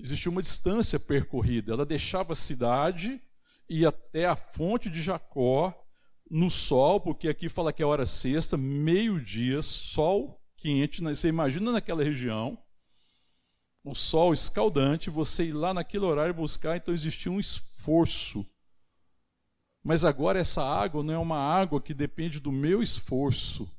Existia 0.00 0.30
uma 0.30 0.42
distância 0.42 0.98
percorrida. 0.98 1.72
Ela 1.72 1.86
deixava 1.86 2.32
a 2.32 2.36
cidade 2.36 3.20
e 3.68 3.86
até 3.86 4.26
a 4.26 4.34
fonte 4.34 4.90
de 4.90 5.00
Jacó 5.00 5.74
no 6.30 6.50
sol, 6.50 7.00
porque 7.00 7.28
aqui 7.28 7.48
fala 7.48 7.72
que 7.72 7.82
é 7.82 7.86
hora 7.86 8.04
sexta, 8.04 8.56
meio-dia, 8.56 9.62
sol 9.62 10.40
quente. 10.56 11.02
Né? 11.02 11.14
Você 11.14 11.28
imagina 11.28 11.72
naquela 11.72 12.02
região, 12.02 12.58
o 13.84 13.94
sol 13.94 14.34
escaldante, 14.34 15.08
você 15.08 15.46
ir 15.46 15.52
lá 15.52 15.72
naquele 15.72 16.04
horário 16.04 16.34
buscar, 16.34 16.76
então 16.76 16.92
existia 16.92 17.30
um 17.30 17.40
esforço 17.40 18.44
mas 19.82 20.04
agora 20.04 20.38
essa 20.38 20.62
água 20.62 21.02
não 21.02 21.14
é 21.14 21.18
uma 21.18 21.38
água 21.38 21.80
que 21.80 21.94
depende 21.94 22.40
do 22.40 22.52
meu 22.52 22.82
esforço. 22.82 23.70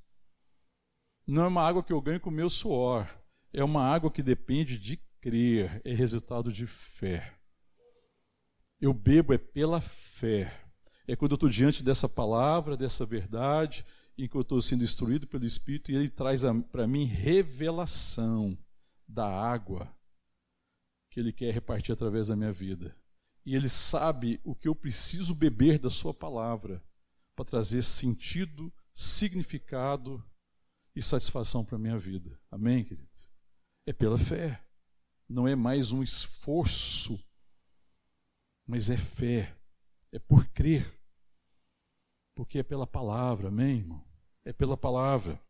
Não 1.28 1.44
é 1.44 1.48
uma 1.48 1.62
água 1.62 1.84
que 1.84 1.94
eu 1.94 2.02
ganho 2.02 2.20
com 2.20 2.30
o 2.30 2.34
meu 2.34 2.50
suor. 2.50 3.08
É 3.54 3.64
uma 3.64 3.84
água 3.84 4.12
que 4.12 4.24
depende 4.24 4.78
de 4.78 4.98
crer, 5.22 5.82
é 5.84 5.94
resultado 5.94 6.52
de 6.52 6.66
fé. 6.66 7.36
Eu 8.80 8.94
bebo 8.94 9.34
é 9.34 9.38
pela 9.38 9.82
fé. 9.82 10.52
É 11.08 11.16
quando 11.16 11.32
eu 11.32 11.36
estou 11.36 11.50
diante 11.50 11.84
dessa 11.84 12.08
palavra, 12.08 12.78
dessa 12.78 13.06
verdade, 13.06 13.86
em 14.18 14.28
que 14.28 14.36
eu 14.36 14.42
estou 14.42 14.62
sendo 14.62 14.84
instruído 14.84 15.28
pelo 15.28 15.46
Espírito 15.46 15.92
e 15.92 15.96
ele 15.96 16.10
traz 16.10 16.42
para 16.72 16.88
mim 16.88 17.06
revelação 17.06 18.58
da 19.08 19.28
água 19.28 19.92
que 21.12 21.20
ele 21.20 21.34
quer 21.34 21.54
repartir 21.54 21.92
através 21.92 22.28
da 22.28 22.36
minha 22.36 22.54
vida 22.54 22.96
e 23.50 23.56
Ele 23.56 23.68
sabe 23.68 24.40
o 24.44 24.54
que 24.54 24.68
eu 24.68 24.76
preciso 24.76 25.34
beber 25.34 25.80
da 25.80 25.90
Sua 25.90 26.14
palavra 26.14 26.86
para 27.36 27.44
trazer 27.44 27.82
sentido, 27.82 28.72
significado 28.94 30.24
e 30.96 31.02
satisfação 31.02 31.66
para 31.66 31.76
a 31.76 31.80
minha 31.80 31.98
vida. 31.98 32.40
Amém, 32.52 32.84
querido? 32.84 33.10
É 33.88 33.92
pela 33.92 34.20
fé, 34.20 34.64
não 35.28 35.48
é 35.48 35.56
mais 35.56 35.92
um 35.92 36.04
esforço, 36.04 37.20
mas 38.68 38.88
é 38.88 38.98
fé, 38.98 39.58
é 40.12 40.20
por 40.20 40.46
crer, 40.50 40.96
porque 42.36 42.60
é 42.60 42.64
pela 42.64 42.86
palavra, 42.86 43.48
amém, 43.48 43.80
irmão? 43.80 44.08
É 44.46 44.54
pela 44.54 44.78
palavra. 44.78 45.42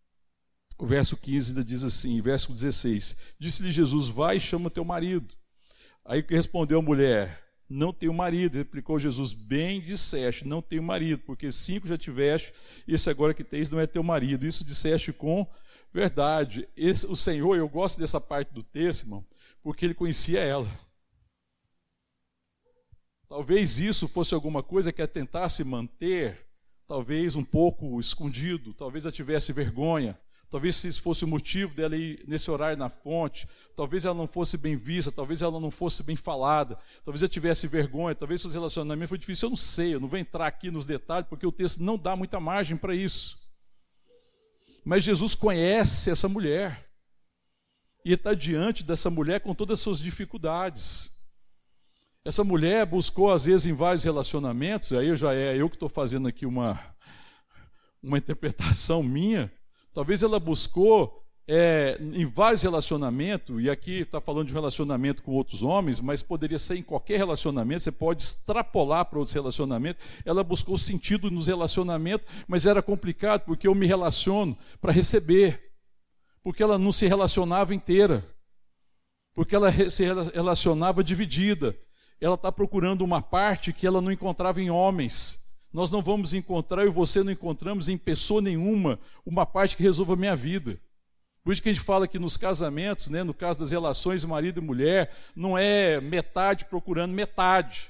O 0.77 0.87
verso 0.87 1.17
15 1.17 1.49
ainda 1.49 1.65
diz 1.65 1.83
assim, 1.83 2.21
verso 2.21 2.53
16: 2.53 3.35
Disse-lhe 3.37 3.69
Jesus: 3.69 4.07
Vai 4.07 4.39
chama 4.39 4.69
teu 4.69 4.85
marido. 4.85 5.35
Aí 6.05 6.25
respondeu 6.29 6.79
a 6.79 6.81
mulher: 6.81 7.48
não 7.69 7.93
tenho 7.93 8.13
marido. 8.13 8.57
Replicou 8.57 8.97
Jesus: 8.97 9.31
Bem 9.31 9.79
disseste, 9.79 10.47
não 10.47 10.61
tenho 10.61 10.81
marido, 10.81 11.21
porque 11.25 11.51
cinco 11.51 11.87
já 11.87 11.97
tiveste, 11.97 12.53
esse 12.87 13.09
agora 13.09 13.33
que 13.33 13.43
tens 13.43 13.69
não 13.69 13.79
é 13.79 13.85
teu 13.85 14.01
marido. 14.01 14.45
Isso 14.45 14.65
disseste 14.65 15.13
com 15.13 15.47
verdade. 15.93 16.67
Esse, 16.75 17.05
o 17.05 17.15
Senhor, 17.15 17.55
eu 17.55 17.69
gosto 17.69 17.99
dessa 17.99 18.19
parte 18.19 18.53
do 18.53 18.63
texto, 18.63 19.03
irmão, 19.03 19.25
porque 19.61 19.85
ele 19.85 19.93
conhecia 19.93 20.39
ela. 20.39 20.69
Talvez 23.27 23.77
isso 23.77 24.07
fosse 24.07 24.33
alguma 24.33 24.63
coisa 24.63 24.91
que 24.91 25.03
a 25.03 25.07
tentasse 25.07 25.63
manter, 25.63 26.47
talvez 26.87 27.35
um 27.35 27.43
pouco 27.45 27.99
escondido, 27.99 28.73
talvez 28.73 29.05
a 29.05 29.11
tivesse 29.11 29.53
vergonha, 29.53 30.19
Talvez 30.49 30.83
esse 30.83 30.99
fosse 30.99 31.23
o 31.23 31.27
motivo 31.27 31.75
dela 31.75 31.95
ir 31.95 32.23
nesse 32.27 32.49
horário 32.49 32.77
na 32.77 32.89
fonte. 32.89 33.47
Talvez 33.75 34.03
ela 34.03 34.15
não 34.15 34.27
fosse 34.27 34.57
bem 34.57 34.75
vista, 34.75 35.11
talvez 35.11 35.43
ela 35.43 35.59
não 35.59 35.69
fosse 35.69 36.01
bem 36.01 36.15
falada. 36.15 36.77
Talvez 37.05 37.21
ela 37.21 37.29
tivesse 37.29 37.67
vergonha, 37.67 38.15
talvez 38.15 38.41
seus 38.41 38.55
relacionamentos 38.55 39.09
foi 39.09 39.17
difícil. 39.17 39.45
Eu 39.45 39.51
não 39.51 39.57
sei, 39.57 39.93
eu 39.93 39.99
não 39.99 40.07
vou 40.07 40.17
entrar 40.17 40.47
aqui 40.47 40.71
nos 40.71 40.87
detalhes, 40.87 41.29
porque 41.29 41.45
o 41.45 41.51
texto 41.51 41.83
não 41.83 41.97
dá 41.97 42.15
muita 42.15 42.39
margem 42.39 42.75
para 42.75 42.95
isso. 42.95 43.37
Mas 44.83 45.03
Jesus 45.03 45.35
conhece 45.35 46.09
essa 46.09 46.27
mulher. 46.27 46.89
E 48.03 48.13
está 48.13 48.33
diante 48.33 48.83
dessa 48.83 49.09
mulher 49.09 49.41
com 49.41 49.53
todas 49.53 49.79
as 49.79 49.83
suas 49.83 49.99
dificuldades. 49.99 51.11
Essa 52.25 52.43
mulher 52.43 52.85
buscou, 52.87 53.31
às 53.31 53.45
vezes, 53.45 53.67
em 53.67 53.73
vários 53.73 54.03
relacionamentos, 54.03 54.93
aí 54.93 55.15
já 55.15 55.33
é 55.33 55.55
eu 55.55 55.69
que 55.69 55.75
estou 55.75 55.89
fazendo 55.89 56.27
aqui 56.27 56.45
uma, 56.45 56.79
uma 58.01 58.17
interpretação 58.17 59.03
minha, 59.03 59.51
Talvez 59.93 60.23
ela 60.23 60.39
buscou 60.39 61.19
é, 61.51 61.97
em 61.99 62.27
vários 62.27 62.61
relacionamentos, 62.61 63.59
e 63.59 63.71
aqui 63.71 64.01
está 64.01 64.21
falando 64.21 64.45
de 64.45 64.53
um 64.53 64.55
relacionamento 64.55 65.23
com 65.23 65.31
outros 65.31 65.63
homens, 65.63 65.99
mas 65.99 66.21
poderia 66.21 66.59
ser 66.59 66.77
em 66.77 66.83
qualquer 66.83 67.17
relacionamento, 67.17 67.81
você 67.81 67.91
pode 67.91 68.21
extrapolar 68.21 69.05
para 69.05 69.17
outros 69.17 69.33
relacionamentos. 69.33 70.05
Ela 70.23 70.43
buscou 70.43 70.77
sentido 70.77 71.31
nos 71.31 71.47
relacionamentos, 71.47 72.27
mas 72.47 72.67
era 72.67 72.83
complicado 72.83 73.45
porque 73.45 73.67
eu 73.67 73.73
me 73.73 73.87
relaciono 73.87 74.55
para 74.79 74.91
receber, 74.91 75.59
porque 76.43 76.61
ela 76.61 76.77
não 76.77 76.91
se 76.91 77.07
relacionava 77.07 77.73
inteira, 77.73 78.23
porque 79.33 79.55
ela 79.55 79.71
se 79.89 80.03
relacionava 80.05 81.03
dividida. 81.03 81.75
Ela 82.21 82.35
está 82.35 82.51
procurando 82.51 83.01
uma 83.01 83.23
parte 83.23 83.73
que 83.73 83.87
ela 83.87 84.01
não 84.01 84.11
encontrava 84.11 84.61
em 84.61 84.69
homens. 84.69 85.48
Nós 85.71 85.91
não 85.91 86.01
vamos 86.01 86.33
encontrar, 86.33 86.83
eu 86.83 86.89
e 86.89 86.93
você 86.93 87.23
não 87.23 87.31
encontramos 87.31 87.89
em 87.89 87.97
pessoa 87.97 88.41
nenhuma 88.41 88.99
uma 89.25 89.45
parte 89.45 89.77
que 89.77 89.83
resolva 89.83 90.13
a 90.13 90.17
minha 90.17 90.35
vida. 90.35 90.79
Por 91.43 91.53
isso 91.53 91.61
que 91.61 91.69
a 91.69 91.73
gente 91.73 91.83
fala 91.83 92.07
que 92.07 92.19
nos 92.19 92.37
casamentos, 92.37 93.07
né, 93.07 93.23
no 93.23 93.33
caso 93.33 93.59
das 93.59 93.71
relações 93.71 94.25
marido 94.25 94.59
e 94.59 94.63
mulher, 94.63 95.13
não 95.35 95.57
é 95.57 96.01
metade 96.01 96.65
procurando 96.65 97.13
metade. 97.13 97.89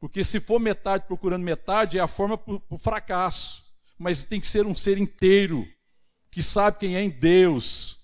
Porque 0.00 0.24
se 0.24 0.40
for 0.40 0.58
metade 0.58 1.04
procurando 1.06 1.42
metade, 1.42 1.98
é 1.98 2.00
a 2.00 2.08
forma 2.08 2.36
para 2.36 2.60
o 2.68 2.78
fracasso. 2.78 3.62
Mas 3.98 4.24
tem 4.24 4.40
que 4.40 4.46
ser 4.46 4.66
um 4.66 4.76
ser 4.76 4.98
inteiro, 4.98 5.66
que 6.30 6.42
sabe 6.42 6.78
quem 6.78 6.96
é 6.96 7.02
em 7.02 7.08
Deus, 7.08 7.98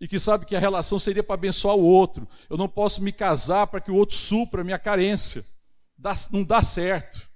e 0.00 0.06
que 0.08 0.18
sabe 0.18 0.44
que 0.44 0.56
a 0.56 0.60
relação 0.60 0.98
seria 0.98 1.22
para 1.22 1.34
abençoar 1.34 1.76
o 1.76 1.84
outro. 1.84 2.28
Eu 2.50 2.56
não 2.56 2.68
posso 2.68 3.02
me 3.02 3.12
casar 3.12 3.66
para 3.66 3.80
que 3.80 3.90
o 3.90 3.94
outro 3.94 4.16
supra 4.16 4.60
a 4.60 4.64
minha 4.64 4.78
carência. 4.78 5.44
Dá, 5.96 6.12
não 6.30 6.44
dá 6.44 6.60
certo. 6.60 7.31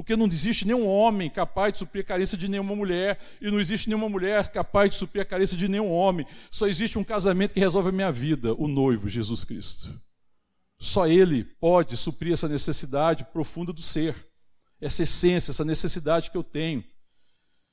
Porque 0.00 0.16
não 0.16 0.24
existe 0.24 0.66
nenhum 0.66 0.86
homem 0.86 1.28
capaz 1.28 1.74
de 1.74 1.80
suprir 1.80 2.02
a 2.02 2.06
carência 2.06 2.38
de 2.38 2.48
nenhuma 2.48 2.74
mulher, 2.74 3.18
e 3.38 3.50
não 3.50 3.60
existe 3.60 3.86
nenhuma 3.86 4.08
mulher 4.08 4.48
capaz 4.48 4.88
de 4.88 4.96
suprir 4.96 5.20
a 5.20 5.26
carência 5.26 5.58
de 5.58 5.68
nenhum 5.68 5.92
homem. 5.92 6.26
Só 6.50 6.66
existe 6.66 6.98
um 6.98 7.04
casamento 7.04 7.52
que 7.52 7.60
resolve 7.60 7.90
a 7.90 7.92
minha 7.92 8.10
vida, 8.10 8.54
o 8.54 8.66
noivo, 8.66 9.10
Jesus 9.10 9.44
Cristo. 9.44 9.92
Só 10.78 11.06
Ele 11.06 11.44
pode 11.44 11.98
suprir 11.98 12.32
essa 12.32 12.48
necessidade 12.48 13.26
profunda 13.30 13.74
do 13.74 13.82
ser, 13.82 14.16
essa 14.80 15.02
essência, 15.02 15.50
essa 15.50 15.66
necessidade 15.66 16.30
que 16.30 16.36
eu 16.38 16.42
tenho. 16.42 16.82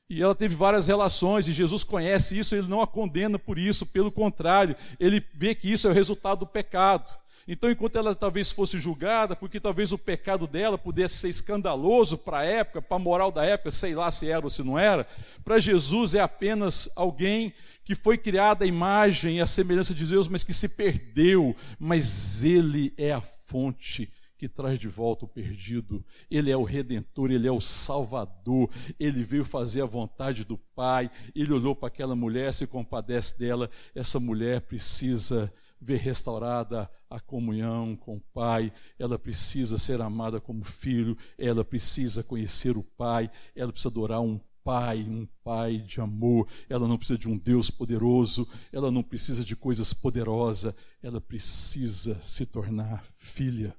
E 0.10 0.22
ela 0.22 0.34
teve 0.34 0.56
várias 0.56 0.88
relações, 0.88 1.48
e 1.48 1.52
Jesus 1.52 1.84
conhece 1.84 2.40
isso, 2.40 2.56
ele 2.56 2.68
não 2.68 2.82
a 2.82 2.88
condena 2.88 3.38
por 3.38 3.60
isso, 3.60 3.86
pelo 3.86 4.10
contrário, 4.10 4.74
ele 4.98 5.22
vê 5.34 5.54
que 5.54 5.70
isso 5.70 5.86
é 5.86 5.92
o 5.92 5.94
resultado 5.94 6.40
do 6.40 6.48
pecado. 6.48 7.10
Então, 7.46 7.70
enquanto 7.70 7.98
ela 7.98 8.16
talvez 8.16 8.52
fosse 8.52 8.80
julgada, 8.80 9.36
porque 9.36 9.60
talvez 9.60 9.92
o 9.92 9.98
pecado 9.98 10.48
dela 10.48 10.78
pudesse 10.78 11.16
ser 11.16 11.30
escandaloso 11.30 12.18
para 12.18 12.40
a 12.40 12.44
época, 12.46 12.82
para 12.82 12.96
a 12.96 13.00
moral 13.00 13.32
da 13.32 13.46
época, 13.46 13.70
sei 13.72 13.96
lá 13.96 14.10
se 14.10 14.30
era 14.30 14.46
ou 14.46 14.50
se 14.50 14.64
não 14.64 14.80
era, 14.80 15.06
para 15.44 15.60
Jesus 15.60 16.16
é 16.16 16.22
apenas 16.22 16.90
alguém 16.96 17.54
que 17.84 17.96
foi 17.96 18.18
criada 18.18 18.64
a 18.64 18.68
imagem 18.68 19.38
e 19.38 19.42
a 19.42 19.48
semelhança 19.48 19.94
de 19.94 20.06
Deus, 20.06 20.28
mas 20.28 20.44
que 20.44 20.54
se 20.54 20.70
perdeu, 20.70 21.56
mas 21.80 22.44
ele 22.46 22.94
é 22.98 23.14
a 23.14 23.22
fonte 23.22 24.10
que 24.38 24.48
traz 24.48 24.78
de 24.78 24.88
volta 24.88 25.26
o 25.26 25.28
perdido. 25.28 26.06
Ele 26.30 26.52
é 26.52 26.58
o 26.58 26.64
redentor, 26.64 27.32
ele 27.32 27.48
é 27.48 27.52
o 27.52 27.60
salvador. 27.60 28.70
Ele 29.00 29.24
veio 29.24 29.44
fazer 29.44 29.82
a 29.82 29.86
vontade 29.86 30.46
do 30.46 30.58
Pai. 30.58 31.10
Ele 31.36 31.54
olhou 31.54 31.76
para 31.76 31.88
aquela 31.88 32.16
mulher, 32.16 32.54
se 32.54 32.68
compadece 32.68 33.38
dela. 33.40 33.70
Essa 33.96 34.20
mulher 34.20 34.62
precisa 34.62 35.52
ver 35.80 35.98
restaurada 35.98 36.90
a 37.10 37.20
comunhão 37.20 37.96
com 37.96 38.18
o 38.18 38.22
Pai, 38.34 38.74
ela 39.00 39.18
precisa 39.18 39.78
ser 39.78 40.02
amada 40.02 40.42
como 40.42 40.66
filho, 40.66 41.18
ela 41.38 41.64
precisa 41.64 42.24
conhecer 42.24 42.76
o 42.76 42.84
Pai, 42.84 43.30
ela 43.56 43.72
precisa 43.72 43.90
adorar 43.90 44.22
um 44.22 44.40
pai, 44.68 45.04
um 45.04 45.26
pai 45.46 45.78
de 45.78 46.02
amor. 46.02 46.46
Ela 46.68 46.90
não 46.90 46.98
precisa 46.98 47.18
de 47.18 47.30
um 47.30 47.38
Deus 47.38 47.70
poderoso, 47.70 48.46
ela 48.70 48.92
não 48.92 49.02
precisa 49.02 49.42
de 49.42 49.56
coisas 49.56 49.94
poderosas, 49.94 50.76
ela 51.02 51.22
precisa 51.22 52.22
se 52.22 52.46
tornar 52.46 53.06
filha. 53.16 53.74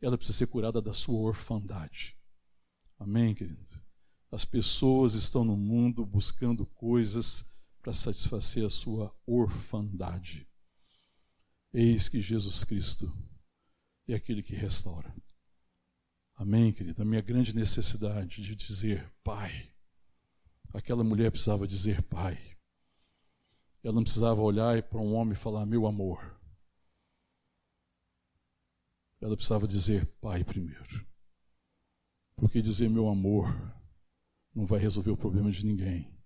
Ela 0.00 0.16
precisa 0.16 0.38
ser 0.38 0.46
curada 0.46 0.80
da 0.80 0.92
sua 0.92 1.18
orfandade. 1.18 2.16
Amém, 2.98 3.34
querido? 3.34 3.64
As 4.30 4.44
pessoas 4.44 5.14
estão 5.14 5.44
no 5.44 5.56
mundo 5.56 6.04
buscando 6.04 6.66
coisas 6.66 7.44
para 7.80 7.92
satisfazer 7.92 8.64
a 8.64 8.70
sua 8.70 9.14
orfandade. 9.26 10.46
Eis 11.72 12.08
que 12.08 12.20
Jesus 12.20 12.64
Cristo 12.64 13.10
é 14.06 14.14
aquele 14.14 14.42
que 14.42 14.54
restaura. 14.54 15.14
Amém, 16.34 16.72
querido? 16.72 17.02
A 17.02 17.04
minha 17.04 17.20
grande 17.20 17.54
necessidade 17.54 18.42
de 18.42 18.54
dizer, 18.54 19.10
Pai, 19.24 19.70
Aquela 20.72 21.02
mulher 21.02 21.30
precisava 21.30 21.66
dizer 21.66 22.02
pai. 22.02 22.38
Ela 23.82 23.94
não 23.94 24.02
precisava 24.02 24.40
olhar 24.40 24.82
para 24.82 24.98
um 24.98 25.14
homem 25.14 25.32
e 25.32 25.36
falar 25.36 25.64
meu 25.64 25.86
amor. 25.86 26.37
Ela 29.20 29.36
precisava 29.36 29.66
dizer 29.66 30.06
pai 30.20 30.44
primeiro. 30.44 31.06
Porque 32.36 32.62
dizer 32.62 32.88
meu 32.88 33.08
amor 33.08 33.46
não 34.54 34.64
vai 34.64 34.78
resolver 34.78 35.10
o 35.10 35.16
problema 35.16 35.50
de 35.50 35.66
ninguém. 35.66 36.16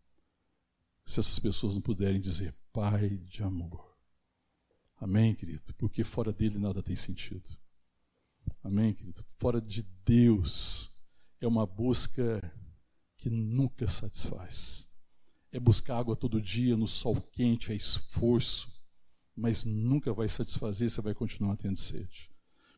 Se 1.07 1.21
essas 1.21 1.39
pessoas 1.39 1.75
não 1.75 1.83
puderem 1.83 2.21
dizer 2.21 2.55
pai 2.73 3.19
de 3.19 3.43
amor. 3.43 3.97
Amém, 4.97 5.35
querido? 5.35 5.75
Porque 5.75 6.05
fora 6.05 6.33
dele 6.33 6.59
nada 6.59 6.83
tem 6.83 6.95
sentido. 6.95 7.51
Amém, 8.63 8.95
querido? 8.95 9.25
Fora 9.39 9.61
de 9.61 9.83
Deus 10.05 11.03
é 11.41 11.47
uma 11.47 11.67
busca 11.67 12.41
que 13.17 13.29
nunca 13.29 13.87
satisfaz. 13.89 14.89
É 15.51 15.59
buscar 15.59 15.99
água 15.99 16.17
todo 16.17 16.41
dia 16.41 16.77
no 16.77 16.87
sol 16.87 17.21
quente, 17.21 17.73
é 17.73 17.75
esforço, 17.75 18.73
mas 19.35 19.65
nunca 19.65 20.13
vai 20.13 20.29
satisfazer, 20.29 20.89
você 20.89 21.01
vai 21.01 21.15
continuar 21.15 21.57
tendo 21.57 21.77
sede. 21.77 22.32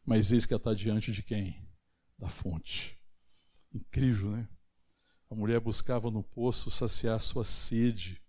Mas 0.04 0.32
eis 0.32 0.44
que 0.46 0.52
ela 0.52 0.60
está 0.60 0.74
diante 0.74 1.12
de 1.12 1.22
quem? 1.22 1.66
Da 2.18 2.28
fonte. 2.28 2.98
Incrível, 3.72 4.30
né? 4.30 4.48
A 5.30 5.34
mulher 5.34 5.58
buscava 5.60 6.10
no 6.10 6.22
poço 6.22 6.70
saciar 6.70 7.18
sua 7.20 7.44
sede 7.44 8.22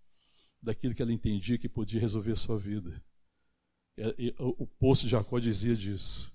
daquilo 0.60 0.94
que 0.94 1.02
ela 1.02 1.12
entendia 1.12 1.58
que 1.58 1.68
podia 1.68 2.00
resolver 2.00 2.34
sua 2.36 2.58
vida. 2.58 3.04
O 4.38 4.66
poço 4.66 5.04
de 5.04 5.10
Jacó 5.10 5.38
dizia 5.38 5.76
disso. 5.76 6.32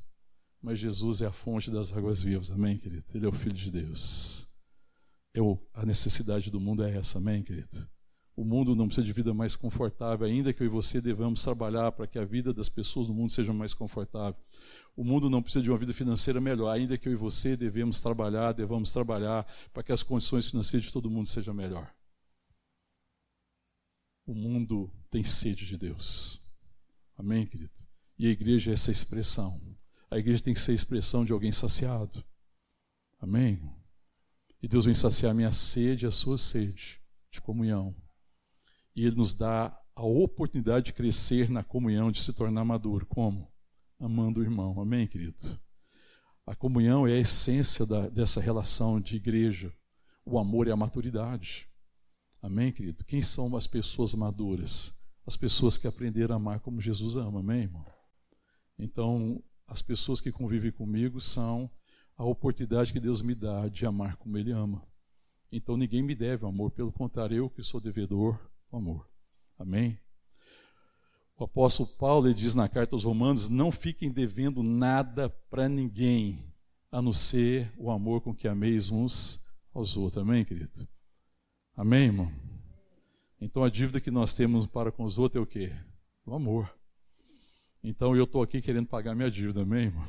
Mas 0.61 0.77
Jesus 0.77 1.21
é 1.21 1.25
a 1.25 1.31
fonte 1.31 1.71
das 1.71 1.91
águas 1.91 2.21
vivas, 2.21 2.51
amém, 2.51 2.77
querido? 2.77 3.03
Ele 3.15 3.25
é 3.25 3.27
o 3.27 3.33
Filho 3.33 3.55
de 3.55 3.71
Deus. 3.71 4.47
Eu, 5.33 5.59
a 5.73 5.83
necessidade 5.85 6.51
do 6.51 6.59
mundo 6.59 6.83
é 6.83 6.95
essa, 6.95 7.17
amém, 7.17 7.41
querido? 7.41 7.89
O 8.35 8.45
mundo 8.45 8.75
não 8.75 8.85
precisa 8.85 9.05
de 9.05 9.11
vida 9.11 9.33
mais 9.33 9.55
confortável, 9.55 10.27
ainda 10.27 10.53
que 10.53 10.61
eu 10.61 10.67
e 10.67 10.69
você 10.69 11.01
devamos 11.01 11.41
trabalhar 11.41 11.91
para 11.91 12.05
que 12.05 12.19
a 12.19 12.23
vida 12.23 12.53
das 12.53 12.69
pessoas 12.69 13.07
no 13.07 13.13
mundo 13.13 13.31
seja 13.31 13.51
mais 13.51 13.73
confortável. 13.73 14.39
O 14.95 15.03
mundo 15.03 15.29
não 15.29 15.41
precisa 15.41 15.63
de 15.63 15.69
uma 15.69 15.77
vida 15.77 15.93
financeira 15.93 16.41
melhor, 16.41 16.69
ainda 16.69 16.97
que 16.97 17.07
eu 17.07 17.13
e 17.13 17.15
você 17.15 17.55
devemos 17.55 18.01
trabalhar, 18.01 18.51
devamos 18.51 18.91
trabalhar 18.91 19.45
para 19.73 19.83
que 19.83 19.91
as 19.91 20.03
condições 20.03 20.47
financeiras 20.47 20.87
de 20.87 20.93
todo 20.93 21.09
mundo 21.09 21.27
sejam 21.27 21.53
melhor. 21.53 21.93
O 24.25 24.33
mundo 24.33 24.91
tem 25.09 25.23
sede 25.23 25.65
de 25.65 25.77
Deus. 25.77 26.53
Amém, 27.17 27.45
querido? 27.45 27.71
E 28.17 28.27
a 28.27 28.29
igreja 28.29 28.71
é 28.71 28.73
essa 28.73 28.91
expressão. 28.91 29.59
A 30.09 30.17
igreja 30.17 30.43
tem 30.43 30.53
que 30.53 30.59
ser 30.59 30.71
a 30.71 30.75
expressão 30.75 31.25
de 31.25 31.31
alguém 31.31 31.51
saciado. 31.51 32.23
Amém? 33.19 33.61
E 34.61 34.67
Deus 34.67 34.85
vem 34.85 34.93
saciar 34.93 35.31
a 35.31 35.35
minha 35.35 35.51
sede, 35.51 36.05
a 36.05 36.11
sua 36.11 36.37
sede 36.37 37.01
de 37.31 37.41
comunhão. 37.41 37.95
E 38.95 39.05
Ele 39.05 39.15
nos 39.15 39.33
dá 39.33 39.75
a 39.95 40.03
oportunidade 40.03 40.87
de 40.87 40.93
crescer 40.93 41.49
na 41.49 41.63
comunhão, 41.63 42.11
de 42.11 42.21
se 42.21 42.33
tornar 42.33 42.63
maduro. 42.63 43.05
Como? 43.05 43.50
Amando 44.01 44.39
o 44.39 44.43
irmão. 44.43 44.81
Amém, 44.81 45.05
querido? 45.05 45.37
A 46.43 46.55
comunhão 46.55 47.05
é 47.05 47.13
a 47.13 47.19
essência 47.19 47.85
da, 47.85 48.09
dessa 48.09 48.41
relação 48.41 48.99
de 48.99 49.15
igreja. 49.15 49.71
O 50.25 50.39
amor 50.39 50.67
é 50.67 50.71
a 50.71 50.75
maturidade. 50.75 51.69
Amém, 52.41 52.71
querido? 52.71 53.05
Quem 53.05 53.21
são 53.21 53.55
as 53.55 53.67
pessoas 53.67 54.15
maduras? 54.15 54.97
As 55.23 55.37
pessoas 55.37 55.77
que 55.77 55.85
aprenderam 55.85 56.33
a 56.33 56.37
amar 56.37 56.59
como 56.61 56.81
Jesus 56.81 57.15
ama. 57.15 57.41
Amém, 57.41 57.61
irmão? 57.61 57.85
Então, 58.79 59.39
as 59.67 59.83
pessoas 59.83 60.19
que 60.19 60.31
convivem 60.31 60.71
comigo 60.71 61.21
são 61.21 61.69
a 62.17 62.25
oportunidade 62.25 62.91
que 62.91 62.99
Deus 62.99 63.21
me 63.21 63.35
dá 63.35 63.67
de 63.67 63.85
amar 63.85 64.17
como 64.17 64.35
Ele 64.35 64.51
ama. 64.51 64.83
Então 65.51 65.77
ninguém 65.77 66.01
me 66.01 66.15
deve 66.15 66.43
amor, 66.43 66.71
pelo 66.71 66.91
contrário, 66.91 67.37
eu 67.37 67.49
que 67.51 67.61
sou 67.61 67.79
devedor 67.79 68.39
do 68.71 68.77
amor. 68.77 69.07
Amém? 69.59 69.99
O 71.41 71.45
apóstolo 71.45 71.89
Paulo 71.97 72.31
diz 72.31 72.53
na 72.53 72.69
carta 72.69 72.93
aos 72.93 73.03
Romanos: 73.03 73.49
não 73.49 73.71
fiquem 73.71 74.11
devendo 74.11 74.61
nada 74.61 75.27
para 75.49 75.67
ninguém, 75.67 76.37
a 76.91 77.01
não 77.01 77.11
ser 77.11 77.73
o 77.79 77.89
amor 77.89 78.21
com 78.21 78.31
que 78.31 78.47
ameis 78.47 78.91
uns 78.91 79.43
aos 79.73 79.97
outros. 79.97 80.21
Amém, 80.21 80.45
querido? 80.45 80.87
Amém, 81.75 82.03
irmão? 82.03 82.31
Então 83.41 83.63
a 83.63 83.71
dívida 83.71 83.99
que 83.99 84.11
nós 84.11 84.35
temos 84.35 84.67
para 84.67 84.91
com 84.91 85.03
os 85.03 85.17
outros 85.17 85.39
é 85.39 85.43
o 85.43 85.47
quê? 85.47 85.71
O 86.27 86.35
amor. 86.35 86.71
Então 87.83 88.15
eu 88.15 88.25
estou 88.25 88.43
aqui 88.43 88.61
querendo 88.61 88.85
pagar 88.85 89.15
minha 89.15 89.31
dívida, 89.31 89.63
amém, 89.63 89.85
irmão? 89.85 90.07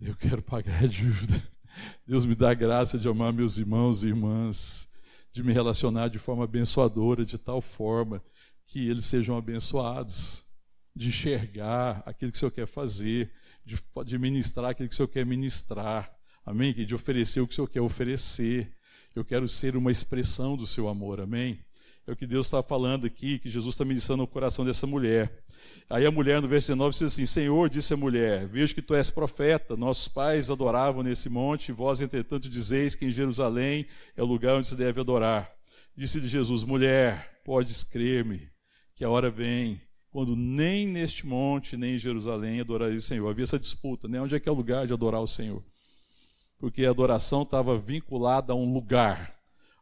Eu 0.00 0.16
quero 0.16 0.42
pagar 0.42 0.82
a 0.82 0.86
dívida. 0.88 1.40
Deus 2.04 2.24
me 2.24 2.34
dá 2.34 2.50
a 2.50 2.54
graça 2.54 2.98
de 2.98 3.06
amar 3.06 3.32
meus 3.32 3.56
irmãos 3.56 4.02
e 4.02 4.08
irmãs, 4.08 4.90
de 5.30 5.44
me 5.44 5.52
relacionar 5.52 6.08
de 6.08 6.18
forma 6.18 6.42
abençoadora, 6.42 7.24
de 7.24 7.38
tal 7.38 7.60
forma 7.60 8.20
que 8.66 8.88
eles 8.88 9.04
sejam 9.04 9.36
abençoados, 9.36 10.44
de 10.94 11.08
enxergar 11.08 12.02
aquilo 12.06 12.30
que 12.30 12.36
o 12.36 12.38
Senhor 12.38 12.50
quer 12.50 12.66
fazer, 12.66 13.32
de, 13.64 13.76
de 14.04 14.18
ministrar 14.18 14.70
aquilo 14.70 14.88
que 14.88 14.94
o 14.94 14.96
Senhor 14.96 15.08
quer 15.08 15.26
ministrar, 15.26 16.14
amém? 16.44 16.72
De 16.72 16.94
oferecer 16.94 17.40
o 17.40 17.46
que 17.46 17.52
o 17.52 17.56
Senhor 17.56 17.68
quer 17.68 17.80
oferecer. 17.80 18.72
Eu 19.14 19.24
quero 19.24 19.48
ser 19.48 19.76
uma 19.76 19.90
expressão 19.90 20.56
do 20.56 20.66
seu 20.66 20.88
amor, 20.88 21.20
amém? 21.20 21.60
É 22.06 22.12
o 22.12 22.16
que 22.16 22.26
Deus 22.26 22.46
está 22.46 22.62
falando 22.62 23.06
aqui, 23.06 23.38
que 23.38 23.48
Jesus 23.48 23.74
está 23.74 23.84
ministrando 23.84 24.22
no 24.22 24.28
coração 24.28 24.64
dessa 24.64 24.86
mulher. 24.86 25.42
Aí 25.88 26.04
a 26.04 26.10
mulher, 26.10 26.40
no 26.40 26.48
verso 26.48 26.68
19, 26.68 26.92
diz 26.92 27.02
assim: 27.02 27.24
Senhor, 27.24 27.70
disse 27.70 27.94
a 27.94 27.96
mulher, 27.96 28.46
vejo 28.46 28.74
que 28.74 28.82
tu 28.82 28.94
és 28.94 29.08
profeta. 29.10 29.76
Nossos 29.76 30.08
pais 30.08 30.50
adoravam 30.50 31.02
nesse 31.02 31.30
monte, 31.30 31.72
vós, 31.72 32.00
entretanto, 32.02 32.48
dizeis 32.48 32.94
que 32.94 33.06
em 33.06 33.10
Jerusalém 33.10 33.86
é 34.16 34.22
o 34.22 34.26
lugar 34.26 34.56
onde 34.56 34.68
se 34.68 34.76
deve 34.76 35.00
adorar. 35.00 35.50
Disse-lhe 35.96 36.28
Jesus: 36.28 36.62
Mulher, 36.62 37.40
podes 37.44 37.82
crer-me, 37.82 38.50
que 38.94 39.04
a 39.04 39.10
hora 39.10 39.30
vem, 39.30 39.80
quando 40.10 40.36
nem 40.36 40.86
neste 40.86 41.26
monte, 41.26 41.76
nem 41.76 41.94
em 41.94 41.98
Jerusalém 41.98 42.60
adorareis 42.60 43.04
o 43.04 43.06
Senhor. 43.06 43.28
Havia 43.28 43.42
essa 43.42 43.58
disputa, 43.58 44.06
né? 44.06 44.20
Onde 44.20 44.36
é 44.36 44.40
que 44.40 44.48
é 44.48 44.52
o 44.52 44.54
lugar 44.54 44.86
de 44.86 44.92
adorar 44.92 45.20
o 45.20 45.26
Senhor? 45.26 45.62
Porque 46.58 46.84
a 46.84 46.90
adoração 46.90 47.42
estava 47.42 47.76
vinculada 47.76 48.52
a 48.52 48.56
um 48.56 48.72
lugar, 48.72 49.34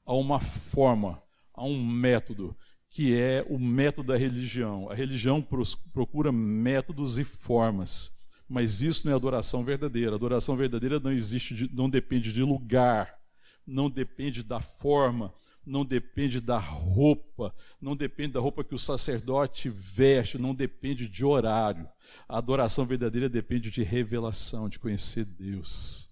a 0.06 0.14
uma 0.14 0.40
forma 0.40 1.22
a 1.54 1.64
um 1.64 1.84
método, 1.84 2.56
que 2.90 3.14
é 3.14 3.44
o 3.48 3.58
método 3.58 4.08
da 4.08 4.16
religião. 4.16 4.90
A 4.90 4.94
religião 4.94 5.46
procura 5.92 6.32
métodos 6.32 7.18
e 7.18 7.24
formas, 7.24 8.10
mas 8.48 8.80
isso 8.80 9.06
não 9.06 9.12
é 9.12 9.16
adoração 9.16 9.64
verdadeira. 9.64 10.12
A 10.12 10.14
adoração 10.14 10.56
verdadeira 10.56 10.98
não 10.98 11.12
existe, 11.12 11.70
não 11.72 11.88
depende 11.88 12.32
de 12.32 12.42
lugar, 12.42 13.14
não 13.66 13.88
depende 13.88 14.42
da 14.42 14.60
forma, 14.60 15.32
não 15.64 15.84
depende 15.84 16.40
da 16.40 16.58
roupa, 16.58 17.54
não 17.80 17.94
depende 17.96 18.32
da 18.32 18.40
roupa 18.40 18.64
que 18.64 18.74
o 18.74 18.78
sacerdote 18.78 19.68
veste, 19.68 20.38
não 20.38 20.54
depende 20.54 21.08
de 21.08 21.24
horário. 21.24 21.88
A 22.28 22.38
adoração 22.38 22.84
verdadeira 22.84 23.28
depende 23.28 23.70
de 23.70 23.82
revelação, 23.82 24.68
de 24.68 24.78
conhecer 24.78 25.24
Deus. 25.24 26.08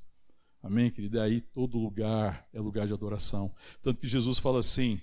Amém, 0.63 0.91
querido? 0.91 1.17
E 1.17 1.21
aí 1.21 1.41
todo 1.41 1.79
lugar 1.79 2.47
é 2.53 2.61
lugar 2.61 2.87
de 2.87 2.93
adoração. 2.93 3.51
Tanto 3.83 4.01
que 4.01 4.07
Jesus 4.07 4.39
fala 4.39 4.59
assim: 4.59 5.01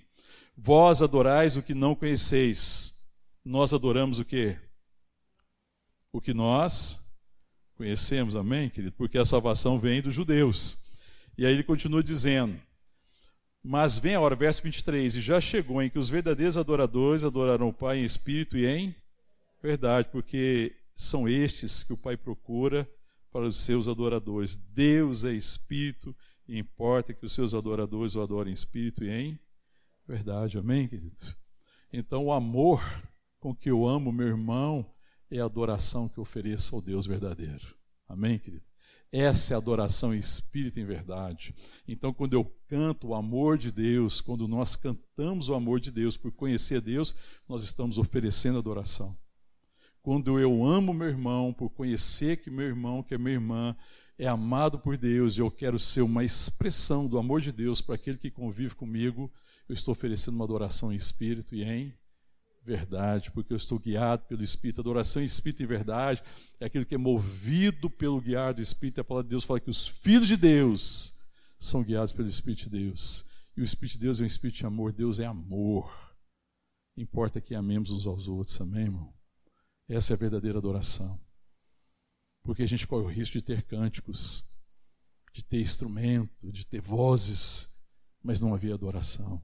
Vós 0.56 1.02
adorais 1.02 1.56
o 1.56 1.62
que 1.62 1.74
não 1.74 1.94
conheceis. 1.94 3.08
Nós 3.44 3.74
adoramos 3.74 4.18
o 4.18 4.24
que? 4.24 4.56
O 6.12 6.20
que 6.20 6.32
nós 6.32 7.14
conhecemos, 7.74 8.34
amém, 8.34 8.70
querido? 8.70 8.92
Porque 8.96 9.18
a 9.18 9.24
salvação 9.24 9.78
vem 9.78 10.02
dos 10.02 10.14
judeus. 10.14 10.78
E 11.36 11.44
aí 11.44 11.52
ele 11.52 11.62
continua 11.62 12.02
dizendo: 12.02 12.60
Mas 13.70 13.98
vem 13.98 14.14
a 14.14 14.20
hora, 14.22 14.34
verso 14.34 14.62
23, 14.62 15.16
e 15.16 15.20
já 15.20 15.42
chegou 15.42 15.82
em 15.82 15.90
que 15.90 15.98
os 15.98 16.08
verdadeiros 16.08 16.56
adoradores 16.56 17.22
adorarão 17.22 17.68
o 17.68 17.72
Pai 17.72 17.98
em 17.98 18.04
espírito 18.04 18.56
e 18.56 18.64
em 18.64 18.96
verdade, 19.62 20.08
porque 20.10 20.74
são 20.96 21.28
estes 21.28 21.82
que 21.82 21.92
o 21.92 21.96
Pai 21.98 22.16
procura 22.16 22.90
para 23.30 23.44
os 23.44 23.58
seus 23.58 23.86
adoradores. 23.86 24.56
Deus 24.56 25.22
é 25.22 25.34
espírito 25.34 26.16
e 26.48 26.58
importa 26.58 27.12
que 27.12 27.26
os 27.26 27.34
seus 27.34 27.52
adoradores 27.52 28.14
o 28.14 28.22
adorem 28.22 28.52
em 28.52 28.54
espírito 28.54 29.04
e 29.04 29.10
em 29.10 29.38
verdade. 30.06 30.56
Amém, 30.56 30.88
querido? 30.88 31.36
Então, 31.92 32.24
o 32.24 32.32
amor 32.32 32.80
com 33.38 33.54
que 33.54 33.68
eu 33.68 33.86
amo 33.86 34.10
meu 34.10 34.28
irmão 34.28 34.90
é 35.30 35.40
a 35.40 35.44
adoração 35.44 36.08
que 36.08 36.16
eu 36.16 36.22
ofereço 36.22 36.74
ao 36.74 36.80
Deus 36.80 37.04
verdadeiro. 37.04 37.74
Amém, 38.08 38.38
querido? 38.38 38.67
Essa 39.10 39.54
é 39.54 39.56
adoração 39.56 40.14
em 40.14 40.18
espírito 40.18 40.78
e 40.78 40.82
em 40.82 40.84
verdade. 40.84 41.54
Então, 41.86 42.12
quando 42.12 42.34
eu 42.34 42.44
canto 42.68 43.08
o 43.08 43.14
amor 43.14 43.56
de 43.56 43.72
Deus, 43.72 44.20
quando 44.20 44.46
nós 44.46 44.76
cantamos 44.76 45.48
o 45.48 45.54
amor 45.54 45.80
de 45.80 45.90
Deus 45.90 46.16
por 46.16 46.30
conhecer 46.30 46.82
Deus, 46.82 47.14
nós 47.48 47.62
estamos 47.62 47.96
oferecendo 47.96 48.58
adoração. 48.58 49.16
Quando 50.02 50.38
eu 50.38 50.64
amo 50.64 50.92
meu 50.92 51.08
irmão, 51.08 51.54
por 51.54 51.70
conhecer 51.70 52.42
que 52.42 52.50
meu 52.50 52.66
irmão, 52.66 53.02
que 53.02 53.14
é 53.14 53.18
minha 53.18 53.34
irmã, 53.34 53.76
é 54.18 54.26
amado 54.26 54.78
por 54.78 54.96
Deus 54.96 55.36
e 55.36 55.40
eu 55.40 55.50
quero 55.50 55.78
ser 55.78 56.02
uma 56.02 56.24
expressão 56.24 57.08
do 57.08 57.18
amor 57.18 57.40
de 57.40 57.52
Deus 57.52 57.80
para 57.80 57.94
aquele 57.94 58.18
que 58.18 58.30
convive 58.30 58.74
comigo, 58.74 59.32
eu 59.68 59.74
estou 59.74 59.92
oferecendo 59.92 60.34
uma 60.34 60.44
adoração 60.44 60.92
em 60.92 60.96
espírito 60.96 61.54
e 61.54 61.62
em 61.62 61.94
verdade, 62.64 63.30
porque 63.30 63.52
eu 63.52 63.56
estou 63.56 63.78
guiado 63.78 64.24
pelo 64.26 64.42
Espírito. 64.42 64.80
Adoração 64.80 65.22
Espírito 65.22 65.62
e 65.62 65.66
verdade 65.66 66.22
é 66.60 66.66
aquilo 66.66 66.84
que 66.84 66.94
é 66.94 66.98
movido 66.98 67.88
pelo 67.88 68.20
guiar 68.20 68.54
do 68.54 68.62
Espírito. 68.62 69.00
A 69.00 69.04
palavra 69.04 69.24
de 69.24 69.30
Deus 69.30 69.44
fala 69.44 69.60
que 69.60 69.70
os 69.70 69.88
filhos 69.88 70.28
de 70.28 70.36
Deus 70.36 71.14
são 71.58 71.82
guiados 71.82 72.12
pelo 72.12 72.28
Espírito 72.28 72.64
de 72.64 72.70
Deus. 72.70 73.24
E 73.56 73.60
o 73.60 73.64
Espírito 73.64 73.94
de 73.94 74.00
Deus 74.00 74.20
é 74.20 74.22
um 74.22 74.26
Espírito 74.26 74.58
de 74.58 74.66
amor. 74.66 74.92
Deus 74.92 75.18
é 75.18 75.26
amor. 75.26 75.90
Importa 76.96 77.40
que 77.40 77.54
amemos 77.54 77.90
uns 77.90 78.06
aos 78.06 78.28
outros, 78.28 78.60
amém, 78.60 78.84
irmão? 78.84 79.14
Essa 79.88 80.12
é 80.12 80.14
a 80.14 80.18
verdadeira 80.18 80.58
adoração. 80.58 81.18
Porque 82.42 82.62
a 82.62 82.66
gente 82.66 82.86
corre 82.86 83.04
o 83.04 83.10
risco 83.10 83.34
de 83.34 83.42
ter 83.42 83.62
cânticos, 83.62 84.60
de 85.32 85.42
ter 85.42 85.60
instrumento, 85.60 86.50
de 86.50 86.66
ter 86.66 86.80
vozes, 86.80 87.82
mas 88.22 88.40
não 88.40 88.54
havia 88.54 88.74
adoração. 88.74 89.42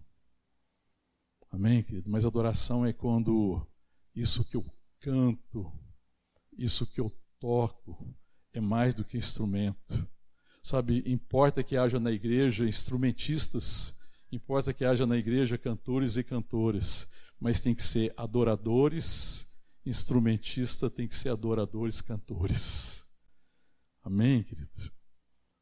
Amém, 1.54 1.84
querido? 1.84 2.10
Mas 2.10 2.26
adoração 2.26 2.84
é 2.84 2.92
quando 2.92 3.64
isso 4.12 4.44
que 4.44 4.56
eu 4.56 4.66
canto, 4.98 5.72
isso 6.58 6.84
que 6.84 7.00
eu 7.00 7.16
toco, 7.38 8.12
é 8.52 8.60
mais 8.60 8.92
do 8.92 9.04
que 9.04 9.16
instrumento. 9.16 10.04
Sabe, 10.60 11.04
importa 11.06 11.62
que 11.62 11.76
haja 11.76 12.00
na 12.00 12.10
igreja 12.10 12.66
instrumentistas, 12.66 13.96
importa 14.32 14.74
que 14.74 14.84
haja 14.84 15.06
na 15.06 15.16
igreja 15.16 15.56
cantores 15.56 16.16
e 16.16 16.24
cantoras, 16.24 17.08
mas 17.38 17.60
tem 17.60 17.72
que 17.72 17.84
ser 17.84 18.12
adoradores, 18.16 19.60
instrumentista 19.86 20.90
tem 20.90 21.06
que 21.06 21.14
ser 21.14 21.28
adoradores, 21.28 22.00
cantores. 22.00 23.04
Amém, 24.02 24.42
querido? 24.42 24.90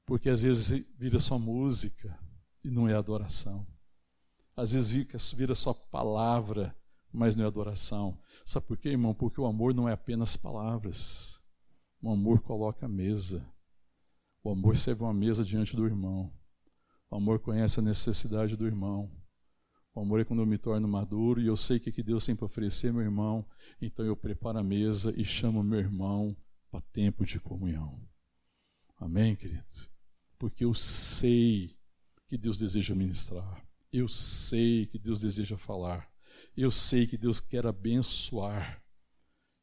Porque 0.07 0.30
às 0.30 0.40
vezes 0.40 0.86
vira 0.97 1.20
só 1.20 1.38
música 1.38 2.18
e 2.64 2.70
não 2.70 2.88
é 2.88 2.95
adoração. 2.95 3.66
Às 4.57 4.72
vezes 4.72 5.32
vira 5.32 5.55
só 5.55 5.72
palavra, 5.72 6.74
mas 7.12 7.36
não 7.36 7.44
é 7.44 7.48
adoração. 7.48 8.18
Sabe 8.44 8.66
por 8.66 8.76
quê, 8.76 8.90
irmão? 8.90 9.14
Porque 9.14 9.40
o 9.40 9.46
amor 9.46 9.74
não 9.74 9.88
é 9.88 9.92
apenas 9.92 10.36
palavras. 10.36 11.40
O 12.03 12.11
amor 12.11 12.40
coloca 12.40 12.86
a 12.86 12.88
mesa. 12.88 13.46
O 14.42 14.50
amor 14.50 14.76
serve 14.76 15.03
uma 15.03 15.14
mesa 15.14 15.44
diante 15.44 15.76
do 15.76 15.86
irmão. 15.86 16.32
O 17.11 17.16
amor 17.16 17.38
conhece 17.38 17.78
a 17.80 17.82
necessidade 17.82 18.57
do 18.57 18.66
irmão. 18.66 19.11
O 19.94 20.00
amor 20.00 20.20
é 20.20 20.24
quando 20.24 20.40
eu 20.40 20.46
me 20.46 20.57
torno 20.57 20.88
maduro 20.88 21.40
e 21.40 21.46
eu 21.46 21.57
sei 21.57 21.78
que, 21.78 21.92
que 21.92 22.03
Deus 22.03 22.24
tem 22.24 22.34
para 22.34 22.46
oferecer, 22.46 22.92
meu 22.92 23.03
irmão. 23.03 23.46
Então 23.80 24.05
eu 24.05 24.16
preparo 24.16 24.59
a 24.59 24.64
mesa 24.64 25.12
e 25.16 25.24
chamo 25.24 25.62
meu 25.62 25.78
irmão 25.78 26.34
para 26.70 26.80
tempo 26.92 27.24
de 27.26 27.38
comunhão. 27.38 28.00
Amém, 28.98 29.36
querido? 29.36 29.62
Porque 30.38 30.64
eu 30.64 30.72
sei 30.72 31.76
que 32.26 32.38
Deus 32.38 32.59
deseja 32.59 32.94
ministrar. 32.94 33.62
Eu 33.93 34.09
sei 34.09 34.86
que 34.86 34.99
Deus 34.99 35.20
deseja 35.20 35.59
falar. 35.59 36.11
Eu 36.57 36.70
sei 36.70 37.07
que 37.07 37.18
Deus 37.18 37.40
quer 37.40 37.66
abençoar. 37.66 38.82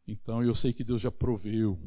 Então 0.08 0.44
eu 0.44 0.54
sei 0.54 0.72
que 0.72 0.84
Deus 0.84 1.02
já 1.02 1.12
proveu. 1.12 1.80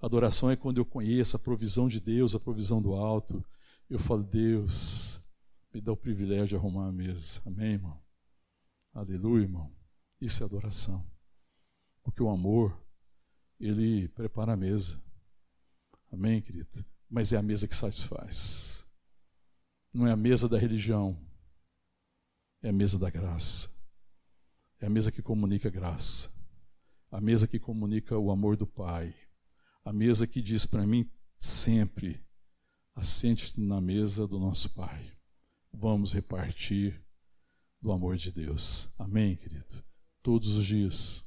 Adoração 0.00 0.50
é 0.50 0.56
quando 0.56 0.78
eu 0.78 0.84
conheço 0.84 1.36
a 1.36 1.38
provisão 1.38 1.88
de 1.88 1.98
Deus, 1.98 2.34
a 2.34 2.40
provisão 2.40 2.82
do 2.82 2.94
alto. 2.94 3.42
Eu 3.88 3.98
falo, 3.98 4.22
Deus, 4.22 5.20
me 5.72 5.80
dá 5.80 5.92
o 5.92 5.96
privilégio 5.96 6.48
de 6.48 6.56
arrumar 6.56 6.88
a 6.88 6.92
mesa. 6.92 7.40
Amém, 7.46 7.72
irmão? 7.72 8.02
Aleluia, 8.92 9.44
irmão. 9.44 9.74
Isso 10.20 10.42
é 10.42 10.46
adoração. 10.46 11.02
Porque 12.02 12.22
o 12.22 12.28
amor, 12.28 12.78
ele 13.58 14.08
prepara 14.08 14.52
a 14.52 14.56
mesa. 14.56 15.02
Amém, 16.12 16.42
querido? 16.42 16.84
Mas 17.08 17.32
é 17.32 17.36
a 17.36 17.42
mesa 17.42 17.66
que 17.66 17.74
satisfaz. 17.74 18.86
Não 19.92 20.06
é 20.06 20.12
a 20.12 20.16
mesa 20.16 20.48
da 20.48 20.58
religião 20.58 21.18
é 22.62 22.68
a 22.68 22.72
mesa 22.72 22.98
da 22.98 23.10
graça. 23.10 23.68
É 24.80 24.86
a 24.86 24.90
mesa 24.90 25.10
que 25.10 25.22
comunica 25.22 25.70
graça. 25.70 26.30
A 27.10 27.20
mesa 27.20 27.46
que 27.46 27.58
comunica 27.58 28.18
o 28.18 28.30
amor 28.30 28.56
do 28.56 28.66
Pai. 28.66 29.14
A 29.84 29.92
mesa 29.92 30.26
que 30.26 30.40
diz 30.42 30.64
para 30.66 30.86
mim 30.86 31.10
sempre: 31.38 32.24
assente-te 32.94 33.60
na 33.60 33.80
mesa 33.80 34.26
do 34.26 34.38
nosso 34.38 34.74
Pai. 34.74 35.12
Vamos 35.72 36.12
repartir 36.12 37.02
do 37.80 37.92
amor 37.92 38.16
de 38.16 38.30
Deus. 38.30 38.92
Amém, 38.98 39.36
querido? 39.36 39.82
Todos 40.22 40.56
os 40.56 40.66
dias, 40.66 41.24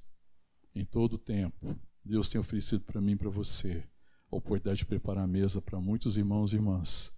em 0.75 0.85
todo 0.85 1.13
o 1.13 1.17
tempo, 1.17 1.75
Deus 2.05 2.29
tem 2.29 2.39
oferecido 2.39 2.83
para 2.83 3.01
mim 3.01 3.13
e 3.13 3.15
para 3.15 3.29
você 3.29 3.83
a 4.31 4.35
oportunidade 4.35 4.79
de 4.79 4.85
preparar 4.85 5.23
a 5.23 5.27
mesa 5.27 5.61
para 5.61 5.79
muitos 5.79 6.17
irmãos 6.17 6.53
e 6.53 6.57
irmãs 6.57 7.11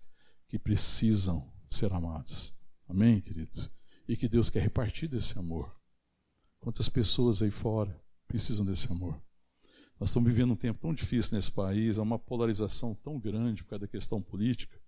que 0.47 0.59
precisam 0.59 1.43
ser 1.69 1.91
amados. 1.91 2.53
Amém, 2.87 3.19
querido? 3.19 3.69
E 4.07 4.15
que 4.15 4.27
Deus 4.27 4.49
quer 4.49 4.61
repartir 4.61 5.09
desse 5.09 5.37
amor. 5.37 5.75
Quantas 6.59 6.89
pessoas 6.89 7.41
aí 7.41 7.51
fora 7.51 7.99
precisam 8.27 8.65
desse 8.65 8.91
amor? 8.91 9.21
Nós 9.99 10.09
estamos 10.09 10.29
vivendo 10.29 10.51
um 10.51 10.57
tempo 10.57 10.81
tão 10.81 10.93
difícil 10.93 11.35
nesse 11.35 11.51
país, 11.51 11.97
há 11.97 12.01
uma 12.01 12.19
polarização 12.19 12.93
tão 12.95 13.19
grande 13.19 13.63
por 13.63 13.69
causa 13.69 13.85
da 13.85 13.87
questão 13.87 14.21
política, 14.21 14.79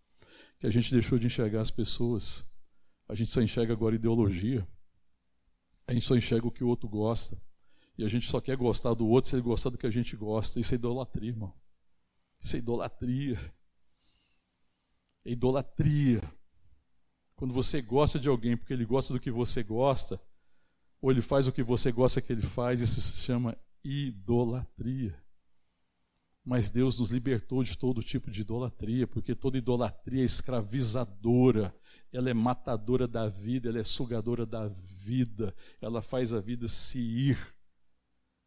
que 0.60 0.68
a 0.68 0.70
gente 0.70 0.92
deixou 0.92 1.18
de 1.18 1.28
enxergar 1.28 1.62
as 1.62 1.72
pessoas. 1.72 2.46
A 3.08 3.16
gente 3.16 3.32
só 3.32 3.42
enxerga 3.42 3.74
agora 3.74 3.96
ideologia. 3.96 4.68
A 5.88 5.94
gente 5.94 6.06
só 6.06 6.16
enxerga 6.16 6.48
o 6.48 6.52
que 6.52 6.64
o 6.64 6.68
outro 6.68 6.90
gosta. 6.90 7.38
E 7.98 8.04
a 8.04 8.08
gente 8.08 8.28
só 8.28 8.42
quer 8.42 8.58
gostar 8.58 8.94
do 8.94 9.08
outro 9.08 9.30
se 9.30 9.36
ele 9.36 9.44
gostar 9.44 9.70
do 9.70 9.78
que 9.78 9.88
a 9.88 9.92
gente 9.92 10.16
gosta. 10.16 10.60
Isso 10.60 10.74
é 10.74 10.78
idolatria, 10.78 11.30
irmão. 11.30 11.54
Isso 12.40 12.56
é 12.56 12.60
idolatria. 12.60 13.40
É 15.24 15.32
idolatria. 15.32 16.22
Quando 17.38 17.54
você 17.54 17.84
gosta 17.84 18.20
de 18.20 18.28
alguém 18.28 18.58
porque 18.58 18.74
ele 18.74 18.84
gosta 18.84 19.14
do 19.14 19.20
que 19.20 19.30
você 19.30 19.62
gosta, 19.62 20.20
ou 21.00 21.12
ele 21.12 21.22
faz 21.22 21.46
o 21.48 21.52
que 21.52 21.62
você 21.62 21.92
gosta 21.92 22.20
que 22.20 22.34
ele 22.34 22.42
faz, 22.42 22.82
isso 22.82 23.00
se 23.00 23.24
chama 23.24 23.56
idolatria. 23.84 25.16
Mas 26.44 26.72
Deus 26.72 27.00
nos 27.00 27.12
libertou 27.12 27.64
de 27.64 27.78
todo 27.78 28.02
tipo 28.02 28.32
de 28.32 28.42
idolatria, 28.42 29.06
porque 29.06 29.36
toda 29.36 29.58
idolatria 29.58 30.24
é 30.24 30.26
escravizadora, 30.26 31.76
ela 32.12 32.28
é 32.28 32.34
matadora 32.34 33.08
da 33.08 33.30
vida, 33.30 33.70
ela 33.70 33.80
é 33.80 33.84
sugadora 33.84 34.44
da 34.44 34.68
vida, 34.68 35.54
ela 35.80 36.02
faz 36.02 36.34
a 36.34 36.40
vida 36.40 36.68
se 36.68 36.98
ir. 36.98 37.56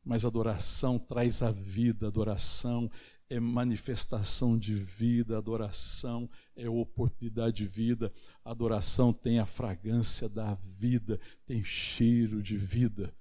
Mas 0.05 0.25
adoração 0.25 0.99
traz 0.99 1.43
a 1.43 1.53
vida, 1.53 2.09
adoração 2.09 2.91
é 3.31 3.39
manifestação 3.39 4.59
de 4.59 4.75
vida, 4.75 5.39
adoração 5.39 6.29
é 6.57 6.69
oportunidade 6.69 7.59
de 7.59 7.67
vida, 7.67 8.13
adoração 8.45 9.13
tem 9.13 9.39
a 9.39 9.47
fragrância 9.47 10.29
da 10.29 10.55
vida, 10.55 11.19
tem 11.47 11.63
cheiro 11.63 12.43
de 12.43 12.57
vida. 12.57 13.15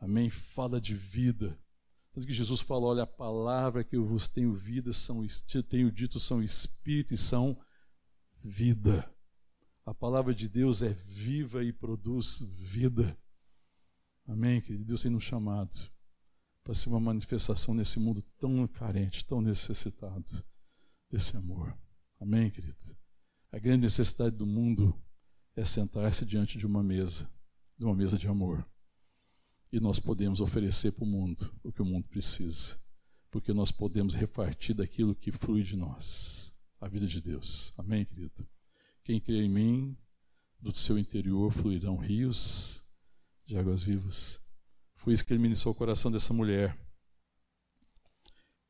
Amém? 0.00 0.30
Fala 0.30 0.80
de 0.80 0.94
vida. 0.94 1.56
Tanto 2.14 2.26
que 2.26 2.32
Jesus 2.32 2.60
falou: 2.62 2.90
olha, 2.90 3.02
a 3.02 3.06
palavra 3.06 3.84
que 3.84 3.94
eu 3.94 4.06
vos 4.06 4.26
tenho 4.26 4.54
vida 4.54 4.90
são, 4.90 5.24
tenho 5.68 5.92
dito 5.92 6.18
são 6.18 6.42
espírito 6.42 7.12
e 7.12 7.18
são 7.18 7.54
vida. 8.42 9.08
A 9.84 9.92
palavra 9.92 10.34
de 10.34 10.48
Deus 10.48 10.80
é 10.80 10.88
viva 10.88 11.62
e 11.62 11.72
produz 11.72 12.40
vida. 12.58 13.18
Amém, 14.26 14.62
querido? 14.62 14.86
Deus 14.86 15.02
tem 15.02 15.10
nos 15.10 15.24
chamado 15.24 15.76
para 16.62 16.74
ser 16.74 16.88
uma 16.88 17.00
manifestação 17.00 17.74
nesse 17.74 17.98
mundo 17.98 18.22
tão 18.38 18.66
carente, 18.68 19.24
tão 19.24 19.40
necessitado 19.40 20.44
desse 21.10 21.36
amor. 21.36 21.76
Amém, 22.20 22.50
querido? 22.50 22.76
A 23.50 23.58
grande 23.58 23.82
necessidade 23.82 24.36
do 24.36 24.46
mundo 24.46 24.94
é 25.56 25.64
sentar-se 25.64 26.24
diante 26.24 26.56
de 26.56 26.66
uma 26.66 26.82
mesa, 26.82 27.28
de 27.76 27.84
uma 27.84 27.94
mesa 27.94 28.16
de 28.16 28.28
amor. 28.28 28.66
E 29.72 29.80
nós 29.80 29.98
podemos 29.98 30.40
oferecer 30.40 30.92
para 30.92 31.04
o 31.04 31.06
mundo 31.06 31.52
o 31.62 31.72
que 31.72 31.82
o 31.82 31.84
mundo 31.84 32.06
precisa, 32.08 32.78
porque 33.30 33.52
nós 33.52 33.70
podemos 33.70 34.14
repartir 34.14 34.74
daquilo 34.74 35.14
que 35.14 35.32
flui 35.32 35.62
de 35.62 35.76
nós, 35.76 36.54
a 36.80 36.88
vida 36.88 37.06
de 37.06 37.20
Deus. 37.20 37.72
Amém, 37.76 38.04
querido? 38.04 38.46
Quem 39.02 39.20
crê 39.20 39.42
em 39.42 39.48
mim, 39.48 39.96
do 40.60 40.76
seu 40.76 40.96
interior 40.96 41.50
fluirão 41.52 41.96
rios 41.96 42.92
de 43.44 43.56
águas 43.58 43.82
vivas. 43.82 44.41
Foi 45.02 45.12
isso 45.12 45.24
que 45.24 45.32
ele 45.32 45.42
ministrou 45.42 45.74
o 45.74 45.76
coração 45.76 46.12
dessa 46.12 46.32
mulher. 46.32 46.78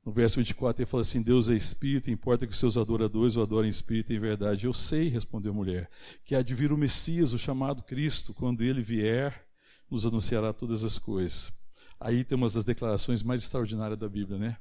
No 0.04 0.10
verso 0.10 0.38
24 0.38 0.82
ele 0.82 0.90
fala 0.90 1.02
assim: 1.02 1.22
Deus 1.22 1.50
é 1.50 1.54
espírito, 1.54 2.10
importa 2.10 2.46
que 2.46 2.54
os 2.54 2.58
seus 2.58 2.78
adoradores 2.78 3.36
o 3.36 3.42
adorem 3.42 3.68
em 3.68 3.70
espírito 3.70 4.12
e 4.12 4.16
em 4.16 4.18
verdade. 4.18 4.64
Eu 4.64 4.72
sei, 4.72 5.08
respondeu 5.08 5.52
a 5.52 5.54
mulher, 5.54 5.90
que 6.24 6.34
há 6.34 6.40
de 6.40 6.54
vir 6.54 6.72
o 6.72 6.78
Messias, 6.78 7.34
o 7.34 7.38
chamado 7.38 7.82
Cristo, 7.82 8.32
quando 8.32 8.62
ele 8.62 8.80
vier, 8.80 9.46
nos 9.90 10.06
anunciará 10.06 10.54
todas 10.54 10.82
as 10.84 10.98
coisas. 10.98 11.52
Aí 12.00 12.24
tem 12.24 12.36
uma 12.36 12.48
das 12.48 12.64
declarações 12.64 13.22
mais 13.22 13.42
extraordinárias 13.42 13.98
da 13.98 14.08
Bíblia, 14.08 14.38
né? 14.38 14.56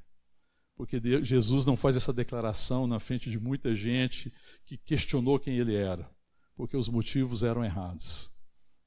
Porque 0.75 0.99
Deus, 0.99 1.25
Jesus 1.25 1.65
não 1.65 1.77
faz 1.77 1.95
essa 1.95 2.11
declaração 2.11 2.85
na 2.85 2.99
frente 2.99 3.29
de 3.29 3.39
muita 3.39 3.73
gente 3.73 4.31
que 4.65 4.77
questionou 4.77 5.39
quem 5.39 5.57
ele 5.57 5.73
era, 5.73 6.09
porque 6.53 6.75
os 6.75 6.89
motivos 6.89 7.43
eram 7.43 7.63
errados. 7.63 8.30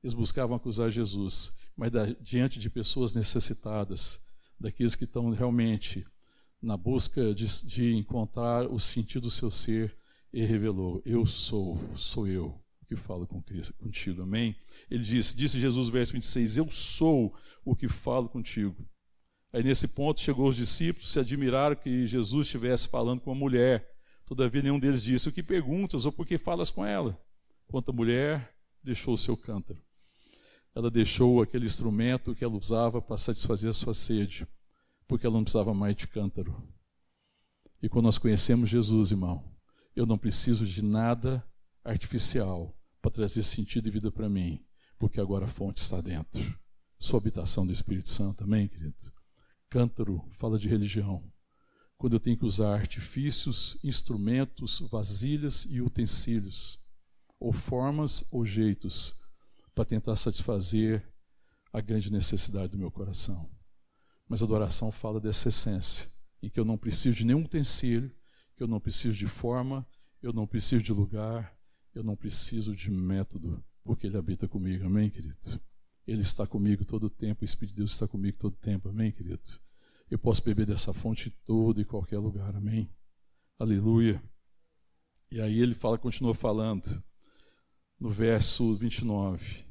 Eles 0.04 0.12
buscavam 0.12 0.54
acusar 0.54 0.90
Jesus, 0.90 1.56
mas 1.74 1.90
da, 1.90 2.04
diante 2.20 2.58
de 2.60 2.68
pessoas 2.68 3.14
necessitadas, 3.14 4.20
daqueles 4.60 4.94
que 4.94 5.04
estão 5.04 5.30
realmente 5.30 6.04
na 6.60 6.76
busca 6.76 7.34
de, 7.34 7.46
de 7.66 7.94
encontrar 7.94 8.70
o 8.70 8.78
sentido 8.78 9.22
do 9.22 9.30
seu 9.30 9.50
ser, 9.50 9.96
ele 10.30 10.44
revelou: 10.44 11.00
Eu 11.06 11.24
sou, 11.24 11.80
sou 11.94 12.28
eu 12.28 12.62
que 12.86 12.94
falo 12.94 13.26
com 13.26 13.42
Cristo, 13.42 13.72
contigo. 13.78 14.20
Amém? 14.20 14.54
Ele 14.90 15.02
disse, 15.02 15.34
disse 15.34 15.58
Jesus, 15.58 15.88
verso 15.88 16.12
26, 16.12 16.58
Eu 16.58 16.70
sou 16.70 17.34
o 17.64 17.74
que 17.74 17.88
falo 17.88 18.28
contigo. 18.28 18.86
Aí 19.54 19.62
nesse 19.62 19.88
ponto 19.88 20.20
chegou 20.20 20.50
os 20.50 20.56
discípulos, 20.56 21.10
se 21.10 21.18
admiraram 21.18 21.76
que 21.76 22.06
Jesus 22.06 22.46
estivesse 22.46 22.88
falando 22.88 23.22
com 23.22 23.30
uma 23.30 23.40
mulher. 23.40 23.90
Todavia 24.26 24.60
nenhum 24.60 24.78
deles 24.78 25.02
disse: 25.02 25.30
O 25.30 25.32
que 25.32 25.42
perguntas 25.42 26.04
ou 26.04 26.12
por 26.12 26.26
que 26.26 26.36
falas 26.36 26.70
com 26.70 26.84
ela? 26.84 27.18
Quanto 27.66 27.90
a 27.90 27.94
mulher 27.94 28.54
deixou 28.82 29.14
o 29.14 29.18
seu 29.18 29.34
cântaro. 29.34 29.80
Ela 30.74 30.90
deixou 30.90 31.40
aquele 31.40 31.66
instrumento 31.66 32.34
que 32.34 32.44
ela 32.44 32.56
usava 32.56 33.00
para 33.00 33.16
satisfazer 33.16 33.70
a 33.70 33.74
sua 33.74 33.94
sede 33.94 34.46
porque 35.06 35.26
ela 35.26 35.36
não 35.36 35.44
precisava 35.44 35.74
mais 35.74 35.96
de 35.96 36.06
cântaro. 36.06 36.56
E 37.82 37.88
quando 37.88 38.06
nós 38.06 38.18
conhecemos 38.18 38.70
Jesus, 38.70 39.10
irmão, 39.10 39.44
eu 39.94 40.06
não 40.06 40.18
preciso 40.18 40.66
de 40.66 40.82
nada 40.82 41.44
artificial 41.84 42.74
para 43.00 43.10
trazer 43.10 43.42
sentido 43.42 43.86
e 43.86 43.90
vida 43.90 44.10
para 44.10 44.28
mim, 44.28 44.64
porque 44.98 45.20
agora 45.20 45.44
a 45.44 45.48
fonte 45.48 45.80
está 45.80 46.00
dentro. 46.00 46.40
Sua 46.98 47.18
habitação 47.18 47.66
do 47.66 47.72
Espírito 47.72 48.08
Santo, 48.08 48.44
amém, 48.44 48.66
querido? 48.66 49.12
Cântaro 49.68 50.26
fala 50.32 50.58
de 50.58 50.68
religião. 50.68 51.22
Quando 51.98 52.14
eu 52.14 52.20
tenho 52.20 52.38
que 52.38 52.46
usar 52.46 52.74
artifícios, 52.74 53.78
instrumentos, 53.84 54.80
vasilhas 54.90 55.66
e 55.66 55.80
utensílios, 55.80 56.78
ou 57.38 57.52
formas 57.52 58.26
ou 58.32 58.46
jeitos, 58.46 59.14
para 59.74 59.84
tentar 59.84 60.16
satisfazer 60.16 61.06
a 61.72 61.80
grande 61.80 62.12
necessidade 62.12 62.68
do 62.68 62.78
meu 62.78 62.90
coração. 62.90 63.50
Mas 64.28 64.42
a 64.42 64.44
adoração 64.44 64.92
fala 64.92 65.20
dessa 65.20 65.48
essência, 65.48 66.08
em 66.40 66.48
que 66.48 66.58
eu 66.58 66.64
não 66.64 66.78
preciso 66.78 67.16
de 67.16 67.24
nenhum 67.24 67.42
utensílio, 67.44 68.10
que 68.56 68.62
eu 68.62 68.68
não 68.68 68.80
preciso 68.80 69.16
de 69.16 69.26
forma, 69.26 69.86
eu 70.22 70.32
não 70.32 70.46
preciso 70.46 70.82
de 70.82 70.92
lugar, 70.92 71.56
eu 71.94 72.02
não 72.02 72.16
preciso 72.16 72.74
de 72.74 72.90
método, 72.90 73.62
porque 73.82 74.06
Ele 74.06 74.16
habita 74.16 74.48
comigo. 74.48 74.86
Amém, 74.86 75.10
querido? 75.10 75.60
Ele 76.06 76.22
está 76.22 76.46
comigo 76.46 76.84
todo 76.84 77.04
o 77.04 77.10
tempo, 77.10 77.42
o 77.42 77.44
Espírito 77.44 77.72
de 77.72 77.78
Deus 77.78 77.92
está 77.92 78.06
comigo 78.06 78.38
todo 78.38 78.52
o 78.52 78.58
tempo. 78.58 78.88
Amém, 78.88 79.10
querido? 79.10 79.42
Eu 80.10 80.18
posso 80.18 80.44
beber 80.44 80.66
dessa 80.66 80.92
fonte 80.92 81.28
em 81.28 81.32
todo 81.44 81.80
e 81.80 81.84
qualquer 81.84 82.18
lugar. 82.18 82.54
Amém? 82.54 82.90
Aleluia. 83.58 84.22
E 85.30 85.40
aí 85.40 85.58
ele 85.58 85.74
fala, 85.74 85.98
continua 85.98 86.34
falando, 86.34 87.02
no 87.98 88.10
verso 88.10 88.76
29. 88.76 89.63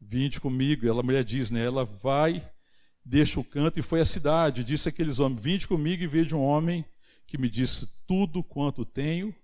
Vinde 0.00 0.40
comigo, 0.40 0.86
ela 0.88 1.00
a 1.00 1.02
mulher 1.02 1.24
diz, 1.24 1.50
né? 1.50 1.64
Ela 1.64 1.84
vai 1.84 2.42
deixa 3.04 3.40
o 3.40 3.44
canto 3.44 3.78
e 3.78 3.82
foi 3.82 4.00
à 4.00 4.04
cidade. 4.04 4.64
Disse 4.64 4.88
aqueles 4.88 5.18
homens: 5.18 5.42
Vinde 5.42 5.68
comigo 5.68 6.02
e 6.02 6.06
veja 6.06 6.36
um 6.36 6.42
homem 6.42 6.84
que 7.26 7.38
me 7.38 7.48
disse 7.48 8.06
tudo 8.06 8.42
quanto 8.42 8.84
tenho 8.84 9.34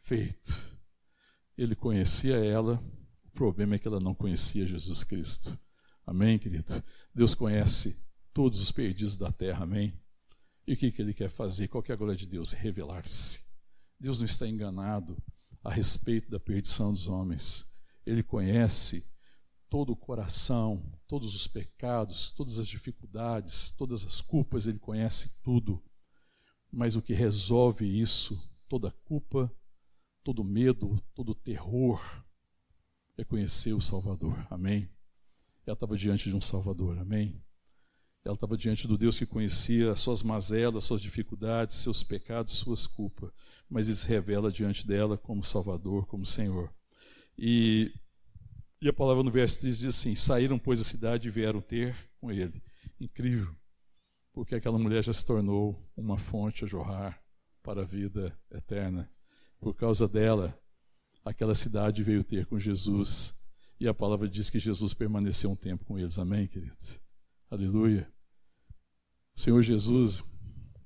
feito. 0.00 0.56
Ele 1.56 1.74
conhecia 1.74 2.36
ela, 2.36 2.82
o 3.24 3.30
problema 3.30 3.74
é 3.74 3.78
que 3.78 3.88
ela 3.88 4.00
não 4.00 4.14
conhecia 4.14 4.66
Jesus 4.66 5.02
Cristo. 5.02 5.56
Amém, 6.06 6.38
querido? 6.38 6.82
Deus 7.14 7.34
conhece 7.34 7.96
todos 8.32 8.60
os 8.60 8.70
perdidos 8.70 9.16
da 9.16 9.32
terra, 9.32 9.64
amém? 9.64 9.92
E 10.66 10.74
o 10.74 10.76
que, 10.76 10.92
que 10.92 11.02
ele 11.02 11.12
quer 11.12 11.30
fazer? 11.30 11.68
Qual 11.68 11.82
que 11.82 11.90
é 11.90 11.94
a 11.94 11.98
glória 11.98 12.16
de 12.16 12.26
Deus? 12.26 12.52
Revelar-se. 12.52 13.42
Deus 13.98 14.20
não 14.20 14.26
está 14.26 14.46
enganado 14.46 15.20
a 15.64 15.72
respeito 15.72 16.30
da 16.30 16.38
perdição 16.38 16.92
dos 16.92 17.08
homens. 17.08 17.66
Ele 18.06 18.22
conhece 18.22 19.04
todo 19.68 19.92
o 19.92 19.96
coração, 19.96 20.82
todos 21.06 21.34
os 21.34 21.46
pecados, 21.46 22.30
todas 22.32 22.58
as 22.58 22.66
dificuldades, 22.66 23.70
todas 23.70 24.04
as 24.04 24.20
culpas, 24.20 24.66
Ele 24.66 24.78
conhece 24.78 25.42
tudo. 25.42 25.82
Mas 26.70 26.96
o 26.96 27.02
que 27.02 27.14
resolve 27.14 27.86
isso, 27.86 28.50
toda 28.68 28.90
culpa, 29.04 29.52
todo 30.22 30.44
medo, 30.44 31.02
todo 31.14 31.34
terror, 31.34 32.00
é 33.16 33.24
conhecer 33.24 33.72
o 33.72 33.80
Salvador. 33.80 34.46
Amém? 34.50 34.88
Ela 35.66 35.74
estava 35.74 35.96
diante 35.96 36.28
de 36.28 36.36
um 36.36 36.40
Salvador. 36.40 36.98
Amém? 36.98 37.42
Ela 38.24 38.34
estava 38.34 38.56
diante 38.56 38.86
do 38.86 38.98
Deus 38.98 39.18
que 39.18 39.24
conhecia 39.26 39.92
as 39.92 40.00
suas 40.00 40.22
mazelas, 40.22 40.84
suas 40.84 41.00
dificuldades, 41.00 41.76
seus 41.76 42.02
pecados, 42.02 42.54
suas 42.54 42.86
culpas, 42.86 43.32
mas 43.70 43.88
ele 43.88 43.96
se 43.96 44.08
revela 44.08 44.52
diante 44.52 44.86
dela 44.86 45.16
como 45.16 45.42
Salvador, 45.42 46.06
como 46.06 46.26
Senhor. 46.26 46.72
E 47.38 47.92
e 48.80 48.88
a 48.88 48.92
palavra 48.92 49.24
no 49.24 49.30
verso 49.30 49.60
3 49.60 49.78
diz 49.78 49.96
assim: 49.96 50.14
Saíram, 50.14 50.58
pois, 50.58 50.78
da 50.78 50.84
cidade 50.84 51.28
e 51.28 51.30
vieram 51.30 51.60
ter 51.60 51.96
com 52.20 52.30
ele. 52.30 52.62
Incrível, 53.00 53.54
porque 54.32 54.54
aquela 54.54 54.78
mulher 54.78 55.02
já 55.02 55.12
se 55.12 55.24
tornou 55.26 55.90
uma 55.96 56.16
fonte 56.16 56.64
a 56.64 56.68
jorrar 56.68 57.20
para 57.62 57.82
a 57.82 57.84
vida 57.84 58.36
eterna. 58.50 59.10
Por 59.60 59.74
causa 59.74 60.06
dela, 60.06 60.56
aquela 61.24 61.54
cidade 61.54 62.04
veio 62.04 62.22
ter 62.22 62.46
com 62.46 62.58
Jesus. 62.58 63.34
E 63.80 63.86
a 63.86 63.94
palavra 63.94 64.28
diz 64.28 64.50
que 64.50 64.58
Jesus 64.58 64.94
permaneceu 64.94 65.50
um 65.50 65.56
tempo 65.56 65.84
com 65.84 65.98
eles. 65.98 66.18
Amém, 66.18 66.46
queridos? 66.46 67.00
Aleluia. 67.50 68.12
Senhor 69.34 69.62
Jesus, 69.62 70.24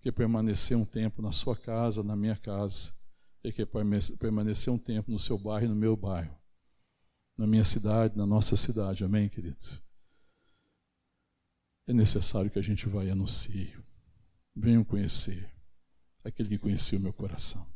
que 0.03 0.12
permaneceu 0.12 0.78
um 0.78 0.84
tempo 0.84 1.22
na 1.22 1.32
sua 1.32 1.57
casa, 1.57 2.03
na 2.03 2.14
minha 2.14 2.36
casa, 2.36 2.93
e 3.43 3.51
que 3.51 3.66
permaneceu 4.18 4.74
um 4.74 4.78
tempo 4.78 5.11
no 5.11 5.18
seu 5.18 5.38
bairro 5.38 5.66
e 5.66 5.68
no 5.68 5.76
meu 5.76 5.97
bairro 5.97 6.41
na 7.43 7.49
minha 7.49 7.64
cidade, 7.64 8.16
na 8.16 8.24
nossa 8.24 8.55
cidade. 8.55 9.03
Amém, 9.03 9.28
querido? 9.28 9.59
É 11.88 11.93
necessário 11.93 12.49
que 12.49 12.59
a 12.61 12.62
gente 12.62 12.88
vá 12.88 13.05
e 13.05 13.11
anuncie. 13.11 13.76
Venham 14.55 14.84
conhecer 14.84 15.53
aquele 16.24 16.51
que 16.51 16.59
conheceu 16.59 17.01
o 17.01 17.03
meu 17.03 17.12
coração. 17.12 17.66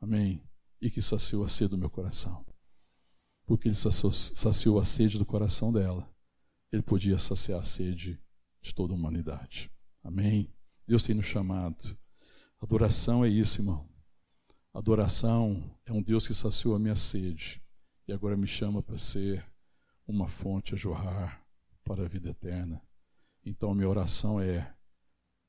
Amém? 0.00 0.40
E 0.80 0.88
que 0.92 1.02
saciou 1.02 1.44
a 1.44 1.48
sede 1.48 1.70
do 1.70 1.78
meu 1.78 1.90
coração. 1.90 2.46
Porque 3.44 3.66
ele 3.66 3.74
saciou 3.74 4.78
a 4.78 4.84
sede 4.84 5.18
do 5.18 5.26
coração 5.26 5.72
dela. 5.72 6.08
Ele 6.70 6.82
podia 6.82 7.18
saciar 7.18 7.60
a 7.62 7.64
sede 7.64 8.22
de 8.62 8.72
toda 8.72 8.92
a 8.92 8.96
humanidade. 8.96 9.72
Amém? 10.04 10.54
Deus 10.86 11.02
tem 11.02 11.16
nos 11.16 11.26
chamado. 11.26 11.98
Adoração 12.60 13.24
é 13.24 13.28
isso, 13.28 13.60
irmão. 13.60 13.84
Adoração 14.72 15.76
é 15.84 15.92
um 15.92 16.00
Deus 16.00 16.28
que 16.28 16.32
saciou 16.32 16.76
a 16.76 16.78
minha 16.78 16.94
sede 16.94 17.63
e 18.06 18.12
agora 18.12 18.36
me 18.36 18.46
chama 18.46 18.82
para 18.82 18.98
ser 18.98 19.44
uma 20.06 20.28
fonte 20.28 20.74
a 20.74 20.76
jorrar 20.76 21.42
para 21.82 22.04
a 22.04 22.08
vida 22.08 22.30
eterna. 22.30 22.80
Então, 23.44 23.74
minha 23.74 23.88
oração 23.88 24.40
é: 24.40 24.74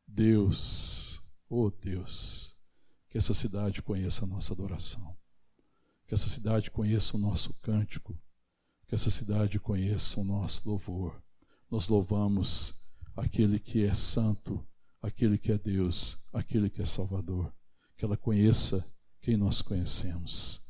Deus, 0.07 1.33
oh 1.49 1.69
Deus, 1.69 2.61
que 3.09 3.17
essa 3.17 3.33
cidade 3.33 3.81
conheça 3.81 4.25
a 4.25 4.27
nossa 4.27 4.53
adoração, 4.53 5.17
que 6.05 6.13
essa 6.13 6.27
cidade 6.27 6.71
conheça 6.71 7.17
o 7.17 7.19
nosso 7.19 7.53
cântico, 7.61 8.17
que 8.87 8.95
essa 8.95 9.09
cidade 9.09 9.59
conheça 9.59 10.19
o 10.19 10.23
nosso 10.23 10.67
louvor. 10.69 11.21
Nós 11.69 11.87
louvamos 11.87 12.93
aquele 13.15 13.59
que 13.59 13.83
é 13.83 13.93
santo, 13.93 14.65
aquele 15.01 15.37
que 15.37 15.51
é 15.51 15.57
Deus, 15.57 16.29
aquele 16.33 16.69
que 16.69 16.81
é 16.81 16.85
Salvador. 16.85 17.53
Que 17.97 18.03
ela 18.03 18.17
conheça 18.17 18.85
quem 19.21 19.37
nós 19.37 19.61
conhecemos 19.61 20.61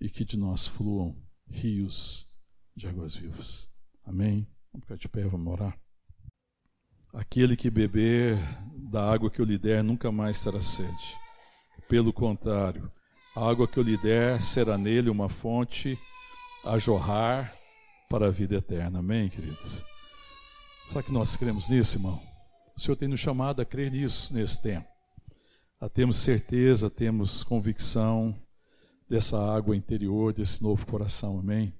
e 0.00 0.08
que 0.08 0.24
de 0.24 0.36
nós 0.36 0.66
fluam 0.66 1.16
rios 1.50 2.26
de 2.76 2.86
águas 2.86 3.14
vivas. 3.14 3.68
Amém? 4.04 4.46
Vamos 4.72 4.84
ficar 4.84 4.96
de 4.96 5.08
pé, 5.08 5.24
vamos 5.24 5.52
orar. 5.52 5.78
Aquele 7.12 7.56
que 7.56 7.70
beber 7.70 8.38
da 8.90 9.10
água 9.10 9.30
que 9.30 9.40
eu 9.40 9.44
lhe 9.44 9.58
der 9.58 9.82
nunca 9.82 10.12
mais 10.12 10.42
terá 10.42 10.60
sede. 10.60 11.16
Pelo 11.88 12.12
contrário, 12.12 12.92
a 13.34 13.48
água 13.48 13.66
que 13.66 13.78
eu 13.78 13.82
lhe 13.82 13.96
der 13.96 14.42
será 14.42 14.76
nele 14.76 15.08
uma 15.08 15.28
fonte 15.28 15.98
a 16.64 16.78
jorrar 16.78 17.56
para 18.08 18.26
a 18.26 18.30
vida 18.30 18.56
eterna. 18.56 18.98
Amém, 18.98 19.28
queridos? 19.28 19.82
Será 20.88 21.02
que 21.02 21.12
nós 21.12 21.36
cremos 21.36 21.68
nisso, 21.68 21.98
irmão? 21.98 22.20
O 22.76 22.80
Senhor 22.80 22.96
tem 22.96 23.08
nos 23.08 23.20
chamado 23.20 23.60
a 23.60 23.64
crer 23.64 23.90
nisso 23.90 24.32
nesse 24.32 24.62
tempo. 24.62 24.86
A 25.80 25.88
temos 25.88 26.16
certeza, 26.16 26.90
temos 26.90 27.42
convicção 27.42 28.34
dessa 29.08 29.38
água 29.54 29.74
interior, 29.76 30.32
desse 30.32 30.62
novo 30.62 30.84
coração, 30.86 31.38
amém? 31.38 31.74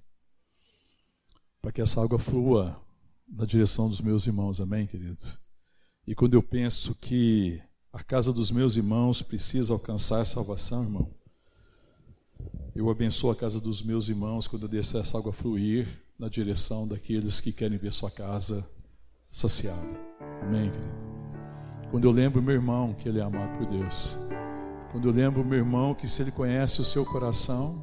Para 1.61 1.73
que 1.73 1.81
essa 1.83 2.03
água 2.03 2.19
flua 2.19 2.81
na 3.29 3.45
direção 3.45 3.89
dos 3.89 4.01
meus 4.01 4.27
irmãos, 4.27 4.61
amém, 4.61 4.87
querido? 4.87 5.23
E 6.07 6.15
quando 6.15 6.35
eu 6.35 6.43
penso 6.43 6.95
que 6.95 7.61
a 7.93 7.99
A 7.99 8.05
casa 8.05 8.33
dos 8.33 8.53
meus 8.53 8.77
irmãos 8.77 9.23
precisa 9.23 9.73
alcançar 9.73 10.25
salvação, 10.25 10.85
irmão. 10.85 11.11
Eu 12.73 12.89
abençoo 12.89 13.29
a 13.29 13.35
casa 13.35 13.61
dos 13.61 13.83
meus 13.83 14.09
irmãos 14.09 14.47
quando 14.47 14.63
eu 14.63 14.69
deixo 14.69 14.97
essa 14.97 15.19
água 15.19 15.33
fluir 15.33 15.89
na 16.17 16.29
direção 16.29 16.87
daqueles 16.87 17.41
que 17.41 17.51
querem 17.51 17.77
ver 17.77 17.93
sua 17.93 18.09
casa 18.09 18.65
saciada. 19.33 19.99
Amém, 20.43 20.71
querido? 20.71 21.91
Quando 21.91 22.05
eu 22.05 22.13
lembro 22.13 22.41
meu 22.41 22.55
irmão 22.55 22.95
que 22.95 23.09
ele 23.09 23.19
é 23.19 23.23
amado 23.23 23.59
por 23.59 23.67
Deus. 23.67 24.17
Quando 24.91 25.09
eu 25.09 25.13
lembro 25.13 25.45
meu 25.45 25.59
irmão 25.59 25.95
que 25.95 26.09
se 26.09 26.23
ele 26.23 26.31
conhece 26.31 26.81
o 26.81 26.85
seu 26.85 27.05
coração, 27.05 27.79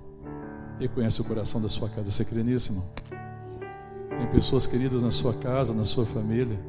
ele 0.79 0.89
conhece 0.89 1.21
o 1.21 1.23
coração 1.23 1.61
da 1.61 1.69
sua 1.69 1.87
casa. 1.87 2.09
Você 2.09 2.25
crê 2.25 2.41
nisso, 2.41 2.71
irmão? 2.71 2.85
Tem 4.09 4.27
pessoas 4.31 4.65
queridas 4.65 5.03
na 5.03 5.11
sua 5.11 5.33
casa, 5.33 5.73
na 5.73 5.85
sua 5.85 6.05
família, 6.05 6.59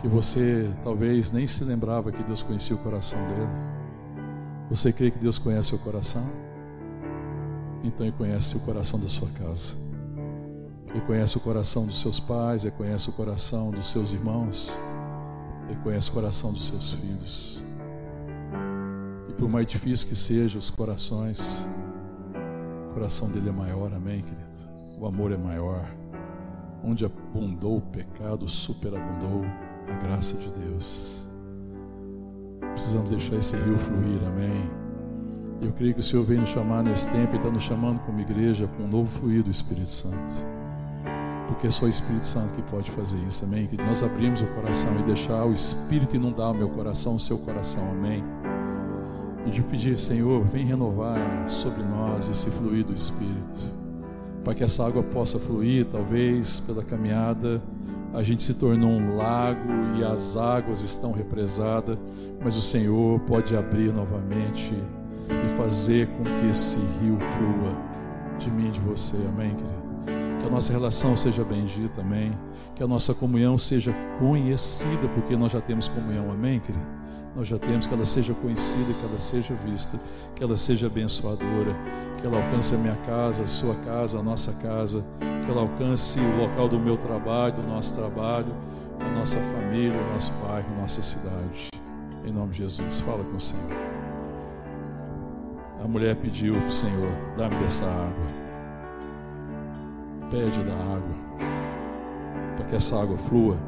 que 0.00 0.08
você 0.08 0.68
talvez 0.82 1.30
nem 1.30 1.46
se 1.46 1.62
lembrava 1.62 2.10
que 2.10 2.22
Deus 2.24 2.42
conhecia 2.42 2.74
o 2.74 2.78
coração 2.80 3.18
dele. 3.28 3.50
Você 4.70 4.92
crê 4.92 5.10
que 5.10 5.18
Deus 5.18 5.38
conhece 5.38 5.74
o 5.74 5.78
coração? 5.78 6.28
Então 7.84 8.04
Ele 8.04 8.16
conhece 8.16 8.56
o 8.56 8.60
coração 8.60 8.98
da 8.98 9.08
sua 9.08 9.28
casa. 9.30 9.76
Ele 10.90 11.00
conhece 11.02 11.36
o 11.36 11.40
coração 11.40 11.86
dos 11.86 12.00
seus 12.00 12.18
pais, 12.18 12.64
Ele 12.64 12.74
conhece 12.74 13.08
o 13.08 13.12
coração 13.12 13.70
dos 13.70 13.88
seus 13.88 14.12
irmãos, 14.12 14.80
Ele 15.68 15.78
conhece 15.80 16.10
o 16.10 16.12
coração 16.12 16.52
dos 16.52 16.66
seus 16.66 16.92
filhos. 16.92 17.71
Por 19.42 19.48
mais 19.48 19.66
difícil 19.66 20.06
que 20.06 20.14
sejam 20.14 20.60
os 20.60 20.70
corações, 20.70 21.66
o 22.88 22.94
coração 22.94 23.28
dele 23.28 23.48
é 23.48 23.52
maior, 23.52 23.92
amém, 23.92 24.22
querido? 24.22 25.00
O 25.00 25.04
amor 25.04 25.32
é 25.32 25.36
maior. 25.36 25.84
Onde 26.84 27.04
abundou 27.04 27.78
o 27.78 27.80
pecado, 27.80 28.48
superabundou 28.48 29.44
a 29.88 30.06
graça 30.06 30.36
de 30.36 30.48
Deus. 30.48 31.26
Precisamos 32.70 33.10
deixar 33.10 33.34
esse 33.34 33.56
rio 33.56 33.76
fluir, 33.78 34.24
amém. 34.28 34.70
Eu 35.60 35.72
creio 35.72 35.94
que 35.94 36.00
o 36.00 36.04
Senhor 36.04 36.24
vem 36.24 36.38
nos 36.38 36.50
chamar 36.50 36.84
nesse 36.84 37.10
tempo 37.10 37.34
e 37.34 37.36
está 37.36 37.50
nos 37.50 37.64
chamando 37.64 37.98
como 38.06 38.20
igreja 38.20 38.68
com 38.76 38.84
um 38.84 38.88
novo 38.88 39.10
fluir 39.10 39.42
do 39.42 39.50
Espírito 39.50 39.90
Santo. 39.90 40.34
Porque 41.48 41.66
é 41.66 41.70
só 41.70 41.86
o 41.86 41.88
Espírito 41.88 42.26
Santo 42.26 42.54
que 42.54 42.62
pode 42.70 42.92
fazer 42.92 43.18
isso, 43.26 43.44
amém? 43.44 43.66
Que 43.66 43.76
nós 43.76 44.04
abrimos 44.04 44.40
o 44.40 44.46
coração 44.54 45.00
e 45.00 45.02
deixar 45.02 45.44
o 45.44 45.52
Espírito 45.52 46.14
inundar 46.14 46.52
o 46.52 46.54
meu 46.54 46.68
coração, 46.68 47.16
o 47.16 47.20
seu 47.20 47.38
coração, 47.38 47.90
amém? 47.90 48.22
E 49.46 49.50
de 49.50 49.62
pedir, 49.62 49.98
Senhor, 49.98 50.44
vem 50.44 50.64
renovar 50.64 51.48
sobre 51.48 51.82
nós 51.82 52.28
esse 52.28 52.50
fluir 52.50 52.84
do 52.84 52.94
Espírito, 52.94 53.70
para 54.44 54.54
que 54.54 54.62
essa 54.62 54.86
água 54.86 55.02
possa 55.02 55.38
fluir, 55.38 55.86
talvez 55.90 56.60
pela 56.60 56.82
caminhada 56.82 57.60
a 58.14 58.22
gente 58.22 58.42
se 58.42 58.54
tornou 58.54 58.90
um 58.90 59.16
lago 59.16 59.96
e 59.96 60.04
as 60.04 60.36
águas 60.36 60.82
estão 60.82 61.12
represadas, 61.12 61.96
mas 62.42 62.56
o 62.56 62.60
Senhor 62.60 63.18
pode 63.20 63.56
abrir 63.56 63.92
novamente 63.92 64.74
e 65.30 65.56
fazer 65.56 66.06
com 66.08 66.24
que 66.24 66.50
esse 66.50 66.76
rio 67.00 67.18
flua 67.18 67.74
de 68.38 68.50
mim 68.50 68.68
e 68.68 68.70
de 68.70 68.80
você. 68.80 69.16
Amém, 69.28 69.54
querido? 69.54 70.40
Que 70.40 70.46
a 70.46 70.50
nossa 70.50 70.72
relação 70.72 71.16
seja 71.16 71.42
bendita, 71.42 72.02
amém. 72.02 72.36
Que 72.74 72.82
a 72.82 72.86
nossa 72.86 73.14
comunhão 73.14 73.56
seja 73.56 73.94
conhecida, 74.18 75.08
porque 75.14 75.34
nós 75.34 75.52
já 75.52 75.60
temos 75.60 75.88
comunhão, 75.88 76.30
amém, 76.30 76.60
querido? 76.60 77.01
Nós 77.34 77.48
já 77.48 77.58
temos 77.58 77.86
que 77.86 77.94
ela 77.94 78.04
seja 78.04 78.34
conhecida, 78.34 78.92
que 78.92 79.04
ela 79.04 79.18
seja 79.18 79.54
vista, 79.66 79.98
que 80.34 80.44
ela 80.44 80.56
seja 80.56 80.86
abençoadora, 80.86 81.74
que 82.20 82.26
ela 82.26 82.36
alcance 82.36 82.74
a 82.74 82.78
minha 82.78 82.96
casa, 83.06 83.44
a 83.44 83.46
sua 83.46 83.74
casa, 83.76 84.18
a 84.18 84.22
nossa 84.22 84.52
casa 84.54 85.04
que 85.44 85.50
ela 85.50 85.62
alcance 85.62 86.20
o 86.20 86.40
local 86.40 86.68
do 86.68 86.78
meu 86.78 86.96
trabalho, 86.96 87.54
do 87.54 87.66
nosso 87.66 87.94
trabalho, 87.94 88.54
a 89.00 89.18
nossa 89.18 89.38
família, 89.38 89.98
o 89.98 90.12
nosso 90.12 90.32
bairro, 90.34 90.66
a 90.76 90.80
nossa 90.82 91.02
cidade. 91.02 91.70
Em 92.24 92.32
nome 92.32 92.52
de 92.52 92.58
Jesus, 92.58 93.00
fala 93.00 93.24
com 93.24 93.36
o 93.36 93.40
Senhor. 93.40 93.72
A 95.82 95.88
mulher 95.88 96.14
pediu 96.16 96.52
para 96.54 96.66
o 96.66 96.72
Senhor: 96.72 97.12
dá-me 97.36 97.56
dessa 97.56 97.84
água. 97.84 98.42
Pede 100.30 100.62
da 100.64 100.74
água, 100.74 101.46
para 102.56 102.66
que 102.66 102.76
essa 102.76 103.02
água 103.02 103.18
flua 103.18 103.58